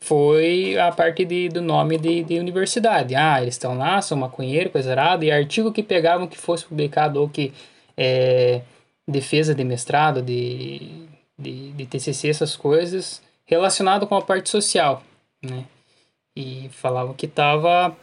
[0.00, 3.14] foi a parte de, do nome de, de universidade.
[3.14, 7.20] Ah, eles estão lá, são maconheiros, coisa arada, e artigo que pegavam que fosse publicado
[7.20, 7.52] ou que
[7.96, 8.62] é,
[9.06, 11.06] defesa de mestrado, de,
[11.38, 15.02] de, de TCC, essas coisas, relacionado com a parte social,
[15.42, 15.64] né?
[16.36, 17.96] E falavam que tava...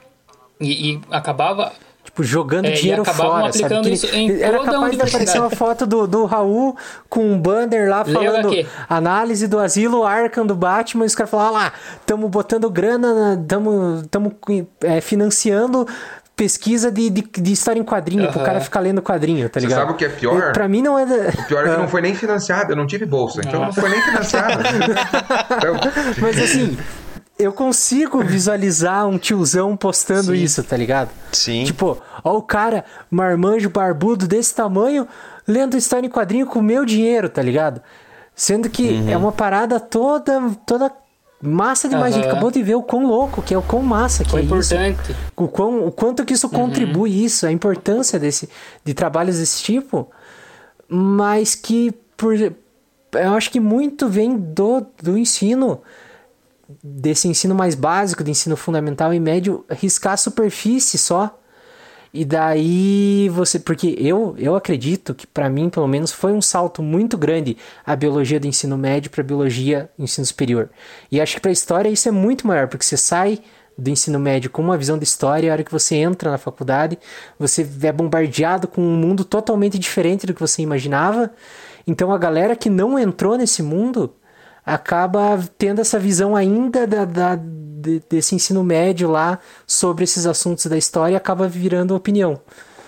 [0.60, 1.72] E, e acabava...
[2.16, 3.66] Tipo, jogando É, dinheiro fora, sabe?
[3.66, 6.78] aplicando Que isso em era capaz de aparecer uma foto do, do Raul
[7.10, 8.52] com um banner lá falando
[8.88, 13.38] análise do asilo Arkham do Batman, e os caras falaram, ah lá, estamos botando grana,
[13.42, 14.06] estamos
[15.02, 15.86] financiando
[16.38, 18.46] pesquisa de, de, de história em quadrinho, pro Aham.
[18.46, 19.80] cara ficar lendo quadrinho, tá Você ligado?
[19.80, 20.50] sabe o que é pior?
[20.50, 21.06] E Pra mim não é...
[21.06, 23.66] da- O pior é que não foi nem financiado, eu não tive bolsa, então Ah.
[23.68, 24.64] não foi nem financiado.
[25.58, 25.76] Então,
[26.20, 26.78] Mas assim,
[27.38, 31.10] eu consigo visualizar um tiozão postando isso, tá ligado?
[31.32, 31.64] Sim.
[31.64, 35.08] Tipo, ó o cara, marmanjo barbudo desse tamanho,
[35.48, 37.82] lendo história em quadrinho com meu dinheiro, tá ligado?
[38.36, 39.10] Sendo que Uhum.
[39.10, 40.92] é uma parada toda, toda
[41.42, 42.32] Massa demais, a gente Aham.
[42.32, 44.74] acabou de ver o quão louco que é, o quão massa que Foi é isso.
[44.74, 45.16] importante.
[45.36, 46.36] O, quão, o quanto que Uhum.
[46.36, 48.50] isso contribui isso, a importância desse,
[48.84, 50.10] de trabalhos desse tipo,
[50.88, 55.82] mas que por, eu acho que muito vem do, do ensino,
[56.84, 61.40] desse ensino mais básico, de ensino fundamental e médio, riscar a superfície só.
[62.14, 63.60] E daí você.
[63.60, 67.94] Porque eu, eu acredito que, para mim, pelo menos, foi um salto muito grande a
[67.94, 70.70] biologia do ensino médio para a biologia do ensino superior.
[71.12, 73.42] E acho que para a história isso é muito maior, porque você sai
[73.78, 76.38] do ensino médio com uma visão de história, e a hora que você entra na
[76.38, 76.98] faculdade,
[77.38, 81.32] você é bombardeado com um mundo totalmente diferente do que você imaginava.
[81.86, 84.14] Então a galera que não entrou nesse mundo
[84.66, 90.66] acaba tendo essa visão ainda da, da- de- desse ensino médio lá sobre esses assuntos
[90.66, 92.40] da história e acaba virando opinião.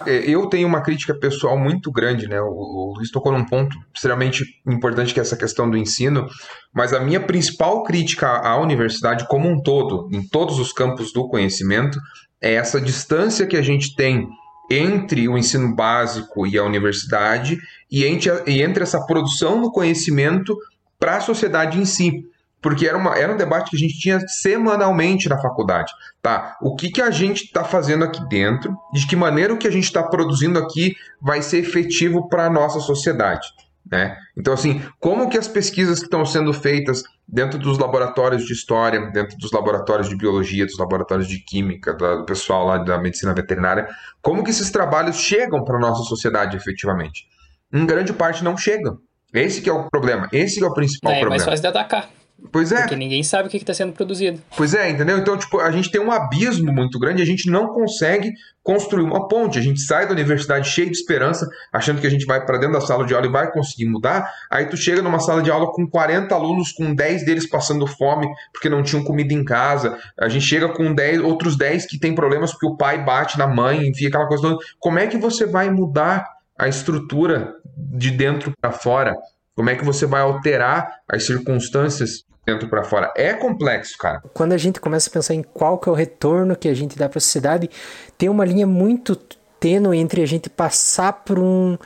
[0.05, 2.39] É, Eu tenho uma crítica pessoal muito grande, né?
[2.41, 6.27] O, Luiz tocou num ponto extremamente importante que é essa questão do ensino,
[6.73, 11.27] mas a minha principal crítica à universidade como um todo, em todos os campos do
[11.27, 11.99] conhecimento,
[12.41, 14.27] é essa distância que a gente tem
[14.69, 17.57] entre o ensino básico e a universidade
[17.89, 20.55] e entre essa produção do conhecimento
[20.99, 22.25] para a sociedade em si.
[22.61, 25.91] Porque era, uma, era um debate que a gente tinha semanalmente na faculdade.
[26.21, 29.67] Tá, o que, que a gente está fazendo aqui dentro, de que maneira o que
[29.67, 33.47] a gente está produzindo aqui vai ser efetivo para a nossa sociedade.
[33.89, 34.17] Né?
[34.35, 39.11] Então, assim, como que as pesquisas que estão sendo feitas dentro dos laboratórios de história,
[39.11, 43.87] dentro dos laboratórios de biologia, dos laboratórios de química, do pessoal lá da medicina veterinária,
[44.21, 47.27] como que esses trabalhos chegam para a nossa sociedade efetivamente?
[47.71, 48.99] Em grande parte não chegam.
[49.33, 51.51] Esse que é o problema, esse que é o principal É, é mais problema.
[51.51, 52.09] fácil de atacar.
[52.51, 54.39] Pois é, Porque ninguém sabe o que está sendo produzido.
[54.55, 55.17] Pois é, entendeu?
[55.17, 58.31] Então, tipo, a gente tem um abismo muito grande e a gente não consegue
[58.63, 59.57] construir uma ponte.
[59.57, 62.73] A gente sai da universidade cheio de esperança, achando que a gente vai para dentro
[62.73, 64.31] da sala de aula e vai conseguir mudar.
[64.51, 68.27] Aí tu chega numa sala de aula com 40 alunos, com 10 deles passando fome
[68.53, 69.97] porque não tinham comida em casa.
[70.19, 73.47] A gente chega com 10, outros 10 que tem problemas porque o pai bate na
[73.47, 74.57] mãe, enfim, aquela coisa toda.
[74.79, 79.15] Como é que você vai mudar a estrutura de dentro para fora?
[79.55, 83.11] Como é que você vai alterar as circunstâncias dentro para fora?
[83.15, 84.21] É complexo, cara.
[84.33, 86.97] Quando a gente começa a pensar em qual que é o retorno que a gente
[86.97, 87.69] dá para a sociedade,
[88.17, 89.15] tem uma linha muito
[89.59, 91.77] tênue entre a gente passar por um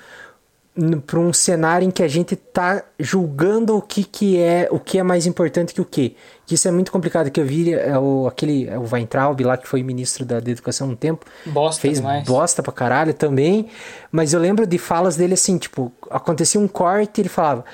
[1.06, 4.98] por um cenário em que a gente tá julgando o que, que é o que
[4.98, 6.16] é mais importante que o que.
[6.46, 9.58] Que isso é muito complicado, que eu vi é, o, aquele é o Weintraub lá,
[9.58, 12.26] que foi ministro da, da Educação há um tempo, Bosta fez demais.
[12.26, 13.68] bosta pra caralho também,
[14.12, 17.66] mas eu lembro de falas dele assim, tipo, acontecia um corte ele falava: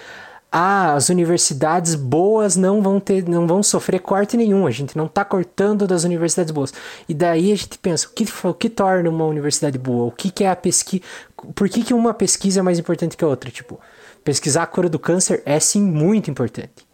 [0.51, 5.07] "Ah, as universidades boas não vão ter não vão sofrer corte nenhum, a gente não
[5.07, 6.73] tá cortando das universidades boas".
[7.07, 10.05] E daí a gente pensa, o que o que torna uma universidade boa?
[10.05, 11.03] O que que é a pesquisa?
[11.53, 13.79] Por que que uma pesquisa é mais importante que a outra, tipo?
[14.23, 16.87] Pesquisar a cura do câncer é sim muito importante.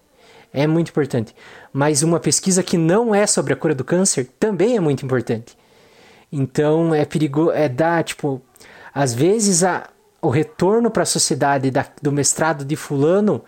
[0.53, 1.35] É muito importante.
[1.71, 5.57] Mas uma pesquisa que não é sobre a cura do câncer também é muito importante.
[6.31, 8.41] Então é perigoso, é dar, tipo,
[8.93, 9.89] às vezes a,
[10.21, 13.43] o retorno para a sociedade da, do mestrado de fulano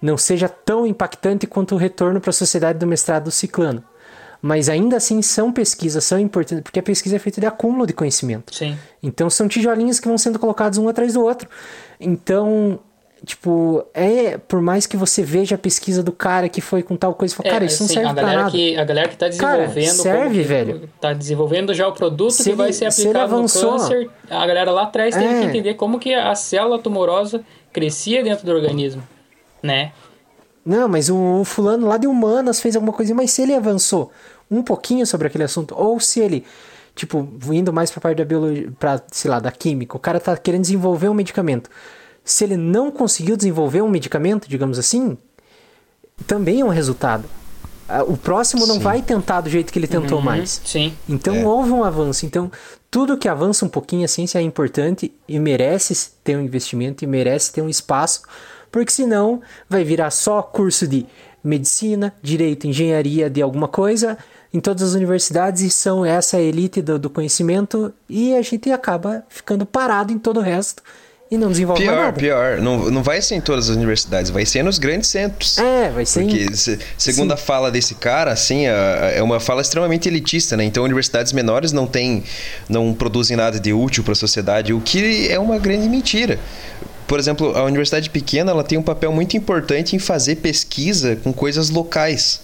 [0.00, 3.84] não seja tão impactante quanto o retorno para a sociedade do mestrado do ciclano.
[4.42, 7.92] Mas ainda assim são pesquisas, são importantes, porque a pesquisa é feita de acúmulo de
[7.92, 8.54] conhecimento.
[8.54, 8.76] Sim.
[9.02, 11.46] Então são tijolinhos que vão sendo colocados um atrás do outro.
[12.00, 12.78] Então,
[13.24, 17.12] tipo, é por mais que você veja a pesquisa do cara que foi com tal
[17.14, 18.50] coisa, e fala, cara, isso não assim, serve a pra nada.
[18.50, 20.02] Que, a galera que tá Cara, desenvolvendo.
[20.02, 20.88] serve, como que- velho.
[20.98, 23.72] Tá desenvolvendo já o produto Se que vai ele- ser se ele aplicado no avançou.
[23.72, 24.10] câncer.
[24.30, 25.40] A galera lá atrás teve É.
[25.40, 27.42] que entender como que a célula tumorosa
[27.72, 29.02] crescia dentro do organismo.
[29.62, 29.92] Né?
[30.64, 34.12] Não, mas o, fulano lá de humanas fez alguma coisa, mas se ele avançou
[34.50, 36.44] um pouquinho sobre aquele assunto, ou se ele,
[36.94, 40.36] tipo, indo mais pra parte da biologia, pra, sei lá, da química, o cara tá
[40.36, 41.70] querendo desenvolver um medicamento.
[42.24, 45.16] Se ele não conseguiu desenvolver um medicamento, digamos assim,
[46.26, 47.24] também é um resultado.
[48.06, 48.82] O próximo não Sim.
[48.82, 50.60] vai tentar do jeito que ele tentou mais.
[50.64, 50.92] Sim.
[51.08, 51.44] Então É.
[51.44, 52.24] houve um avanço.
[52.24, 52.50] Então,
[52.88, 57.06] tudo que avança um pouquinho a ciência é importante e merece ter um investimento e
[57.06, 58.22] merece ter um espaço,
[58.70, 61.06] porque senão vai virar só curso de
[61.42, 64.16] medicina, direito, engenharia de alguma coisa
[64.52, 69.24] em todas as universidades e são essa elite do, do conhecimento e a gente acaba
[69.28, 70.82] ficando parado em todo o resto
[71.30, 72.12] e não desenvolve Pior, nada.
[72.12, 72.60] pior.
[72.60, 75.56] Não, não vai ser em todas as universidades, vai ser nos grandes centros.
[75.58, 79.38] É, vai ser em- Porque, se- segundo a fala desse cara, assim, a- é uma
[79.38, 80.64] fala extremamente elitista, né?
[80.64, 82.24] Então, universidades menores não têm,
[82.68, 86.40] não produzem nada de útil para a sociedade, o que é uma grande mentira.
[87.10, 91.32] Por exemplo, a universidade pequena, ela tem um papel muito importante em fazer pesquisa com
[91.32, 92.40] coisas locais.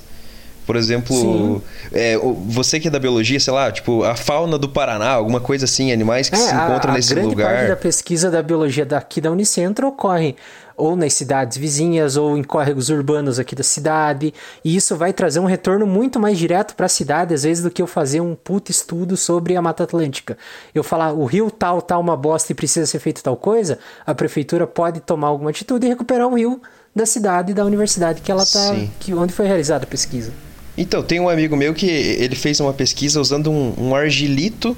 [0.66, 1.62] Por exemplo,
[1.92, 5.38] é, o- você que é da biologia, sei lá, tipo, a fauna do Paraná, alguma
[5.40, 7.54] coisa assim, animais que se É, a- encontram a, nesse grande lugar.
[7.54, 10.34] parte da pesquisa da biologia daqui da Unicentro ocorre
[10.76, 14.34] ou nas cidades vizinhas ou em córregos urbanos aqui da cidade.
[14.64, 17.70] E isso vai trazer um retorno muito mais direto para a cidade, às vezes, do
[17.70, 20.36] que eu fazer um puto estudo sobre a Mata Atlântica.
[20.74, 24.14] Eu falar, o rio tal tá uma bosta e precisa ser feito tal coisa, a
[24.14, 26.60] prefeitura pode tomar alguma atitude e recuperar um rio
[26.94, 28.74] da cidade e da universidade que ela tá.
[28.74, 28.90] Sim.
[29.00, 30.30] Que, onde foi realizada a pesquisa.
[30.76, 34.76] Então, tem um amigo meu que ele fez uma pesquisa usando um, um argilito,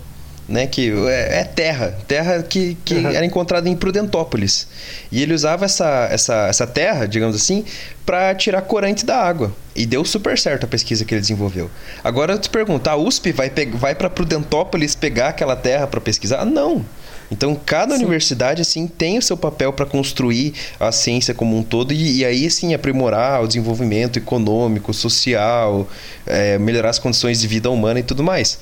[0.49, 0.67] né?
[0.67, 1.99] Que é, é terra.
[2.07, 4.67] Terra que, que era encontrada em Prudentópolis.
[5.13, 7.65] E ele usava essa, essa, essa terra, digamos assim,
[8.07, 9.53] para tirar corante da água.
[9.77, 11.71] E deu super certo a pesquisa que ele desenvolveu.
[12.03, 16.45] Agora eu te pergunto, a USP vai, vai para Prudentópolis pegar aquela terra para pesquisar?
[16.45, 16.85] Não.
[17.31, 21.93] Então, cada universidade, assim, tem o seu papel para construir a ciência como um todo
[21.93, 25.87] e, e aí, sim, aprimorar o desenvolvimento econômico, social,
[26.27, 28.59] é, melhorar as condições de vida humana e tudo mais.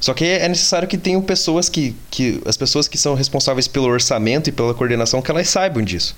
[0.00, 2.40] Só que é necessário que tenham pessoas que, que...
[2.46, 6.16] As pessoas que são responsáveis pelo orçamento e pela coordenação, que elas saibam disso.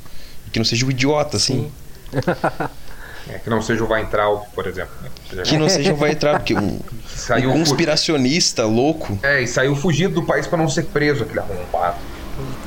[0.52, 1.70] Que não seja um idiota, assim.
[3.28, 4.92] É, que não seja o Weintraub, por exemplo.
[5.02, 5.42] né?
[5.44, 6.80] Que não seja vai entrar, porque um,
[7.16, 9.18] Saiu um conspiracionista louco.
[9.22, 11.98] É, e saiu fugido do país pra não ser preso, aquele arrombado.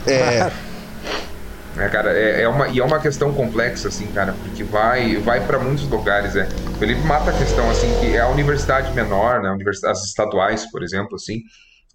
[0.07, 0.51] É,
[1.77, 5.45] É, cara, é, é uma, e é uma questão complexa, assim, cara, porque vai, vai
[5.45, 6.47] para muitos lugares, é.
[6.69, 10.81] O Felipe mata a questão, assim, que é a universidade menor, né, universidades estaduais, por
[10.83, 11.41] exemplo, assim,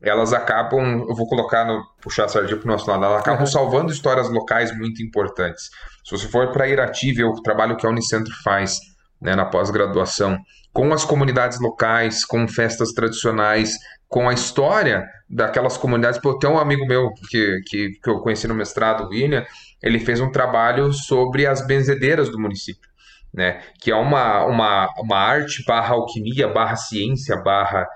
[0.03, 3.91] elas acabam, eu vou colocar no, puxar a sardinha pro nosso lado, elas acabam salvando
[3.91, 5.71] histórias locais muito importantes.
[6.05, 8.79] Se você for para Irati ver o trabalho que a Unicentro faz,
[9.21, 10.39] né, na pós-graduação,
[10.73, 13.75] com as comunidades locais, com festas tradicionais,
[14.09, 16.21] com a história daquelas comunidades.
[16.21, 19.45] Pô, tem um amigo meu que, que, que eu conheci no mestrado, o William,
[19.83, 22.89] ele fez um trabalho sobre as benzedeiras do município,
[23.33, 23.61] né?
[23.81, 27.87] Que é uma, uma, uma arte barra alquimia, barra ciência, barra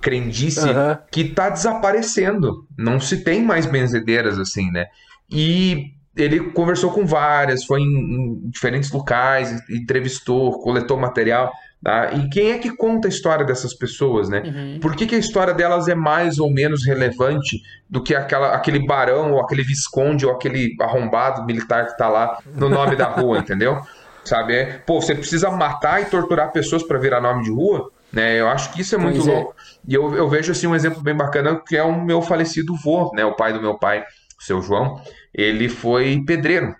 [0.00, 0.98] crendice Aham.
[1.10, 2.66] que está desaparecendo.
[2.76, 4.86] Não se tem mais benzedeiras assim, né?
[5.30, 11.52] E ele conversou com várias, foi em, em diferentes locais, entrevistou, coletou material.
[11.84, 12.12] Tá?
[12.14, 14.78] E quem é que conta a história dessas pessoas, né?
[14.80, 18.86] Por que, que a história delas é mais ou menos relevante do que aquela, aquele
[18.86, 23.36] barão, ou aquele visconde, ou aquele arrombado militar que tá lá no nome da rua,
[23.40, 23.78] entendeu?
[24.24, 24.54] Sabe?
[24.54, 27.90] É, pô, você precisa matar e torturar pessoas para virar nome de rua?
[28.10, 28.40] Né?
[28.40, 29.32] Eu acho que isso é muito Pois é.
[29.34, 29.54] louco.
[29.86, 33.12] E eu, eu vejo assim um exemplo bem bacana que é o meu falecido vô,
[33.14, 33.26] né?
[33.26, 34.02] O pai do meu pai,
[34.40, 34.98] o seu João.
[35.34, 36.74] Ele foi pedreiro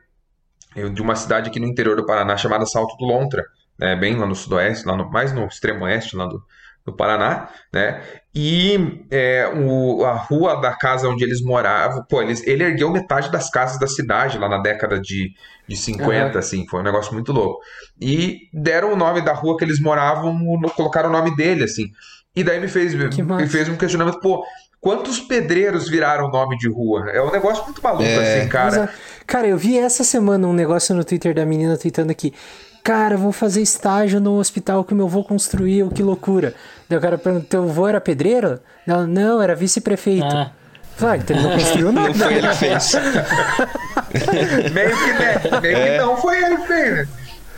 [0.74, 3.44] eu- de uma cidade aqui no interior do Paraná chamada Salto do Lontra,
[3.78, 3.96] né?
[3.96, 6.42] Bem lá no sudoeste, lá no, mais no extremo oeste lá do,
[6.84, 8.02] do Paraná, né?
[8.34, 13.30] E é, o, a rua da casa onde eles moravam, pô, eles, ele ergueu metade
[13.30, 15.32] das casas da cidade lá na década de,
[15.68, 16.38] de 50, Aham.
[16.38, 17.60] assim, foi um negócio muito louco.
[18.00, 20.36] E deram o nome da rua que eles moravam,
[20.76, 21.90] colocaram o nome dele, assim.
[22.36, 23.42] E daí me fez, Que massa.
[23.42, 24.44] me fez um questionamento, pô,
[24.80, 27.08] quantos pedreiros viraram nome de rua?
[27.10, 28.40] É um negócio muito maluco, É.
[28.40, 28.68] assim, cara.
[28.68, 28.92] Exato.
[29.26, 32.34] Cara, eu vi essa semana um negócio no Twitter da menina tweetando aqui.
[32.84, 36.52] Cara, vou fazer estágio no hospital que meu avô construiu, que loucura.
[36.86, 38.60] Daí o cara perguntou, teu avô era pedreiro?
[38.86, 40.26] Ela, não, era vice-prefeito.
[40.26, 40.50] Ah.
[40.94, 42.08] Falei, então ele não construiu nada.
[42.08, 42.92] não foi ele que fez.
[44.74, 45.60] Meio que, né?
[45.62, 47.08] Meio que não foi ele que fez, né?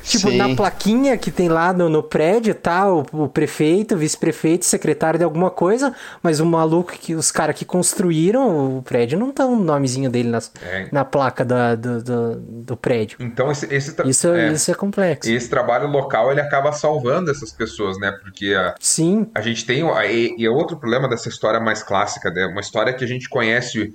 [0.07, 0.37] Tipo, Sim.
[0.37, 2.89] na plaquinha que tem lá no, no prédio, tá?
[2.93, 5.93] O, o prefeito, o vice-prefeito, secretário de alguma coisa,
[6.23, 10.29] mas o maluco que os caras que construíram o prédio não estão o nomezinho dele
[10.29, 10.89] nas- É.
[10.93, 13.19] na placa da- do, do, do prédio.
[13.21, 15.31] Então esse, esse, Isso é, isso é complexo.
[15.31, 18.13] esse trabalho local ele acaba salvando essas pessoas, né?
[18.23, 22.31] Porque a, Sim, a gente tem e, e é outro problema dessa história mais clássica,
[22.31, 22.47] né?
[22.47, 23.93] Uma história que a gente conhece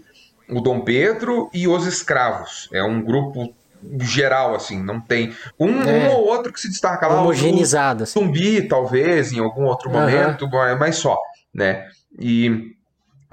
[0.49, 2.67] o Dom Pedro e os escravos.
[2.73, 3.53] É um grupo
[4.02, 6.10] geral assim, não tem um, É.
[6.10, 7.16] um ou outro que se destaca lá.
[7.16, 8.03] o- homogeneizado.
[8.03, 8.20] Assim.
[8.20, 9.99] zumbi, talvez, em algum outro Aham.
[10.02, 10.48] momento,
[10.80, 11.18] mas- só,
[11.53, 11.86] né?
[12.20, 12.72] E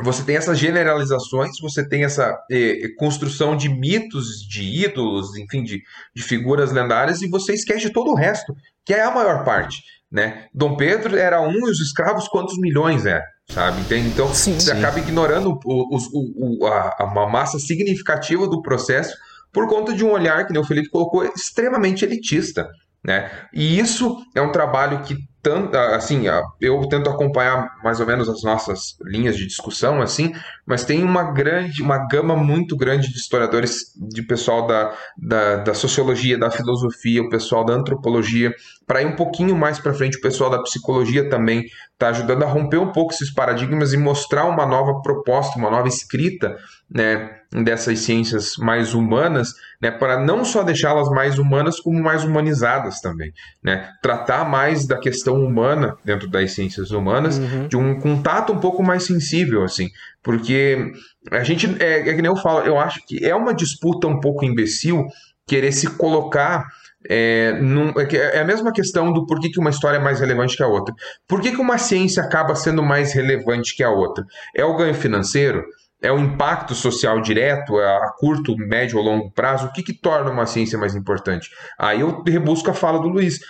[0.00, 5.82] você tem essas generalizações, você tem essa eh, construção de mitos, de ídolos, enfim, de,
[6.14, 8.54] de figuras lendárias, e você esquece todo o resto,
[8.84, 10.44] que é a maior parte, né?
[10.54, 13.80] Dom Pedro era um e os escravos quantos milhões eram, sabe?
[13.80, 14.08] Entende?
[14.08, 14.54] Então Sim.
[14.58, 14.78] você Sim.
[14.78, 19.16] acaba ignorando o- o- o- a, a- uma massa significativa do processo
[19.52, 22.68] por conta de um olhar, que o Felipe colocou, extremamente elitista,
[23.04, 23.30] né?
[23.52, 28.28] E isso é um trabalho que tanto, assim, ah, eu tento acompanhar mais ou menos
[28.28, 30.32] as nossas linhas de discussão, assim,
[30.66, 35.74] mas tem uma grande, uma gama muito grande de historiadores, de pessoal da, da, da
[35.74, 38.52] sociologia, da filosofia, o pessoal da antropologia,
[38.86, 42.46] para ir um pouquinho mais para frente, o pessoal da psicologia também está ajudando a
[42.46, 46.56] romper um pouco esses paradigmas e mostrar uma nova proposta, uma nova escrita
[46.90, 47.30] né,
[47.64, 53.32] dessas ciências mais humanas, né, para não só deixá-las mais humanas, como mais humanizadas também,
[53.62, 57.38] né, tratar mais da questão humana dentro das ciências humanas,
[57.68, 59.88] de um contato um pouco mais sensível, assim,
[60.22, 60.92] porque
[61.30, 64.20] a gente, é, é que nem eu falo, eu acho que é uma disputa um
[64.20, 65.06] pouco imbecil
[65.46, 66.66] querer se colocar
[67.08, 70.56] é, num- é é a mesma questão do porquê que uma história é mais relevante
[70.56, 70.92] que a outra.
[71.28, 74.26] Por que, que uma ciência acaba sendo mais relevante que a outra?
[74.54, 75.64] É o ganho financeiro?
[76.00, 79.66] É o impacto social direto, é a curto, médio ou longo prazo?
[79.66, 81.50] O que, que torna uma ciência mais importante?
[81.78, 83.40] Aí eu rebusco a fala do Luiz.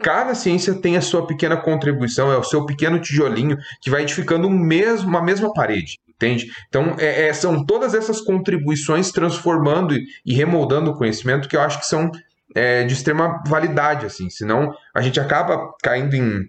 [0.00, 4.46] Cada ciência tem a sua pequena contribuição, é o seu pequeno tijolinho que vai edificando
[4.46, 6.46] um mesmo, uma mesma parede, entende?
[6.68, 11.60] Então, é- é- são todas essas contribuições transformando e, e remoldando o conhecimento que eu
[11.60, 12.10] acho que são
[12.54, 14.30] é, de extrema validade, assim.
[14.30, 16.46] Senão, a gente acaba caindo em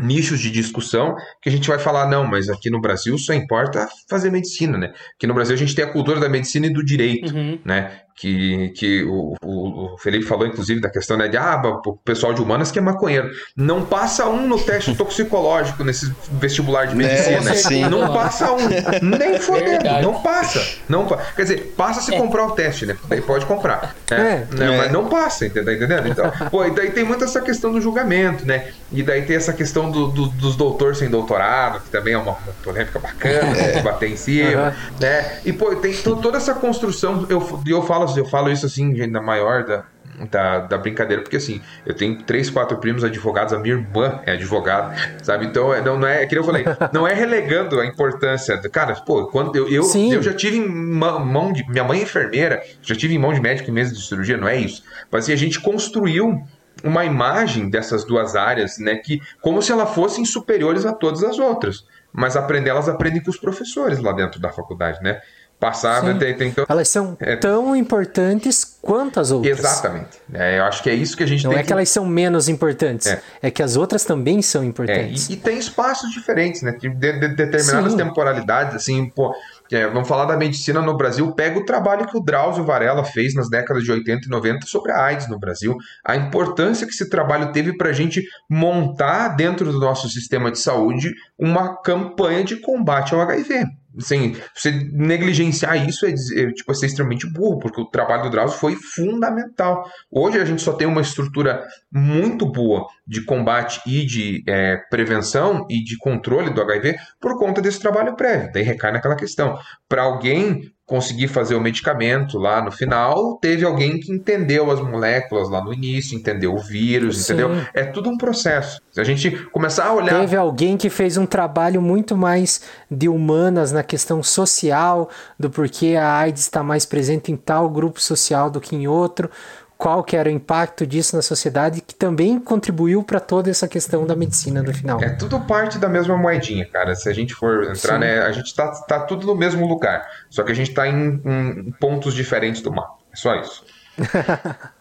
[0.00, 3.88] nichos de discussão que a gente vai falar, não, mas aqui no Brasil só importa
[4.08, 4.92] fazer medicina, né?
[5.16, 7.58] Aqui no Brasil a gente tem a cultura da medicina e do direito, Uhum.
[7.64, 8.00] né?
[8.18, 12.40] Que, que o, o, Felipe falou, inclusive, da questão né, de ah, o pessoal de
[12.40, 13.28] humanas que é maconheiro.
[13.54, 17.52] Não passa um no teste toxicológico nesse vestibular de medicina.
[17.54, 17.88] É.
[17.90, 18.56] Não passa um.
[19.02, 19.66] Nem fodendo.
[19.70, 20.02] Verdade.
[20.02, 20.66] Não passa.
[20.88, 22.18] Não pa- Quer dizer, passa se É.
[22.18, 22.96] comprar o teste, né?
[23.06, 23.94] Daí pode comprar.
[24.10, 24.46] né?
[24.50, 24.54] É.
[24.56, 24.76] Não, É.
[24.78, 25.66] Mas não passa, entendeu?
[25.66, 26.08] Tá entendendo?
[26.08, 28.68] Então, pô, e daí tem muito essa questão do julgamento, né?
[28.90, 32.32] E daí tem essa questão do, do- dos doutores sem doutorado, que também é uma,
[32.62, 34.74] polêmica bacana, de bater em cima, Aham.
[35.00, 35.38] né?
[35.44, 39.10] E, pô, tem to- toda essa construção, eu, eu, falo, eu falo isso assim, gente,
[39.10, 39.84] na maior da,
[40.30, 44.32] da, da brincadeira, porque assim, eu tenho três, quatro primos advogados, a minha irmã é
[44.32, 45.46] advogada, sabe?
[45.46, 48.70] Então, é- não, não é, é que eu falei, não é relegando a importância, do-
[48.70, 52.62] cara, pô, quando eu, eu, eu já tive em mão de, minha mãe é enfermeira,
[52.82, 55.32] já tive em mão de médico em mesa de cirurgia, não é isso, mas assim,
[55.32, 56.42] a gente construiu
[56.84, 61.38] uma imagem dessas duas áreas, né, que como se elas fossem superiores a todas as
[61.38, 65.20] outras, mas aprender elas aprendem com os professores lá dentro da faculdade, né?
[65.58, 66.18] Passar, Sim.
[66.18, 67.34] tem, tem, Elas são É.
[67.34, 69.58] tão importantes quanto as outras.
[69.58, 70.18] Exatamente.
[70.32, 72.04] É, eu acho que é isso que a gente Não tem é que elas são
[72.04, 73.22] menos importantes, É.
[73.42, 75.30] é, que as outras também são É, importantes.
[75.30, 76.72] e, e tem espaços diferentes, né?
[76.72, 77.98] De, de- de determinadas Sim.
[77.98, 79.34] temporalidades, assim, pô.
[79.72, 81.32] é, vamos falar da medicina no Brasil.
[81.32, 84.92] Pega o trabalho que o Drauzio Varela fez nas décadas de 80 e 90 sobre
[84.92, 85.74] a AIDS no Brasil.
[86.04, 90.58] A importância que esse trabalho teve para a gente montar dentro do nosso sistema de
[90.60, 93.64] saúde uma campanha de combate ao HIV.
[93.96, 98.30] Assim, você negligenciar isso é, dizer, tipo, é ser extremamente burro, porque o trabalho do
[98.30, 99.88] Drauzio foi fundamental.
[100.10, 105.66] Hoje a gente só tem uma estrutura muito boa de combate e de é, prevenção
[105.70, 108.50] e de controle do HIV por conta desse trabalho prévio.
[108.52, 109.58] Daí recai naquela questão.
[109.88, 115.50] Para alguém conseguir fazer o medicamento lá no final, teve alguém que entendeu as moléculas
[115.50, 117.32] lá no início, entendeu o vírus, Sim.
[117.32, 117.50] entendeu?
[117.74, 118.80] É tudo um processo.
[118.92, 120.20] Se a gente começar a olhar.
[120.20, 125.96] Teve alguém que fez um trabalho muito mais de humanas na questão social, do porquê
[125.96, 129.28] a AIDS está mais presente em tal grupo social do que em outro,
[129.78, 134.06] qual que era o impacto disso na sociedade, que também contribuiu para toda essa questão
[134.06, 135.02] da medicina no final.
[135.02, 136.94] É tudo parte da mesma moedinha, cara.
[136.94, 138.00] Se a gente for entrar, Sim.
[138.00, 138.20] né?
[138.20, 140.06] A gente tá, tá tudo no mesmo lugar.
[140.30, 142.96] Só que a gente tá em, em pontos diferentes do mapa.
[143.12, 143.64] É só isso.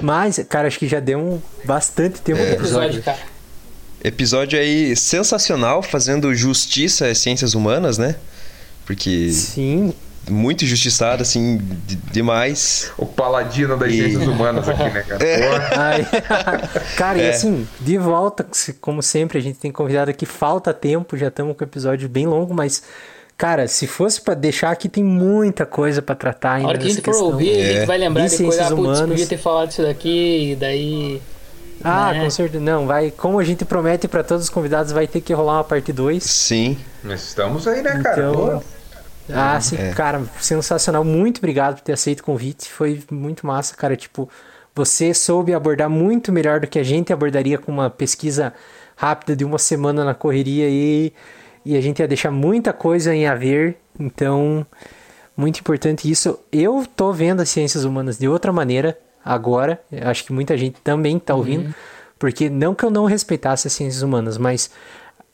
[0.00, 3.02] Mas, cara, acho que já deu um bastante tempo de Episódio, episódio.
[3.02, 3.18] cara.
[4.04, 8.14] Episódio aí sensacional, fazendo justiça às ciências humanas, né?
[8.86, 9.92] Porque Sim,
[10.28, 12.90] muito injustiçado, assim, de- demais.
[12.98, 15.18] O paladino das E- ciências humanas aqui, né, cara?
[15.18, 16.06] Pô, Ai,
[16.96, 17.30] Cara, e É.
[17.30, 18.46] assim, de volta,
[18.80, 22.26] como sempre, a gente tem convidado aqui, falta tempo, já estamos com o episódio bem
[22.26, 22.82] longo, mas,
[23.36, 26.68] cara, se fosse pra deixar aqui, tem muita coisa pra tratar A ainda.
[26.68, 27.86] hora que a gente for ouvir, a gente É.
[27.86, 29.08] vai lembrar E depois, ah, putz, humanas.
[29.08, 31.22] podia ter falado isso daqui, e daí...
[31.84, 32.24] Ah, né?
[32.24, 32.58] com certeza.
[32.62, 35.64] Não, vai, como a gente promete pra todos os convidados, vai ter que rolar uma
[35.64, 36.24] parte 2.
[36.24, 36.76] Sim.
[37.04, 38.18] nós estamos aí, né, cara?
[38.30, 38.62] Então, Pô,
[39.32, 39.92] Ah, sim, É.
[39.92, 41.04] cara, sensacional.
[41.04, 42.70] Muito obrigado por ter aceito o convite.
[42.70, 43.96] Foi muito massa, cara.
[43.96, 44.28] Tipo,
[44.74, 48.52] você soube abordar muito melhor do que a gente abordaria com uma pesquisa
[48.96, 51.12] rápida de uma semana na correria e,
[51.64, 53.76] e a gente ia deixar muita coisa em haver.
[53.98, 54.66] Então,
[55.36, 56.38] muito importante isso.
[56.50, 59.80] Eu tô vendo as ciências humanas de outra maneira agora.
[60.02, 61.74] Acho que muita gente também tá ouvindo.
[62.18, 64.70] Porque não que eu não respeitasse as ciências humanas, mas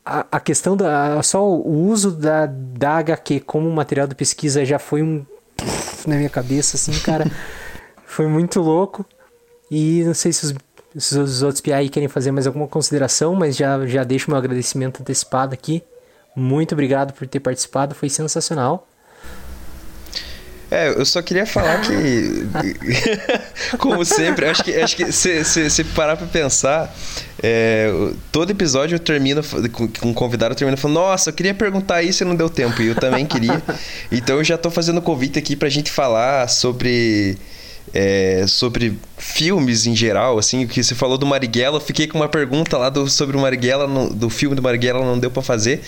[0.05, 1.21] a, a questão da.
[1.23, 5.25] Só o uso da, da HQ como material de pesquisa já foi um.
[6.05, 7.25] na minha cabeça, assim, cara.
[8.05, 9.05] foi muito louco.
[9.69, 10.53] E não sei se os,
[10.95, 14.37] se os outros PI aí querem fazer mais alguma consideração, mas já, já deixo meu
[14.37, 15.83] agradecimento antecipado aqui.
[16.35, 18.87] Muito obrigado por ter participado, foi sensacional.
[20.69, 22.47] É, eu só queria falar que,
[23.77, 26.93] como sempre, acho que, acho que se, se, se parar pra pensar,
[27.47, 27.91] é,
[28.31, 29.41] todo episódio eu termino
[29.71, 32.81] com com um convidado termina falando, nossa, eu queria perguntar isso e não deu tempo.
[32.81, 33.61] E eu também queria.
[34.11, 37.37] então eu já tô fazendo convite aqui pra gente falar sobre.
[37.93, 42.27] é, sobre filmes em geral, assim, que você falou do Marighella, eu fiquei com uma
[42.29, 45.81] pergunta lá do, sobre o Marighella, não- do filme do Marighella, não deu pra fazer.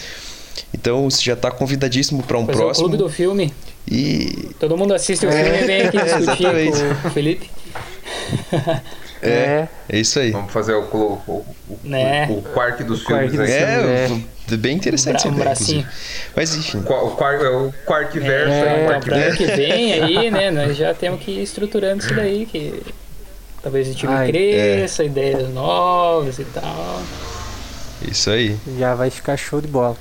[0.74, 2.88] Então você já tá convidadíssimo pra um o próximo.
[2.88, 3.54] clube do filme.
[3.90, 6.46] E Todo mundo assiste o filme e vem aqui É, discutir
[7.02, 7.50] com o Felipe.
[9.22, 10.32] é, é isso aí.
[10.32, 11.32] Vamos fazer o, o, o,
[11.70, 12.28] o, Né.
[12.30, 13.58] o quark dos O quark filmes aí.
[14.08, 14.12] filmes.
[14.50, 14.58] É, É.
[14.58, 15.80] bem interessante essa Um ideia, bracinho.
[15.82, 16.32] inclusive.
[16.36, 16.78] Mas enfim.
[16.80, 19.38] O, qua- o, quark, é o quark verso É, aí, o quark ano verso.
[19.38, 22.82] que vem aí, né, nós já temos que ir estruturando isso daí, que
[23.62, 27.02] talvez o time Ai, cresça, ideias novas e tal.
[28.08, 28.56] Isso aí.
[28.78, 29.98] Já vai ficar show de bola.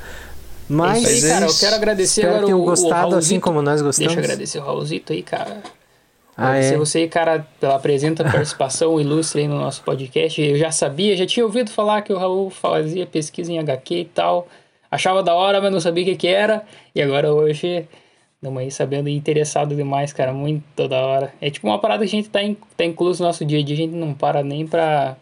[0.68, 3.14] Mas, Mas, aí, é cara, eu quero agradecer espero agora que tenham o, o gostado
[3.16, 4.12] assim como nós gostamos.
[4.14, 5.58] Deixa eu agradecer o Raulzito aí, cara.
[6.36, 6.78] Ah, Agradecer é.
[6.78, 10.40] você, cara, pela presença, participação ilustre aí no nosso podcast.
[10.40, 14.04] Eu já sabia, já tinha ouvido falar que o Raul fazia pesquisa em HQ e
[14.04, 14.46] tal.
[14.90, 16.62] Achava da hora, mas não sabia o que, que era.
[16.94, 17.88] E agora hoje,
[18.36, 20.32] estamos aí sabendo e interessado demais, cara.
[20.32, 21.32] Muito da hora.
[21.40, 23.62] É tipo uma parada que a gente tá, in, tá incluso no nosso dia a
[23.64, 25.16] dia, a gente não para nem pra,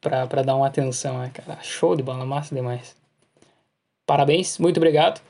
[0.00, 1.58] pra, pra dar uma atenção, né, cara?
[1.62, 2.94] Show de bola, massa demais.
[4.06, 5.20] Parabéns, muito obrigado.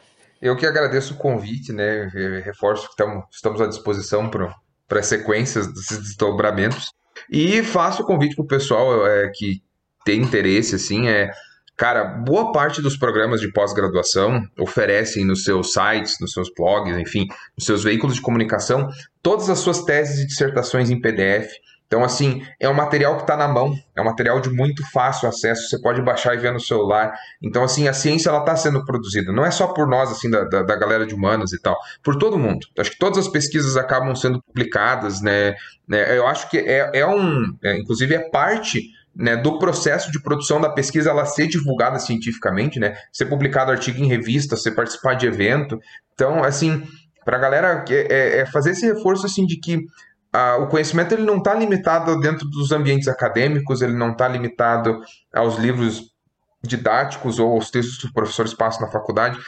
[0.42, 2.08] Eu que agradeço o convite, né?
[2.12, 4.52] Re- Reforço que tamo, estamos à disposição para
[4.90, 6.92] as sequências desses desdobramentos.
[7.30, 9.62] E faço o convite para o pessoal é, que
[10.04, 11.30] tem interesse, assim, é.
[11.76, 17.26] Cara, boa parte dos programas de pós-graduação oferecem nos seus sites, nos seus blogs, enfim,
[17.56, 18.88] nos seus veículos de comunicação,
[19.20, 21.48] todas as suas teses e dissertações em PDF.
[21.94, 25.28] Então, assim, é um material que está na mão, é um material de muito fácil
[25.28, 27.14] acesso, você pode baixar e ver no celular.
[27.40, 29.30] Então, assim, a ciência ela está sendo produzida.
[29.30, 32.16] Não é só por nós, assim, da, da, da galera de humanas e tal, por
[32.16, 32.66] todo mundo.
[32.76, 35.54] Acho que todas as pesquisas acabam sendo publicadas, né?
[35.86, 36.18] né?
[36.18, 40.60] Eu acho que é, é um, é, inclusive, é parte né, do processo de produção
[40.60, 42.96] da pesquisa ela ser divulgada cientificamente, né?
[43.12, 45.78] Ser publicado artigo em revista, ser participar de evento.
[46.12, 46.82] Então, assim,
[47.24, 49.86] para a galera é, é fazer esse reforço assim de que
[50.34, 55.00] ah, o conhecimento ele não está limitado dentro dos ambientes acadêmicos, ele não está limitado
[55.32, 56.12] aos livros
[56.60, 59.38] didáticos ou aos textos que os professores passam na faculdade,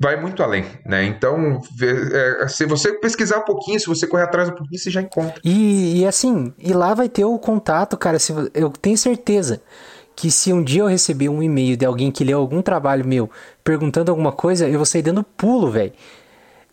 [0.00, 1.04] vai muito além, né?
[1.04, 5.02] Então, é, se você pesquisar um pouquinho, se você correr atrás um pouquinho, você já
[5.02, 5.38] encontra.
[5.44, 8.18] E, e assim, e lá vai ter o contato, cara.
[8.18, 9.60] Se, eu tenho certeza
[10.16, 13.28] que se um dia eu receber um e-mail de alguém que leu algum trabalho meu
[13.62, 15.92] perguntando alguma coisa, eu vou sair dando pulo, velho.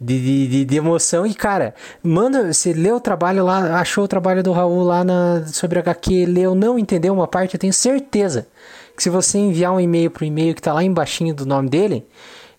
[0.03, 1.27] De, de, de- emoção.
[1.27, 5.43] E, cara, manda, você leu o trabalho lá, achou o trabalho do Raul lá na,
[5.45, 8.47] sobre HQ, leu, não entendeu uma parte, eu tenho certeza
[8.97, 12.03] que se você enviar um e-mail pro e-mail que tá lá embaixinho do nome dele,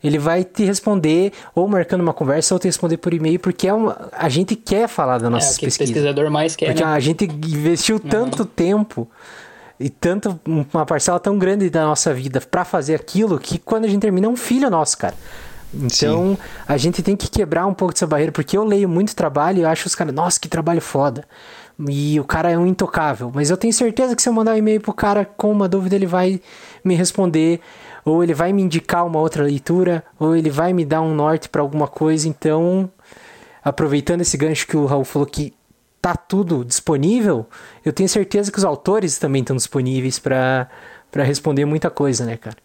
[0.05, 3.73] ele vai te responder ou marcando uma conversa ou te responder por e-mail, porque é
[3.75, 6.91] uma, a gente quer falar das É, nossas o pesquisador mais quer, Porque né?
[6.91, 9.09] a gente investiu tanto tempo
[9.81, 13.89] e tanto uma parcela tão grande da nossa vida pra fazer aquilo que quando a
[13.89, 15.15] gente termina é um filho nosso, cara.
[15.75, 19.59] Então, a gente tem que quebrar um pouco dessa barreira, porque eu leio muito trabalho
[19.59, 21.25] e eu acho os caras, nossa, que trabalho foda.
[21.89, 23.31] E o cara é um intocável.
[23.35, 25.97] Mas eu tenho certeza que se eu mandar um e-mail pro cara com uma dúvida,
[25.97, 26.41] ele vai
[26.85, 27.61] me responder,
[28.05, 31.49] ou ele vai me indicar uma outra leitura, ou ele vai me dar um norte
[31.49, 32.29] pra alguma coisa.
[32.29, 32.91] Então,
[33.65, 35.55] aproveitando esse gancho que o Raul falou que
[36.01, 37.47] tá tudo disponível,
[37.85, 40.69] eu tenho certeza que os autores também estão disponíveis para
[41.13, 42.57] para responder muita coisa, né, cara?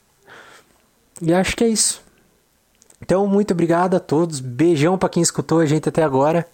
[1.21, 2.01] E acho que é isso.
[3.01, 4.39] Então, muito obrigado a todos.
[4.39, 6.45] Beijão para quem escutou a gente até agora.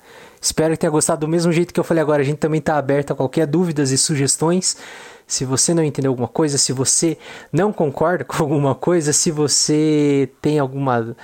[0.42, 2.22] Espero que tenha gostado do mesmo jeito que eu falei agora.
[2.22, 4.78] A gente também tá aberto a qualquer dúvidas e sugestões.
[5.26, 7.18] Se você não entendeu alguma coisa, se você
[7.52, 11.16] não concorda com alguma coisa, se você tem alguma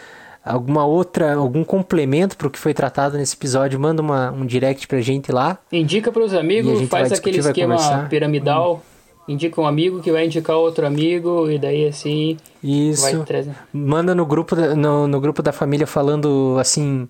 [0.44, 4.88] alguma outra, algum complemento para o que foi tratado nesse episódio, manda uma, um direct
[4.88, 5.60] pra gente lá.
[5.72, 8.82] Indica pros E a amigos, faz aquele discutir, esquema piramidal.
[9.30, 13.02] Indica um amigo que vai indicar outro amigo, e daí assim Isso.
[13.04, 13.52] vai trazer.
[13.72, 17.08] Manda no grupo, da, no, no grupo da família falando assim.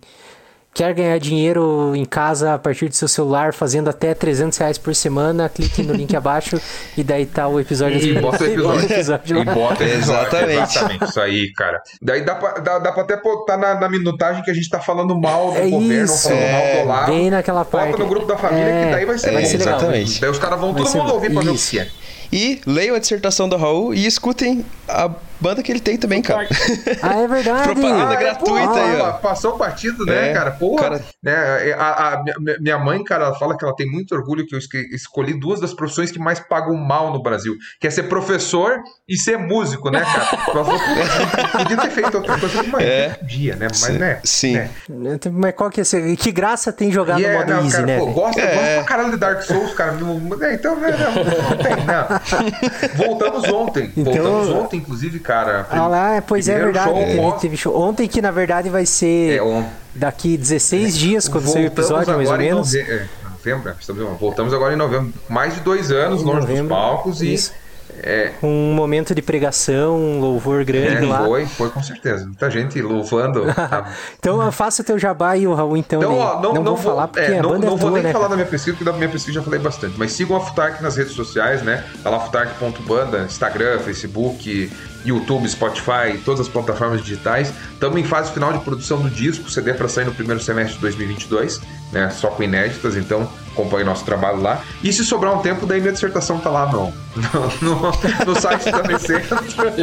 [0.72, 4.94] Quer ganhar dinheiro em casa a partir do seu celular, fazendo até 300 reais por
[4.94, 5.50] semana?
[5.50, 6.62] Clique no link abaixo
[6.96, 7.98] e daí tá o episódio.
[8.00, 8.86] E bota o episódio.
[8.86, 9.98] episódio E bota o episódio.
[9.98, 10.62] Exatamente.
[10.78, 11.04] Exatamente.
[11.06, 11.82] Isso aí, cara.
[12.00, 14.80] Daí dá pra, dá, dá pra até botar na, na minutagem que a gente tá
[14.80, 16.30] falando mal do É governo, isso.
[16.30, 17.12] falando mal do Olavo.
[17.14, 18.00] Bem naquela Bota parte.
[18.00, 19.50] no grupo da família É, que daí vai ser vai bom.
[19.50, 19.76] ser legal.
[19.80, 20.22] Exatamente.
[20.22, 21.88] Daí os caras vão Vai todo mundo ouvir pra ver o que é.
[22.32, 25.10] E leiam a dissertação do Raul e escutem a
[25.40, 26.48] banda que ele tem também, cara.
[27.02, 27.64] Ah, é verdade.
[27.64, 29.12] Propaganda Ah, é, gratuita pô, aí, ó.
[29.14, 30.52] Passou batido, né, É, cara?
[30.52, 31.74] Porra, cara- né?
[31.78, 34.60] A, a- minha- minha mãe, cara, ela fala que ela tem muito orgulho que eu
[34.92, 39.18] escolhi duas das profissões que mais pagam mal no Brasil, que é ser professor e
[39.18, 40.30] ser músico, né, cara?
[40.54, 43.10] Ela falou, "Pô, podia ter feito outra coisa, mas É.
[43.10, 43.68] podia, né?
[43.70, 44.20] Mas, Sim, né?
[44.24, 44.54] sim.
[44.90, 45.20] né?
[45.32, 46.16] Mas qual que é esse...
[46.18, 48.00] Que graça tem jogar E no é, modo não, easy, cara, né?
[48.00, 48.56] pô, gosta, É.
[48.56, 49.94] gosta pra caralho de Dark Souls, cara.
[50.42, 52.98] É, então, né, não, não tem, não.
[53.08, 53.92] Voltamos ontem.
[53.96, 55.68] Então- Voltamos ontem, inclusive, cara.
[55.70, 56.90] Ah lá, pois é Primeiro verdade.
[57.00, 57.80] show teve, pós- teve show.
[57.82, 62.16] Ontem que na verdade vai ser É, on- daqui 16 dias, quando sair o episódio,
[62.16, 62.74] mais ou em menos.
[62.74, 65.14] nove- é, novembro, estamos em- voltamos agora em novembro.
[65.30, 67.54] Mais de dois anos longe dos Novembro, palcos e isso.
[68.02, 71.26] é, Um momento de pregação, um louvor grande é, lá.
[71.26, 72.26] foi, foi com certeza.
[72.26, 73.44] Muita gente louvando.
[74.20, 76.00] Então faça o teu jabá e o Raul, então.
[76.00, 76.18] Então, né?
[76.22, 78.04] ó, não, não, vou falar porque é, a não, banda não é vou tua, nem
[78.04, 78.12] né?
[78.12, 78.30] falar cara?
[78.32, 79.96] da minha pesquisa, porque da minha pesquisa eu já falei bastante.
[79.98, 81.84] Mas sigam a Futark nas redes sociais, né?
[82.04, 84.72] Tá lá futark.banda, Instagram, Facebook,
[85.06, 87.54] YouTube, Spotify, todas as plataformas digitais.
[87.74, 90.76] Estamos em fase final de produção do disco, o CD para sair no primeiro semestre
[90.76, 91.62] de 2022,
[91.92, 92.10] né?
[92.10, 94.62] Só com inéditas, então acompanhe nosso trabalho lá.
[94.84, 97.92] E se sobrar um tempo, daí minha dissertação tá lá no, no, no,
[98.34, 99.14] no site da BC.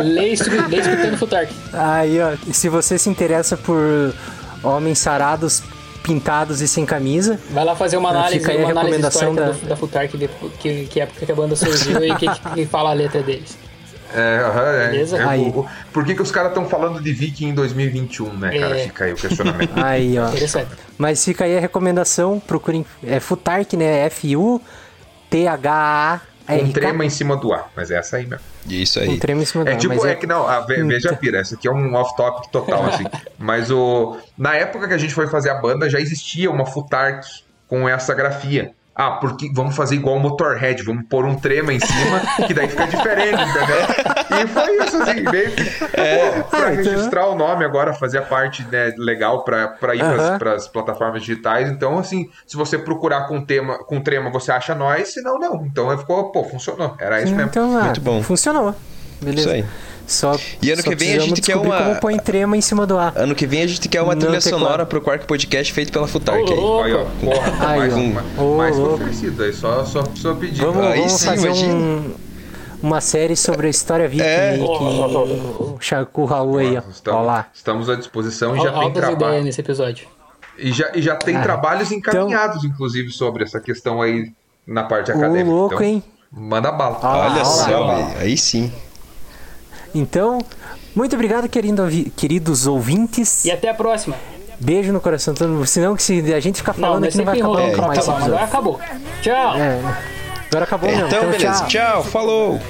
[0.02, 1.52] Lê escutando Futark.
[1.72, 4.14] Aí, ó, e se você se interessa por
[4.62, 5.62] homens sarados,
[6.02, 9.34] pintados e sem camisa, Vai lá fazer uma análise, Fica aí a uma análise recomendação
[9.34, 10.28] da- da Futark, de,
[10.60, 13.56] que, que época que a banda surgiu e que, que fala a letra deles.
[14.14, 14.90] É, é.
[14.90, 15.16] Beleza?
[15.18, 15.42] É, Aí.
[15.54, 18.78] o- o- por que, que os caras estão falando de Viking em 2021, né, cara?
[18.78, 18.84] É.
[18.84, 19.72] Fica aí o questionamento.
[19.82, 20.28] aí, ó.
[20.28, 20.70] Interessante.
[20.98, 22.84] Mas fica aí a recomendação, procurem.
[23.06, 24.04] É Futark, né?
[25.30, 26.20] F-U-T-H-A-R.
[26.62, 28.44] um trema em cima do A, mas é essa aí mesmo.
[28.68, 29.18] Isso Um aí.
[29.18, 31.16] trema em cima do É ar, tipo, mas é que não, a, ve- veja a
[31.16, 33.04] pira, essa aqui é um off-topic total, assim.
[33.38, 34.16] Mas o.
[34.36, 37.24] Na época que a gente foi fazer a banda, já existia uma Futark
[37.68, 38.72] com essa grafia.
[38.98, 42.66] Ah, porque vamos fazer igual o Motorhead, vamos pôr um trema em cima, que daí
[42.66, 44.40] fica diferente, entendeu?
[44.42, 45.64] E foi isso, assim, meio que.
[45.64, 49.94] pô, pra Ah, então- registrar o nome agora, fazer a parte né, legal pra, pra
[49.94, 50.14] ir Aham.
[50.16, 51.68] pras, pras plataformas digitais.
[51.70, 55.66] Então, assim, se você procurar com tema, com trema, você acha nós, senão não.
[55.66, 56.96] Então ficou, pô, funcionou.
[56.98, 57.50] Era isso mesmo.
[57.50, 58.22] Então, ah, Muito bom.
[58.22, 58.74] Funcionou.
[59.20, 59.40] Beleza.
[59.40, 59.64] Isso aí.
[60.06, 62.86] Só, E ano só que vem a gente quer uma- como põe trema em cima
[62.86, 63.12] do A.
[63.16, 66.06] Ano que vem a gente quer uma Não trilha sonora pro Quark Podcast feito pela
[66.06, 66.92] Futark Ô, aí.
[66.92, 67.96] Aí, ó, porra, Aí, mais ó.
[67.96, 68.94] um, Ô, mais louco.
[68.94, 70.60] oferecido, aí só, só, só pedir.
[70.62, 71.74] Vamos, Aí vamos sim, fazer imagina.
[71.74, 72.14] um,
[72.82, 74.50] uma série sobre a história viking É.
[74.50, 76.82] aí, que o Chaco Raul aí, ó.
[76.88, 77.48] estamos, lá.
[77.52, 79.42] estamos à disposição e já tem ideias trabalho.
[79.42, 80.06] nesse episódio.
[80.58, 84.32] E já, e já tem Ah, trabalhos encaminhados, inclusive, sobre essa questão aí
[84.66, 85.50] na parte Ô, acadêmica.
[85.50, 86.02] louco, então, hein?
[86.30, 86.98] Manda bala.
[87.02, 88.12] Olha lá, só.
[88.20, 88.72] Aí sim.
[89.98, 90.38] Então,
[90.94, 91.82] muito obrigado, querido,
[92.16, 93.44] queridos ouvintes.
[93.44, 94.16] E até a próxima.
[94.60, 95.34] Beijo no coração.
[95.34, 95.66] todo mundo.
[95.66, 97.86] Senão, que se a gente ficar Não, falando mas aqui, não vai acabar nunca pra
[97.86, 98.26] mais esse acabar.
[98.26, 98.80] Agora acabou.
[99.22, 99.56] Tchau.
[99.56, 99.80] É.
[100.48, 101.06] Agora acabou mesmo.
[101.06, 101.66] Então, beleza.
[101.66, 101.68] tchau.
[101.68, 102.60] Tchau, falou.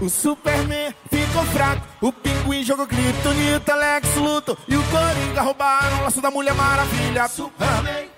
[0.00, 6.02] O Superman ficou fraco, o Pinguim jogou Kryptonita, Lex luto e o Coringa roubaram o
[6.02, 7.26] laço da Mulher Maravilha.
[7.28, 8.08] Superman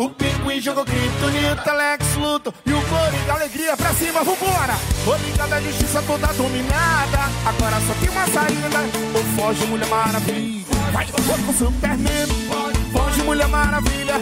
[0.00, 4.74] o Pinguim jogou Kryptonita, Lex luto e o Coringa alegria pra cima, vambora!
[5.06, 8.78] O Liga da Justiça toda dominada, agora só tem uma saída,
[9.14, 10.64] ou foge Mulher Maravilha.
[10.92, 12.26] Vai, foge com Superman,
[12.92, 14.14] foge Mulher Maravilha.